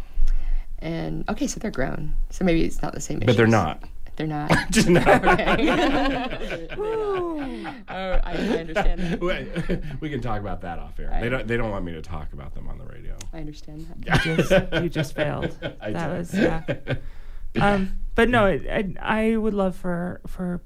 And 0.78 1.28
okay, 1.28 1.46
so 1.48 1.58
they're 1.58 1.70
grown. 1.72 2.14
So 2.30 2.44
maybe 2.44 2.62
it's 2.64 2.80
not 2.82 2.92
the 2.94 3.00
same. 3.00 3.18
But 3.20 3.36
they're 3.36 3.46
not. 3.48 3.82
They're 4.16 4.26
not. 4.26 4.50
Just 4.70 4.88
no. 4.88 5.00
Okay. 5.00 6.68
oh, 6.78 7.74
I, 7.88 7.94
I 8.24 8.32
understand. 8.34 9.00
That. 9.00 9.20
we, 9.20 9.78
we 10.00 10.10
can 10.10 10.20
talk 10.20 10.40
about 10.40 10.62
that 10.62 10.78
off 10.78 10.98
air. 10.98 11.16
They 11.20 11.28
don't. 11.28 11.46
They 11.46 11.56
don't 11.56 11.70
want 11.70 11.84
me 11.84 11.92
to 11.92 12.02
talk 12.02 12.32
about 12.32 12.54
them 12.54 12.68
on 12.68 12.78
the 12.78 12.86
radio. 12.86 13.16
I 13.32 13.38
understand 13.40 13.86
that. 14.06 14.24
You 14.24 14.36
just, 14.36 14.82
you 14.82 14.88
just 14.88 15.14
failed. 15.14 15.56
I 15.80 15.92
that 15.92 16.08
did. 16.08 16.18
was 16.18 16.34
yeah. 16.34 16.64
Um, 17.60 17.96
but 18.14 18.28
no, 18.28 18.46
it, 18.46 18.66
I, 19.00 19.30
I 19.32 19.36
would 19.36 19.54
love 19.54 19.76
for 19.76 20.20
for 20.26 20.62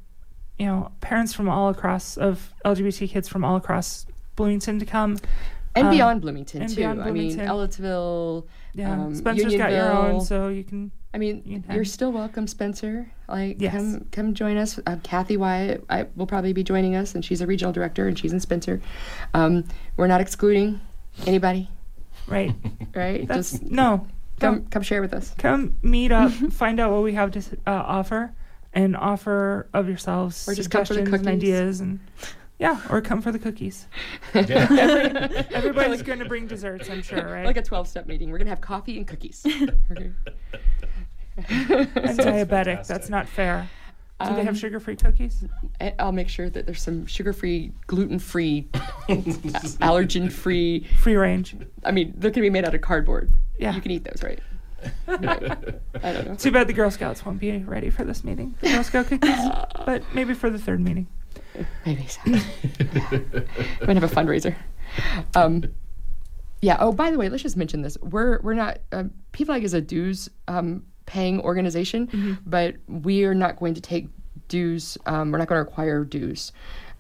you 0.58 0.66
know 0.66 0.92
parents 1.00 1.32
from 1.32 1.48
all 1.48 1.68
across 1.70 2.16
of 2.16 2.52
LGBT 2.64 3.08
kids 3.08 3.28
from 3.28 3.44
all 3.44 3.56
across 3.56 4.06
Bloomington 4.36 4.78
to 4.78 4.86
come. 4.86 5.18
And 5.76 5.86
Um, 5.86 5.92
beyond 5.92 6.20
Bloomington 6.22 6.62
and 6.62 6.70
too. 6.70 6.76
beyond 6.76 7.00
I 7.00 7.10
mean, 7.12 7.36
Bloomington. 7.36 7.46
Ellettsville. 7.46 8.46
Yeah, 8.74 8.92
um, 8.92 9.14
Spencer's 9.14 9.54
got 9.54 9.70
your 9.70 9.90
own, 9.92 10.20
so 10.20 10.48
you 10.48 10.64
can. 10.64 10.90
I 11.12 11.18
mean, 11.18 11.42
You 11.44 11.62
you're 11.74 11.84
still 11.84 12.12
welcome, 12.12 12.46
Spencer. 12.46 13.10
Like, 13.28 13.60
Yes. 13.60 13.74
come 13.74 14.06
come 14.12 14.34
join 14.34 14.56
us. 14.56 14.78
Uh, 14.86 14.96
Kathy 15.02 15.36
Wyatt 15.36 15.84
I, 15.90 16.06
will 16.14 16.26
probably 16.26 16.52
be 16.52 16.62
joining 16.62 16.94
us, 16.94 17.14
and 17.14 17.24
she's 17.24 17.40
a 17.40 17.46
regional 17.46 17.72
director, 17.72 18.06
and 18.06 18.16
she's 18.18 18.32
in 18.32 18.38
Spencer. 18.40 18.80
Um, 19.34 19.64
we're 19.96 20.06
not 20.06 20.20
excluding 20.20 20.80
anybody, 21.26 21.68
Right. 22.28 22.52
right? 22.94 23.26
That's 23.26 23.52
Just 23.52 23.62
no. 23.64 24.06
come 24.38 24.56
Come 24.60 24.64
come 24.66 24.82
share 24.82 25.00
with 25.02 25.12
us. 25.12 25.34
come 25.36 25.74
meet 25.82 26.12
up, 26.12 26.30
find 26.52 26.78
out 26.78 26.92
what 26.92 27.02
we 27.02 27.12
have 27.14 27.32
to 27.32 27.40
uh, 27.66 27.70
offer, 27.72 28.32
and 28.72 28.96
offer 28.96 29.68
of 29.74 29.88
yourselves 29.88 30.48
Or 30.48 30.54
just 30.54 30.70
come 30.70 30.84
for 30.84 30.94
the 30.94 31.00
suggestions 31.00 31.26
and 31.26 31.36
ideas 31.36 31.80
and. 31.80 31.98
Yeah, 32.60 32.78
or 32.90 33.00
come 33.00 33.22
for 33.22 33.32
the 33.32 33.38
cookies. 33.38 33.86
Yeah. 34.34 35.44
Everybody's 35.50 36.02
going 36.02 36.18
to 36.18 36.26
bring 36.26 36.46
desserts, 36.46 36.90
I'm 36.90 37.00
sure, 37.00 37.24
right? 37.24 37.46
Like 37.46 37.56
a 37.56 37.62
12 37.62 37.88
step 37.88 38.06
meeting. 38.06 38.30
We're 38.30 38.36
going 38.36 38.46
to 38.48 38.50
have 38.50 38.60
coffee 38.60 38.98
and 38.98 39.06
cookies. 39.06 39.46
Okay. 39.90 40.10
I'm 41.48 42.16
diabetic. 42.16 42.86
That's 42.86 43.08
not 43.08 43.28
fair. 43.28 43.68
Do 44.26 44.34
they 44.34 44.40
Um, 44.40 44.46
have 44.46 44.58
sugar-free 44.58 44.96
cookies? 44.96 45.44
I- 45.80 45.94
I'll 45.98 46.12
make 46.12 46.28
sure 46.28 46.50
that 46.50 46.66
there's 46.66 46.82
some 46.82 47.06
sugar 47.06 47.32
free, 47.32 47.72
gluten 47.86 48.18
free, 48.18 48.68
allergen 49.08 50.30
free. 50.30 50.84
Free 50.98 51.16
range. 51.16 51.56
I 51.84 51.90
mean, 51.90 52.12
they're 52.16 52.30
going 52.30 52.34
to 52.34 52.40
be 52.42 52.50
made 52.50 52.64
out 52.66 52.74
of 52.74 52.80
cardboard. 52.82 53.32
Yeah. 53.58 53.74
You 53.74 53.80
can 53.80 53.90
eat 53.92 54.04
those, 54.04 54.22
right? 54.22 54.40
Right. 55.06 55.42
I 56.02 56.12
don't 56.12 56.26
know. 56.26 56.34
Too 56.36 56.50
bad 56.50 56.66
the 56.66 56.72
Girl 56.72 56.90
Scouts 56.90 57.24
won't 57.26 57.38
be 57.38 57.58
ready 57.58 57.90
for 57.90 58.02
this 58.04 58.24
meeting. 58.24 58.54
The 58.62 58.70
Girl 58.70 58.82
Scout 58.82 59.06
cookies, 59.08 59.38
but 59.84 60.02
maybe 60.14 60.32
for 60.32 60.48
the 60.48 60.58
third 60.58 60.80
meeting. 60.80 61.06
Maybe 61.84 62.06
so. 62.06 62.20
We're 62.26 63.86
gonna 63.86 64.00
have 64.00 64.04
a 64.10 64.14
fundraiser. 64.14 64.54
Um, 65.34 65.64
yeah. 66.62 66.78
Oh, 66.80 66.92
by 66.92 67.10
the 67.10 67.18
way, 67.18 67.28
let's 67.28 67.42
just 67.42 67.58
mention 67.58 67.82
this. 67.82 67.98
We're 68.00 68.40
we're 68.40 68.54
not. 68.54 68.78
Um, 68.92 69.10
PFLAG 69.34 69.64
is 69.64 69.74
a 69.74 69.82
dues 69.82 70.30
um, 70.48 70.84
paying 71.10 71.40
organization, 71.40 72.38
but 72.46 72.76
we 72.86 73.24
are 73.24 73.34
not 73.34 73.58
going 73.58 73.74
to 73.74 73.80
take 73.80 74.06
dues. 74.48 74.96
Um, 75.06 75.30
we're 75.32 75.38
not 75.38 75.48
going 75.48 75.58
to 75.62 75.68
require 75.68 76.04
dues. 76.04 76.52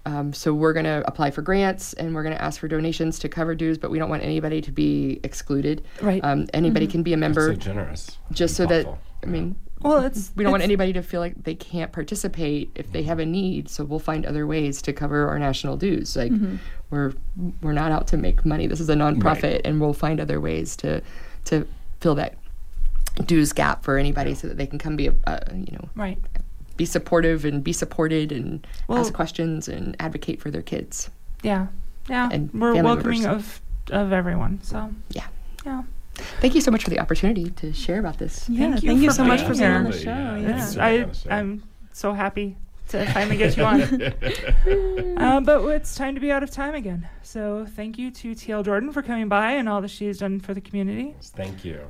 Um, 0.06 0.32
so 0.32 0.52
we're 0.54 0.72
going 0.72 0.86
to 0.86 1.02
apply 1.06 1.30
for 1.30 1.42
grants 1.42 1.92
and 1.92 2.14
we're 2.14 2.22
going 2.22 2.34
to 2.34 2.42
ask 2.42 2.58
for 2.60 2.68
donations 2.68 3.18
to 3.20 3.28
cover 3.28 3.54
dues, 3.54 3.76
but 3.78 3.90
we 3.90 3.98
don't 3.98 4.08
want 4.10 4.22
anybody 4.24 4.60
to 4.62 4.72
be 4.72 5.20
excluded. 5.22 5.84
Right. 6.00 6.24
Um, 6.24 6.46
anybody 6.54 6.86
can 6.86 7.02
be 7.02 7.12
a 7.12 7.16
member, 7.16 7.52
so 7.52 7.54
generous. 7.54 8.18
just 8.32 8.58
and 8.58 8.68
so 8.68 8.74
that. 8.74 8.98
I 9.22 9.26
mean, 9.26 9.54
Well, 9.82 9.98
it's 10.04 10.32
we 10.34 10.42
don't 10.42 10.50
want 10.50 10.62
anybody 10.62 10.92
to 10.94 11.02
feel 11.02 11.20
like 11.20 11.44
they 11.44 11.54
can't 11.54 11.92
participate 11.92 12.70
if 12.74 12.90
they 12.92 13.02
have 13.02 13.18
a 13.18 13.26
need 13.26 13.68
so 13.68 13.84
we'll 13.84 13.98
find 14.12 14.24
other 14.24 14.46
ways 14.46 14.80
to 14.82 14.92
cover 14.94 15.28
our 15.28 15.38
national 15.38 15.76
dues 15.76 16.16
like 16.16 16.32
we're 16.90 17.12
we're 17.60 17.74
not 17.74 17.92
out 17.92 18.06
to 18.08 18.16
make 18.16 18.44
money 18.46 18.66
this 18.66 18.80
is 18.80 18.88
a 18.88 18.94
nonprofit 18.94 19.42
Right. 19.56 19.60
and 19.66 19.78
we'll 19.80 19.92
find 20.06 20.18
other 20.20 20.40
ways 20.40 20.74
to 20.76 21.02
to 21.50 21.66
fill 22.00 22.14
that 22.14 22.32
dues 23.26 23.52
gap 23.52 23.82
for 23.84 23.98
anybody 23.98 24.34
so 24.34 24.48
that 24.48 24.56
they 24.56 24.66
can 24.66 24.78
come 24.78 24.96
be 24.96 25.08
a, 25.08 25.14
a 25.26 25.40
you 25.54 25.72
know 25.72 25.88
right. 25.94 26.18
be 26.76 26.84
supportive 26.84 27.44
and 27.44 27.62
be 27.62 27.72
supported 27.72 28.32
and 28.32 28.66
Well- 28.88 28.98
ask 28.98 29.12
questions 29.12 29.68
and 29.68 29.96
advocate 30.00 30.40
for 30.40 30.50
their 30.50 30.62
kids 30.62 31.10
Yeah, 31.42 31.66
yeah. 32.08 32.28
And 32.32 32.50
We're 32.52 32.82
welcoming 32.82 33.22
members. 33.22 33.44
of 33.44 33.60
of 33.90 34.12
everyone. 34.12 34.60
So 34.62 34.90
yeah 35.10 35.26
yeah, 35.66 35.82
thank 36.40 36.54
you 36.54 36.60
so 36.60 36.70
much 36.70 36.84
for 36.84 36.90
the 36.90 36.98
opportunity 37.00 37.50
to 37.50 37.72
share 37.72 37.98
about 37.98 38.18
this 38.18 38.48
Yeah, 38.48 38.70
Thank 38.70 38.84
thank 38.84 38.96
you 38.98 39.04
you, 39.04 39.10
so 39.10 39.24
much 39.24 39.42
for 39.42 39.52
being 39.54 39.64
on 39.64 39.84
the 39.84 39.92
show. 39.92 40.10
Yeah, 40.10 40.36
Yeah. 40.36 40.48
it's- 40.48 40.72
It's- 40.72 40.78
I 40.78 40.96
be 40.96 41.02
honest, 41.04 41.26
yeah. 41.26 41.36
I'm 41.36 41.62
so 41.92 42.12
happy 42.14 42.56
to 42.88 43.06
finally 43.12 43.36
get 43.36 43.56
you 43.56 43.64
on. 43.64 43.82
uh, 45.18 45.40
but 45.40 45.64
it's 45.68 45.94
time 45.94 46.14
to 46.14 46.20
be 46.20 46.32
out 46.32 46.42
of 46.42 46.50
time 46.50 46.74
again. 46.74 47.08
So 47.22 47.66
thank 47.76 47.98
you 47.98 48.10
to 48.10 48.34
TL 48.34 48.64
Jordan 48.64 48.90
for 48.92 49.00
coming 49.02 49.28
by 49.28 49.52
and 49.52 49.68
all 49.68 49.80
that 49.82 49.90
she 49.90 50.06
has 50.06 50.18
done 50.18 50.40
for 50.40 50.54
the 50.54 50.60
community. 50.60 51.14
Thank 51.22 51.64
you. 51.64 51.80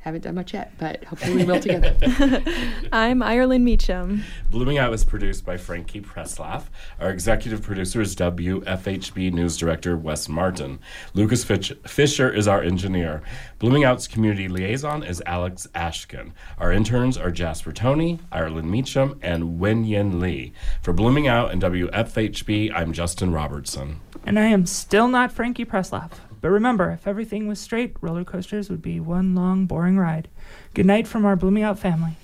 Haven't 0.00 0.22
done 0.22 0.34
much 0.34 0.54
yet 0.54 0.72
but 0.78 1.04
hopefully 1.04 1.36
we 1.36 1.44
will 1.44 1.60
together 1.60 1.94
I'm 2.92 3.22
Ireland 3.22 3.64
Meacham. 3.64 4.24
Blooming 4.50 4.78
Out 4.78 4.90
was 4.90 5.04
produced 5.04 5.44
by 5.44 5.56
Frankie 5.58 6.00
Presslaff. 6.00 6.64
Our 6.98 7.10
executive 7.10 7.62
producer 7.62 8.00
is 8.00 8.16
WFHB 8.16 9.32
News 9.32 9.56
Director 9.58 9.96
Wes 9.96 10.28
Martin. 10.28 10.78
Lucas 11.14 11.44
Fitch- 11.44 11.74
Fisher 11.86 12.32
is 12.32 12.48
our 12.48 12.62
engineer. 12.62 13.22
Blooming 13.58 13.84
Out's 13.84 14.08
community 14.08 14.48
liaison 14.48 15.02
is 15.02 15.22
Alex 15.26 15.66
Ashkin. 15.74 16.32
Our 16.58 16.72
interns 16.72 17.18
are 17.18 17.30
Jasper 17.30 17.72
Toney, 17.72 18.18
Ireland 18.32 18.70
Meacham, 18.70 19.18
and 19.22 19.58
Wen 19.58 19.84
Yin 19.84 20.18
Lee. 20.18 20.52
For 20.82 20.92
Blooming 20.94 21.28
Out 21.28 21.50
and 21.52 21.60
WFHB, 21.62 22.72
I'm 22.74 22.92
Justin 22.92 23.32
Robertson. 23.32 24.00
And 24.24 24.38
I 24.38 24.46
am 24.46 24.64
still 24.66 25.08
not 25.08 25.30
Frankie 25.30 25.64
Presslaff. 25.64 26.12
But 26.40 26.50
remember, 26.50 26.90
if 26.90 27.06
everything 27.06 27.46
was 27.48 27.60
straight, 27.60 27.94
roller 28.00 28.24
coasters 28.24 28.70
would 28.70 28.80
be 28.80 28.98
one 28.98 29.34
long, 29.34 29.66
boring 29.66 29.98
ride. 29.98 30.28
Good 30.74 30.86
night 30.86 31.06
from 31.06 31.26
our 31.26 31.36
Blooming 31.36 31.62
Out 31.62 31.78
family. 31.78 32.16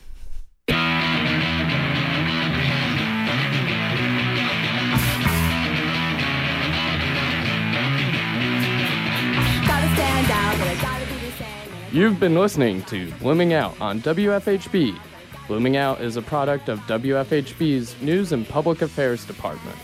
Gotta 9.66 9.94
stand 9.94 10.30
out, 10.30 10.58
but 10.58 10.68
I 10.68 10.78
gotta 10.80 11.06
be 11.06 11.18
the 11.18 11.32
same. 11.32 11.70
You've 11.92 12.18
been 12.18 12.34
listening 12.34 12.82
to 12.84 13.10
Blooming 13.12 13.52
Out 13.52 13.78
on 13.80 14.00
WFHB. 14.00 14.98
Blooming 15.46 15.76
Out 15.76 16.00
is 16.00 16.16
a 16.16 16.22
product 16.22 16.68
of 16.68 16.80
WFHB's 16.80 18.00
News 18.00 18.32
and 18.32 18.48
Public 18.48 18.80
Affairs 18.82 19.24
Department. 19.26 19.76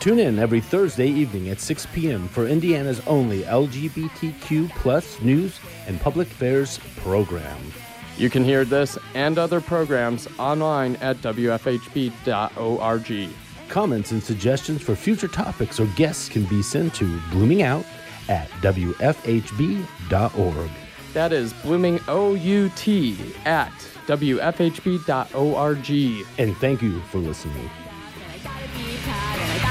Tune 0.00 0.18
in 0.20 0.38
every 0.38 0.60
Thursday 0.60 1.08
evening 1.08 1.48
at 1.48 1.58
6 1.60 1.86
p.m. 1.92 2.28
for 2.28 2.46
Indiana's 2.46 3.04
only 3.08 3.42
LGBTQ 3.42 4.70
plus 4.76 5.20
news 5.20 5.58
and 5.88 6.00
public 6.00 6.28
affairs 6.28 6.78
program. 6.98 7.58
You 8.16 8.30
can 8.30 8.44
hear 8.44 8.64
this 8.64 8.96
and 9.14 9.38
other 9.38 9.60
programs 9.60 10.28
online 10.38 10.94
at 10.96 11.16
WFHB.org. 11.18 13.28
Comments 13.68 14.10
and 14.12 14.22
suggestions 14.22 14.82
for 14.82 14.94
future 14.94 15.28
topics 15.28 15.80
or 15.80 15.86
guests 15.88 16.28
can 16.28 16.44
be 16.44 16.62
sent 16.62 16.94
to 16.94 17.04
bloomingout 17.30 17.84
at 18.28 18.48
WFHB.org. 18.62 20.70
That 21.12 21.32
is 21.32 21.52
Blooming 21.54 21.98
OUT 22.06 22.88
at 23.46 23.72
WFHB.org. 24.06 25.90
And 26.38 26.56
thank 26.58 26.82
you 26.82 27.00
for 27.00 27.18
listening 27.18 27.68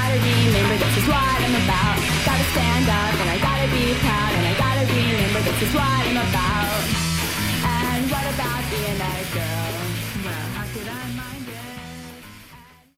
gotta 0.08 0.20
remember 0.20 0.76
this 0.78 0.96
is 0.96 1.06
what 1.06 1.20
I'm 1.20 1.54
about. 1.64 1.98
Gotta 2.24 2.44
stand 2.52 2.88
up 2.88 3.14
and 3.20 3.28
I 3.28 3.38
gotta 3.38 3.68
be 3.72 3.92
proud 4.00 4.32
and 4.32 4.46
I 4.46 4.54
gotta 4.56 4.84
remember 4.88 5.40
this 5.40 5.62
is 5.68 5.74
what 5.74 5.84
I'm 5.84 6.16
about. 6.16 6.82
And 7.68 8.10
what 8.10 8.24
about 8.32 8.62
being 8.70 8.98
that 8.98 9.24
girl? 9.34 9.67